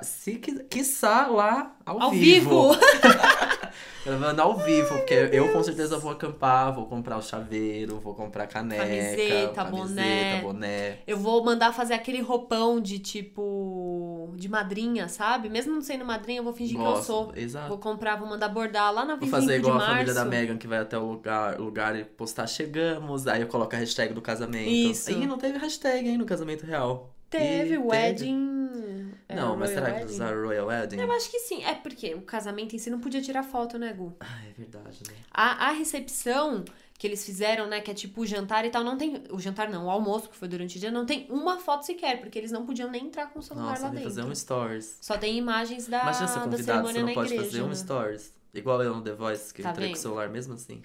Se 0.03 0.35
qui- 0.35 0.64
quiçá 0.64 1.27
lá 1.29 1.75
ao, 1.87 2.03
Ao 2.03 2.11
vivo! 2.11 2.73
Gravando 4.05 4.43
ao 4.43 4.57
vivo, 4.57 4.97
porque 4.97 5.14
eu 5.33 5.53
com 5.53 5.62
certeza 5.62 5.99
vou 5.99 6.11
acampar, 6.11 6.75
vou 6.75 6.87
comprar 6.87 7.16
o 7.16 7.23
chaveiro, 7.23 8.01
vou 8.01 8.14
comprar 8.14 8.47
caneca, 8.47 8.83
Camiseta, 8.85 9.64
boné. 9.64 10.41
boné. 10.41 10.99
Eu 11.07 11.16
vou 11.16 11.45
mandar 11.45 11.73
fazer 11.73 11.95
aquele 11.95 12.20
roupão 12.20 12.81
de 12.81 12.99
tipo. 12.99 14.33
de 14.37 14.49
madrinha, 14.49 15.09
sabe? 15.09 15.49
Mesmo 15.49 15.75
não 15.75 15.83
sendo 15.83 16.05
madrinha, 16.05 16.41
eu 16.41 16.45
vou 16.45 16.53
fingir 16.53 16.79
que 16.79 16.85
eu 16.85 17.03
sou. 17.03 17.33
Exato. 17.37 17.68
Vou 17.68 17.79
comprar, 17.79 18.16
vou 18.16 18.29
mandar 18.29 18.49
bordar 18.49 18.93
lá 18.93 19.05
na 19.05 19.14
Vou 19.14 19.29
25 19.29 19.41
fazer 19.41 19.57
igual 19.59 19.77
a 19.77 19.87
família 19.87 20.14
da 20.14 20.25
março. 20.25 20.31
Megan, 20.31 20.57
que 20.57 20.66
vai 20.66 20.79
até 20.79 20.99
o 20.99 21.05
lugar, 21.05 21.59
lugar 21.59 21.97
e 21.97 22.05
postar 22.05 22.47
chegamos, 22.47 23.27
aí 23.27 23.41
eu 23.41 23.47
coloco 23.47 23.75
a 23.75 23.79
hashtag 23.79 24.12
do 24.12 24.23
casamento. 24.23 24.68
Isso. 24.68 25.11
Ih, 25.11 25.27
não 25.27 25.39
teve 25.39 25.59
hashtag, 25.59 26.09
hein, 26.09 26.18
no 26.18 26.25
casamento 26.25 26.66
real. 26.66 27.12
Teve 27.33 27.74
Ih, 27.74 27.78
wedding. 27.78 29.12
é, 29.28 29.35
Não, 29.35 29.57
mas 29.57 29.70
será 29.70 29.87
que 29.93 30.01
wedding. 30.01 30.12
usaram 30.12 30.43
Royal 30.45 30.66
Wedding? 30.66 30.99
Eu 31.01 31.11
acho 31.12 31.30
que 31.30 31.39
sim. 31.41 31.64
É 31.64 31.74
porque 31.74 32.14
o 32.14 32.22
casamento 32.22 32.76
em 32.76 32.78
si 32.78 32.91
não 32.91 33.01
podia 33.01 33.20
tirar 33.22 33.43
foto, 33.43 33.78
né, 33.78 33.93
Gu? 33.93 34.14
Ah, 34.20 34.45
é 34.49 34.53
verdade, 34.53 34.99
né? 35.09 35.14
A, 35.30 35.68
a 35.68 35.72
recepção 35.72 36.64
que 36.99 37.07
eles 37.07 37.24
fizeram, 37.24 37.66
né, 37.66 37.80
que 37.80 37.91
é 37.91 37.95
tipo 37.95 38.20
o 38.20 38.26
jantar 38.26 38.64
e 38.64 38.70
tal, 38.70 38.85
não 38.85 38.97
tem. 38.97 39.24
O 39.30 39.41
jantar 39.41 39.68
não, 39.68 39.87
o 39.87 39.91
almoço 39.91 40.28
que 40.28 40.37
foi 40.37 40.47
durante 40.47 40.76
o 40.76 40.80
dia, 40.80 40.91
não 40.91 41.05
tem 41.05 41.26
uma 41.30 41.59
foto 41.59 41.85
sequer, 41.85 42.20
porque 42.20 42.39
eles 42.39 42.53
não 42.53 42.64
podiam 42.64 42.89
nem 42.91 43.07
entrar 43.07 43.26
com 43.33 43.41
o 43.41 43.43
celular 43.43 43.70
Nossa, 43.70 43.83
lá 43.85 43.89
dentro. 43.89 44.05
fazer 44.05 44.22
um 44.22 44.35
stories. 44.35 44.99
Só 45.01 45.16
tem 45.18 45.37
imagens 45.37 45.89
da, 45.89 46.03
Imagina 46.03 46.28
ser 46.28 46.39
da 46.39 46.45
convidado, 46.45 46.87
você 46.89 47.03
não 47.03 47.12
pode 47.14 47.33
igreja. 47.33 47.51
fazer 47.51 47.62
um 47.62 47.68
né? 47.68 47.74
stories. 47.74 48.33
Igual 48.55 48.83
eu 48.83 48.95
no 48.95 49.03
The 49.03 49.14
Voice, 49.14 49.53
que 49.53 49.62
eu 49.62 49.64
Tá 49.64 49.70
entrei 49.72 49.89
com 49.89 49.95
o 49.95 49.99
celular 49.99 50.28
mesmo 50.28 50.55
assim. 50.55 50.80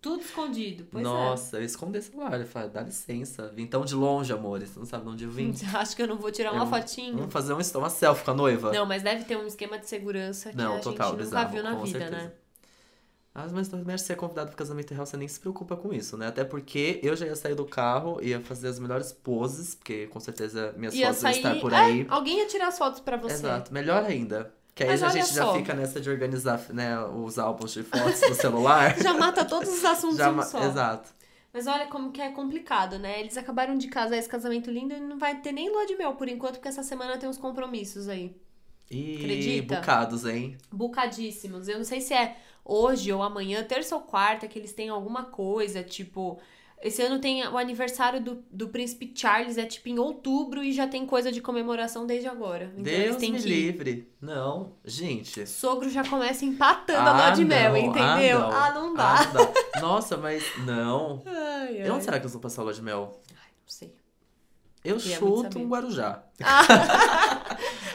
Tudo 0.00 0.22
escondido. 0.22 0.86
Pois 0.90 1.04
é. 1.04 1.08
Nossa, 1.08 1.58
eu 1.58 1.64
escondi 1.64 1.98
o 1.98 2.02
celular. 2.02 2.40
Eu 2.40 2.46
falei, 2.46 2.70
dá 2.70 2.80
licença. 2.82 3.48
Vim 3.54 3.66
tão 3.66 3.84
de 3.84 3.94
longe, 3.94 4.32
amores. 4.32 4.70
Você 4.70 4.78
não 4.78 4.86
sabe 4.86 5.04
de 5.04 5.10
onde 5.10 5.24
eu 5.24 5.30
vim. 5.30 5.52
Você 5.52 5.66
acha 5.66 5.94
que 5.94 6.00
eu 6.02 6.08
não 6.08 6.16
vou 6.16 6.30
tirar 6.32 6.52
uma 6.52 6.64
Eu- 6.64 6.68
fotinho? 6.68 7.16
Vamos 7.18 7.32
fazer 7.32 7.52
um, 7.52 7.58
uma 7.78 7.90
selfie 7.90 8.24
com 8.24 8.30
a 8.30 8.34
noiva. 8.34 8.72
Não, 8.72 8.86
mas 8.86 9.02
deve 9.02 9.24
ter 9.24 9.36
um 9.36 9.46
esquema 9.46 9.78
de 9.78 9.86
segurança 9.88 10.50
que 10.50 10.56
Não, 10.56 10.76
a 10.76 10.80
total, 10.80 11.10
gente 11.10 11.24
nunca 11.24 11.24
bizarro, 11.24 11.52
viu 11.52 11.62
na 11.62 11.74
vida, 11.74 11.98
certeza. 11.98 12.10
né? 12.24 12.32
Ah, 13.32 13.46
mas 13.52 13.68
também 13.68 13.94
acho 13.94 14.02
que 14.02 14.06
se 14.08 14.12
é 14.12 14.16
convidado 14.16 14.48
pro 14.48 14.56
casamento 14.56 14.92
real, 14.92 15.06
você 15.06 15.16
nem 15.16 15.28
se 15.28 15.38
preocupa 15.38 15.76
com 15.76 15.92
isso, 15.92 16.16
né? 16.16 16.26
Até 16.26 16.42
porque 16.44 16.98
eu 17.00 17.14
já 17.14 17.26
ia 17.26 17.36
sair 17.36 17.54
do 17.54 17.64
carro, 17.64 18.18
ia 18.20 18.40
fazer 18.40 18.66
as 18.68 18.78
melhores 18.80 19.12
poses, 19.12 19.74
porque 19.76 20.08
com 20.08 20.18
certeza 20.18 20.74
minhas 20.76 20.94
Ia 20.94 21.06
fotos 21.08 21.20
sair. 21.20 21.36
estar 21.36 21.54
por 21.60 21.72
é, 21.72 21.76
aí. 21.76 22.06
alguém 22.10 22.38
ia 22.38 22.46
tirar 22.48 22.66
as 22.68 22.76
fotos 22.76 22.98
pra 23.00 23.16
você. 23.16 23.34
Exato, 23.34 23.72
melhor 23.72 24.02
ainda. 24.02 24.52
Que 24.74 24.84
aí 24.84 24.90
Mas 24.90 25.02
a 25.02 25.08
gente 25.08 25.34
já 25.34 25.44
só. 25.44 25.54
fica 25.54 25.74
nessa 25.74 26.00
de 26.00 26.08
organizar 26.08 26.60
né, 26.70 26.98
os 27.04 27.38
álbuns 27.38 27.72
de 27.72 27.82
fotos 27.82 28.20
no 28.20 28.34
celular. 28.34 28.96
Já 29.02 29.12
mata 29.14 29.44
todos 29.44 29.68
os 29.68 29.84
assuntos 29.84 30.16
Já 30.16 30.30
um 30.30 30.42
só. 30.42 30.62
Exato. 30.64 31.12
Mas 31.52 31.66
olha 31.66 31.86
como 31.86 32.12
que 32.12 32.20
é 32.20 32.30
complicado, 32.30 32.98
né? 32.98 33.20
Eles 33.20 33.36
acabaram 33.36 33.76
de 33.76 33.88
casar 33.88 34.16
esse 34.16 34.28
casamento 34.28 34.70
lindo 34.70 34.94
e 34.94 35.00
não 35.00 35.18
vai 35.18 35.40
ter 35.40 35.50
nem 35.52 35.68
lua 35.68 35.84
de 35.84 35.96
mel 35.96 36.14
por 36.14 36.28
enquanto, 36.28 36.54
porque 36.54 36.68
essa 36.68 36.82
semana 36.84 37.18
tem 37.18 37.28
uns 37.28 37.38
compromissos 37.38 38.08
aí. 38.08 38.36
E 38.90 39.16
Acredita? 39.16 39.76
bocados, 39.76 40.24
hein? 40.24 40.56
Bucadíssimos. 40.70 41.68
Eu 41.68 41.78
não 41.78 41.84
sei 41.84 42.00
se 42.00 42.14
é 42.14 42.36
hoje 42.64 43.12
ou 43.12 43.22
amanhã, 43.22 43.64
terça 43.64 43.94
ou 43.96 44.02
quarta, 44.02 44.46
que 44.48 44.58
eles 44.58 44.72
têm 44.72 44.88
alguma 44.88 45.24
coisa, 45.24 45.82
tipo. 45.82 46.40
Esse 46.82 47.02
ano 47.02 47.18
tem 47.18 47.46
o 47.46 47.58
aniversário 47.58 48.22
do, 48.22 48.42
do 48.50 48.68
príncipe 48.68 49.12
Charles, 49.14 49.58
é 49.58 49.66
tipo 49.66 49.88
em 49.90 49.98
outubro 49.98 50.64
e 50.64 50.72
já 50.72 50.86
tem 50.86 51.04
coisa 51.04 51.30
de 51.30 51.40
comemoração 51.42 52.06
desde 52.06 52.26
agora. 52.26 52.72
Então 52.74 52.82
Deus 52.84 53.16
me 53.18 53.32
que. 53.32 53.38
livre. 53.48 54.08
Não, 54.18 54.72
gente. 54.82 55.46
Sogro 55.46 55.90
já 55.90 56.02
começa 56.02 56.42
empatando 56.44 57.06
a 57.08 57.12
lua 57.12 57.30
de 57.32 57.44
mel, 57.44 57.76
entendeu? 57.76 58.38
Ah, 58.46 58.50
não, 58.50 58.52
Ah, 58.52 58.72
não 58.72 58.94
dá. 58.94 59.14
Ah, 59.14 59.24
não 59.26 59.32
dá. 59.52 59.80
Nossa, 59.80 60.16
mas 60.16 60.42
não. 60.64 61.22
Ai, 61.26 61.82
ai. 61.82 61.86
E 61.86 61.90
onde 61.90 62.02
será 62.04 62.18
que 62.18 62.22
eles 62.24 62.32
vão 62.32 62.40
passar 62.40 62.62
a 62.62 62.64
lua 62.64 62.72
de 62.72 62.82
mel? 62.82 63.20
Não 63.30 63.36
sei. 63.66 63.94
Eu 64.82 64.96
Queria 64.96 65.18
chuto 65.18 65.58
um 65.58 65.68
Guarujá. 65.68 66.22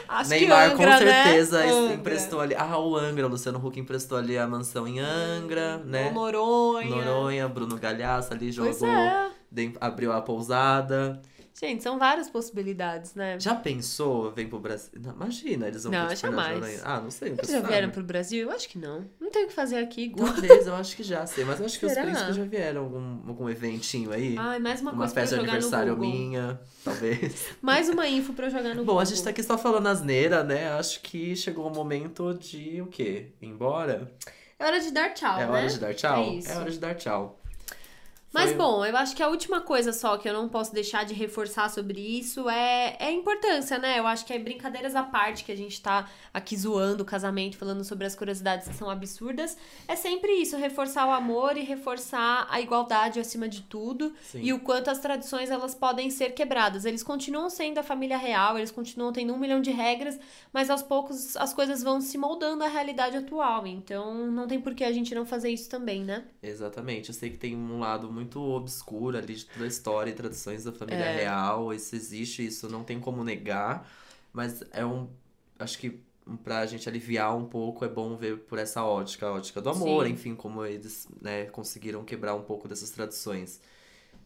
Acho 0.08 0.30
Neymar 0.30 0.68
que 0.76 0.82
Angra, 0.82 0.92
com 0.92 0.98
certeza 1.04 1.58
né? 1.58 1.66
es- 1.66 1.74
Angra. 1.74 1.94
emprestou 1.94 2.40
ali. 2.40 2.54
Ah, 2.56 2.78
o 2.78 2.96
Angra, 2.96 3.26
o 3.26 3.30
Luciano 3.30 3.58
Huck 3.64 3.78
emprestou 3.80 4.16
ali 4.18 4.38
a 4.38 4.46
mansão 4.46 4.86
em 4.86 5.00
Angra, 5.00 5.78
né? 5.78 6.06
Ou 6.08 6.12
Noronha. 6.12 6.88
Noronha, 7.04 7.48
Bruno 7.48 7.76
Galhaço 7.76 8.32
ali 8.32 8.52
jogou, 8.52 8.88
é. 8.88 9.30
abriu 9.80 10.12
a 10.12 10.20
pousada. 10.20 11.20
Gente, 11.58 11.82
são 11.82 11.98
várias 11.98 12.28
possibilidades, 12.28 13.14
né? 13.14 13.40
Já 13.40 13.54
pensou, 13.54 14.30
vem 14.30 14.46
pro 14.46 14.58
Brasil? 14.58 14.90
Não, 15.00 15.14
imagina, 15.14 15.66
eles 15.66 15.84
vão 15.84 15.92
Não, 15.92 16.08
de 16.08 16.16
jamais. 16.16 16.54
Noronha. 16.60 16.80
Ah, 16.84 17.00
não 17.00 17.10
sei, 17.10 17.30
Eles 17.30 17.50
já 17.50 17.60
vieram 17.60 17.88
pro 17.88 18.02
Brasil? 18.02 18.50
Eu 18.50 18.54
acho 18.54 18.68
que 18.68 18.76
não. 18.78 19.08
Não 19.18 19.30
tem 19.30 19.44
o 19.44 19.48
que 19.48 19.54
fazer 19.54 19.78
aqui, 19.78 20.08
Gu. 20.08 20.22
Talvez, 20.22 20.66
eu 20.66 20.74
acho 20.74 20.94
que 20.94 21.02
já 21.02 21.24
sei, 21.24 21.46
mas 21.46 21.58
eu 21.58 21.64
acho 21.64 21.80
que 21.80 21.88
Será? 21.88 22.02
os 22.02 22.08
príncipes 22.08 22.36
já 22.36 22.44
vieram 22.44 22.82
algum, 22.82 23.28
algum 23.28 23.48
eventinho 23.48 24.12
aí. 24.12 24.36
Ai, 24.38 24.58
mais 24.58 24.82
uma, 24.82 24.90
uma 24.92 24.98
coisa 24.98 25.14
festa 25.14 25.36
de 25.36 25.42
aniversário 25.44 25.96
minha, 25.96 26.60
talvez. 26.84 27.46
Mais 27.62 27.88
uma 27.88 28.06
info 28.06 28.34
pra 28.34 28.46
eu 28.46 28.50
jogar 28.50 28.74
no 28.74 28.84
Bom, 28.84 28.92
Google. 28.92 29.00
a 29.00 29.04
gente 29.06 29.22
tá 29.24 29.30
aqui 29.30 29.42
só 29.42 29.56
falando 29.56 29.86
asneira, 29.86 30.44
né? 30.44 30.70
Acho 30.72 31.00
que 31.00 31.34
chegou 31.34 31.66
o 31.66 31.74
momento 31.74 32.34
de 32.34 32.82
o 32.82 32.86
quê? 32.86 33.32
Ir 33.40 33.46
embora? 33.46 34.12
É 34.58 34.64
hora 34.66 34.78
de 34.78 34.90
dar 34.90 35.14
tchau, 35.14 35.40
é 35.40 35.46
né? 35.46 35.52
hora 35.52 35.66
de 35.68 35.78
dar 35.78 35.94
tchau? 35.94 36.22
É 36.22 36.28
isso. 36.34 36.58
hora 36.58 36.70
de 36.70 36.78
dar 36.78 36.94
tchau. 36.94 37.40
Mas 38.36 38.50
Foi- 38.50 38.58
bom, 38.58 38.84
eu 38.84 38.94
acho 38.98 39.16
que 39.16 39.22
a 39.22 39.28
última 39.28 39.62
coisa 39.62 39.94
só 39.94 40.18
que 40.18 40.28
eu 40.28 40.34
não 40.34 40.46
posso 40.46 40.70
deixar 40.74 41.06
de 41.06 41.14
reforçar 41.14 41.70
sobre 41.70 41.98
isso 41.98 42.50
é, 42.50 42.94
é 42.98 43.06
a 43.06 43.10
importância, 43.10 43.78
né? 43.78 43.98
Eu 43.98 44.06
acho 44.06 44.26
que 44.26 44.32
é 44.34 44.38
brincadeiras 44.38 44.94
à 44.94 45.02
parte 45.02 45.42
que 45.42 45.50
a 45.50 45.56
gente 45.56 45.80
tá 45.80 46.06
aqui 46.34 46.54
zoando 46.54 47.02
o 47.02 47.06
casamento, 47.06 47.56
falando 47.56 47.82
sobre 47.82 48.06
as 48.06 48.14
curiosidades 48.14 48.68
que 48.68 48.74
são 48.74 48.90
absurdas. 48.90 49.56
É 49.88 49.96
sempre 49.96 50.32
isso, 50.32 50.54
reforçar 50.58 51.08
o 51.08 51.12
amor 51.12 51.56
e 51.56 51.62
reforçar 51.62 52.46
a 52.50 52.60
igualdade 52.60 53.18
acima 53.18 53.48
de 53.48 53.62
tudo. 53.62 54.12
Sim. 54.20 54.40
E 54.42 54.52
o 54.52 54.60
quanto 54.60 54.90
as 54.90 54.98
tradições 54.98 55.50
elas 55.50 55.74
podem 55.74 56.10
ser 56.10 56.34
quebradas. 56.34 56.84
Eles 56.84 57.02
continuam 57.02 57.48
sendo 57.48 57.78
a 57.78 57.82
família 57.82 58.18
real, 58.18 58.58
eles 58.58 58.70
continuam 58.70 59.12
tendo 59.14 59.32
um 59.32 59.38
milhão 59.38 59.62
de 59.62 59.70
regras, 59.70 60.18
mas 60.52 60.68
aos 60.68 60.82
poucos 60.82 61.36
as 61.38 61.54
coisas 61.54 61.82
vão 61.82 62.02
se 62.02 62.18
moldando 62.18 62.62
à 62.64 62.68
realidade 62.68 63.16
atual. 63.16 63.66
Então 63.66 64.26
não 64.30 64.46
tem 64.46 64.60
por 64.60 64.74
que 64.74 64.84
a 64.84 64.92
gente 64.92 65.14
não 65.14 65.24
fazer 65.24 65.48
isso 65.48 65.70
também, 65.70 66.04
né? 66.04 66.24
Exatamente. 66.42 67.08
Eu 67.08 67.14
sei 67.14 67.30
que 67.30 67.38
tem 67.38 67.56
um 67.56 67.78
lado 67.78 68.12
muito 68.12 68.25
obscuro 68.34 69.16
ali 69.16 69.34
de 69.34 69.44
toda 69.46 69.64
a 69.64 69.68
história 69.68 70.10
e 70.10 70.14
tradições 70.14 70.64
da 70.64 70.72
família 70.72 71.04
É. 71.04 71.16
real. 71.16 71.72
Isso 71.72 71.94
existe, 71.94 72.44
isso 72.46 72.68
não 72.68 72.82
tem 72.84 72.98
como 73.00 73.22
negar. 73.22 73.88
Mas 74.32 74.62
é 74.72 74.84
um. 74.84 75.08
Acho 75.58 75.78
que 75.78 76.00
pra 76.42 76.66
gente 76.66 76.88
aliviar 76.88 77.36
um 77.36 77.46
pouco 77.46 77.84
é 77.84 77.88
bom 77.88 78.16
ver 78.16 78.38
por 78.40 78.58
essa 78.58 78.84
ótica, 78.84 79.26
a 79.28 79.32
ótica 79.32 79.60
do 79.60 79.70
amor, 79.70 80.06
Sim. 80.06 80.12
enfim, 80.12 80.34
como 80.34 80.64
eles 80.64 81.06
né, 81.22 81.44
conseguiram 81.46 82.04
quebrar 82.04 82.34
um 82.34 82.42
pouco 82.42 82.66
dessas 82.68 82.90
tradições. 82.90 83.60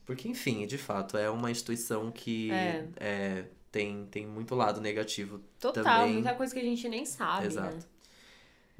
Porque, 0.07 0.27
enfim, 0.29 0.67
de 0.67 0.79
fato, 0.79 1.17
é 1.17 1.29
uma 1.31 1.51
instituição 1.51 2.11
que 2.11 2.51
É. 2.51 2.89
é, 2.97 3.45
tem, 3.71 4.07
tem 4.11 4.27
muito 4.27 4.55
lado 4.55 4.81
negativo. 4.81 5.41
Total, 5.61 5.85
Também. 5.85 6.15
muita 6.15 6.35
coisa 6.35 6.53
que 6.53 6.59
a 6.59 6.65
gente 6.65 6.89
nem 6.89 7.05
sabe, 7.05 7.47
Exato. 7.47 7.77
né? 7.77 7.83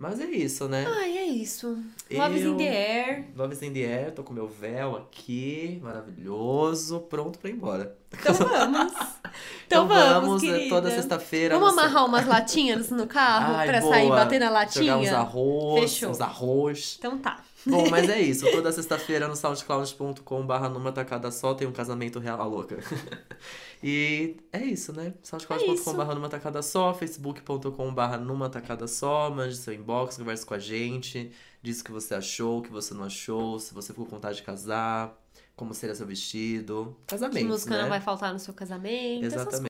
Mas 0.03 0.19
é 0.19 0.25
isso, 0.25 0.67
né? 0.67 0.87
Ai, 0.89 1.19
é 1.19 1.27
isso. 1.27 1.77
Love 2.11 2.39
is 2.39 2.43
in 2.43 2.47
Eu- 2.47 2.57
the 2.57 2.65
air. 2.69 3.25
Love 3.37 3.53
is 3.53 3.61
in 3.63 3.71
the 3.75 3.81
air, 3.81 4.13
tô 4.15 4.23
com 4.23 4.33
meu 4.33 4.49
véu 4.49 4.97
aqui, 4.97 5.79
maravilhoso, 5.83 7.01
pronto 7.01 7.39
pra 7.39 7.51
ir 7.51 7.53
embora. 7.53 7.95
Então 8.11 8.35
vamos. 8.35 8.93
Então, 9.67 9.87
vamos, 9.87 10.43
é 10.43 10.47
querida. 10.47 10.69
toda 10.69 10.91
sexta-feira. 10.91 11.57
Vamos 11.57 11.77
no- 11.77 11.81
amarrar 11.81 12.05
umas 12.05 12.27
latinhas 12.27 12.91
no 12.91 13.07
carro 13.07 13.55
Ai, 13.55 13.69
pra 13.69 13.81
boa. 13.81 13.95
sair 13.95 14.09
bater 14.09 14.41
na 14.41 14.51
latinha? 14.51 14.85
Jogar 14.85 14.99
uns 14.99 15.13
arroz, 15.13 15.81
Fechou. 15.93 16.11
uns 16.11 16.21
arroz. 16.21 16.97
Então 16.99 17.17
tá. 17.19 17.39
Bom, 17.65 17.89
mas 17.89 18.09
é 18.09 18.19
isso. 18.23 18.51
Toda 18.51 18.73
sexta-feira 18.73 19.29
no 19.29 19.37
soundcloud.com 19.37 20.45
barra 20.45 20.69
numa 20.69 20.91
tacada 20.91 21.31
só 21.31 21.55
tem 21.55 21.69
um 21.69 21.73
casamento 21.73 22.19
real. 22.19 22.41
A 22.41 22.45
louca. 22.45 22.79
e 23.83 24.37
é 24.53 24.63
isso, 24.63 24.93
né? 24.93 25.15
É 25.63 25.73
isso. 25.73 25.95
barra 25.95 26.15
numa 26.15 26.29
tacada 26.29 26.61
só, 26.63 26.93
facebook.com 26.93 27.95
barra 27.95 28.19
numa 28.19 28.51
tacada 28.51 28.87
só, 28.87 29.31
mande 29.31 29.57
seu 29.57 29.73
inbox, 29.73 30.17
converse 30.17 30.45
com 30.45 30.55
a 30.55 30.59
gente, 30.59 31.33
diz 31.63 31.81
o 31.81 31.85
que 31.85 31.93
você 31.93 32.15
achou, 32.15 32.59
o 32.59 32.63
que 32.63 32.71
você 32.71 32.93
não 32.93 33.05
achou, 33.05 33.59
se 33.59 33.73
você 33.73 33.93
ficou 33.93 34.07
com 34.07 34.17
vontade 34.17 34.37
de 34.37 34.43
casar, 34.43 35.19
como 35.57 35.75
seria 35.75 35.95
seu 35.95 36.07
vestido. 36.07 36.97
Que 37.07 37.15
Casamento, 37.15 37.47
música 37.47 37.77
né? 37.77 37.83
não 37.83 37.89
vai 37.89 38.01
faltar 38.01 38.33
no 38.33 38.39
seu 38.39 38.55
casamento. 38.55 39.25
Exatamente. 39.25 39.51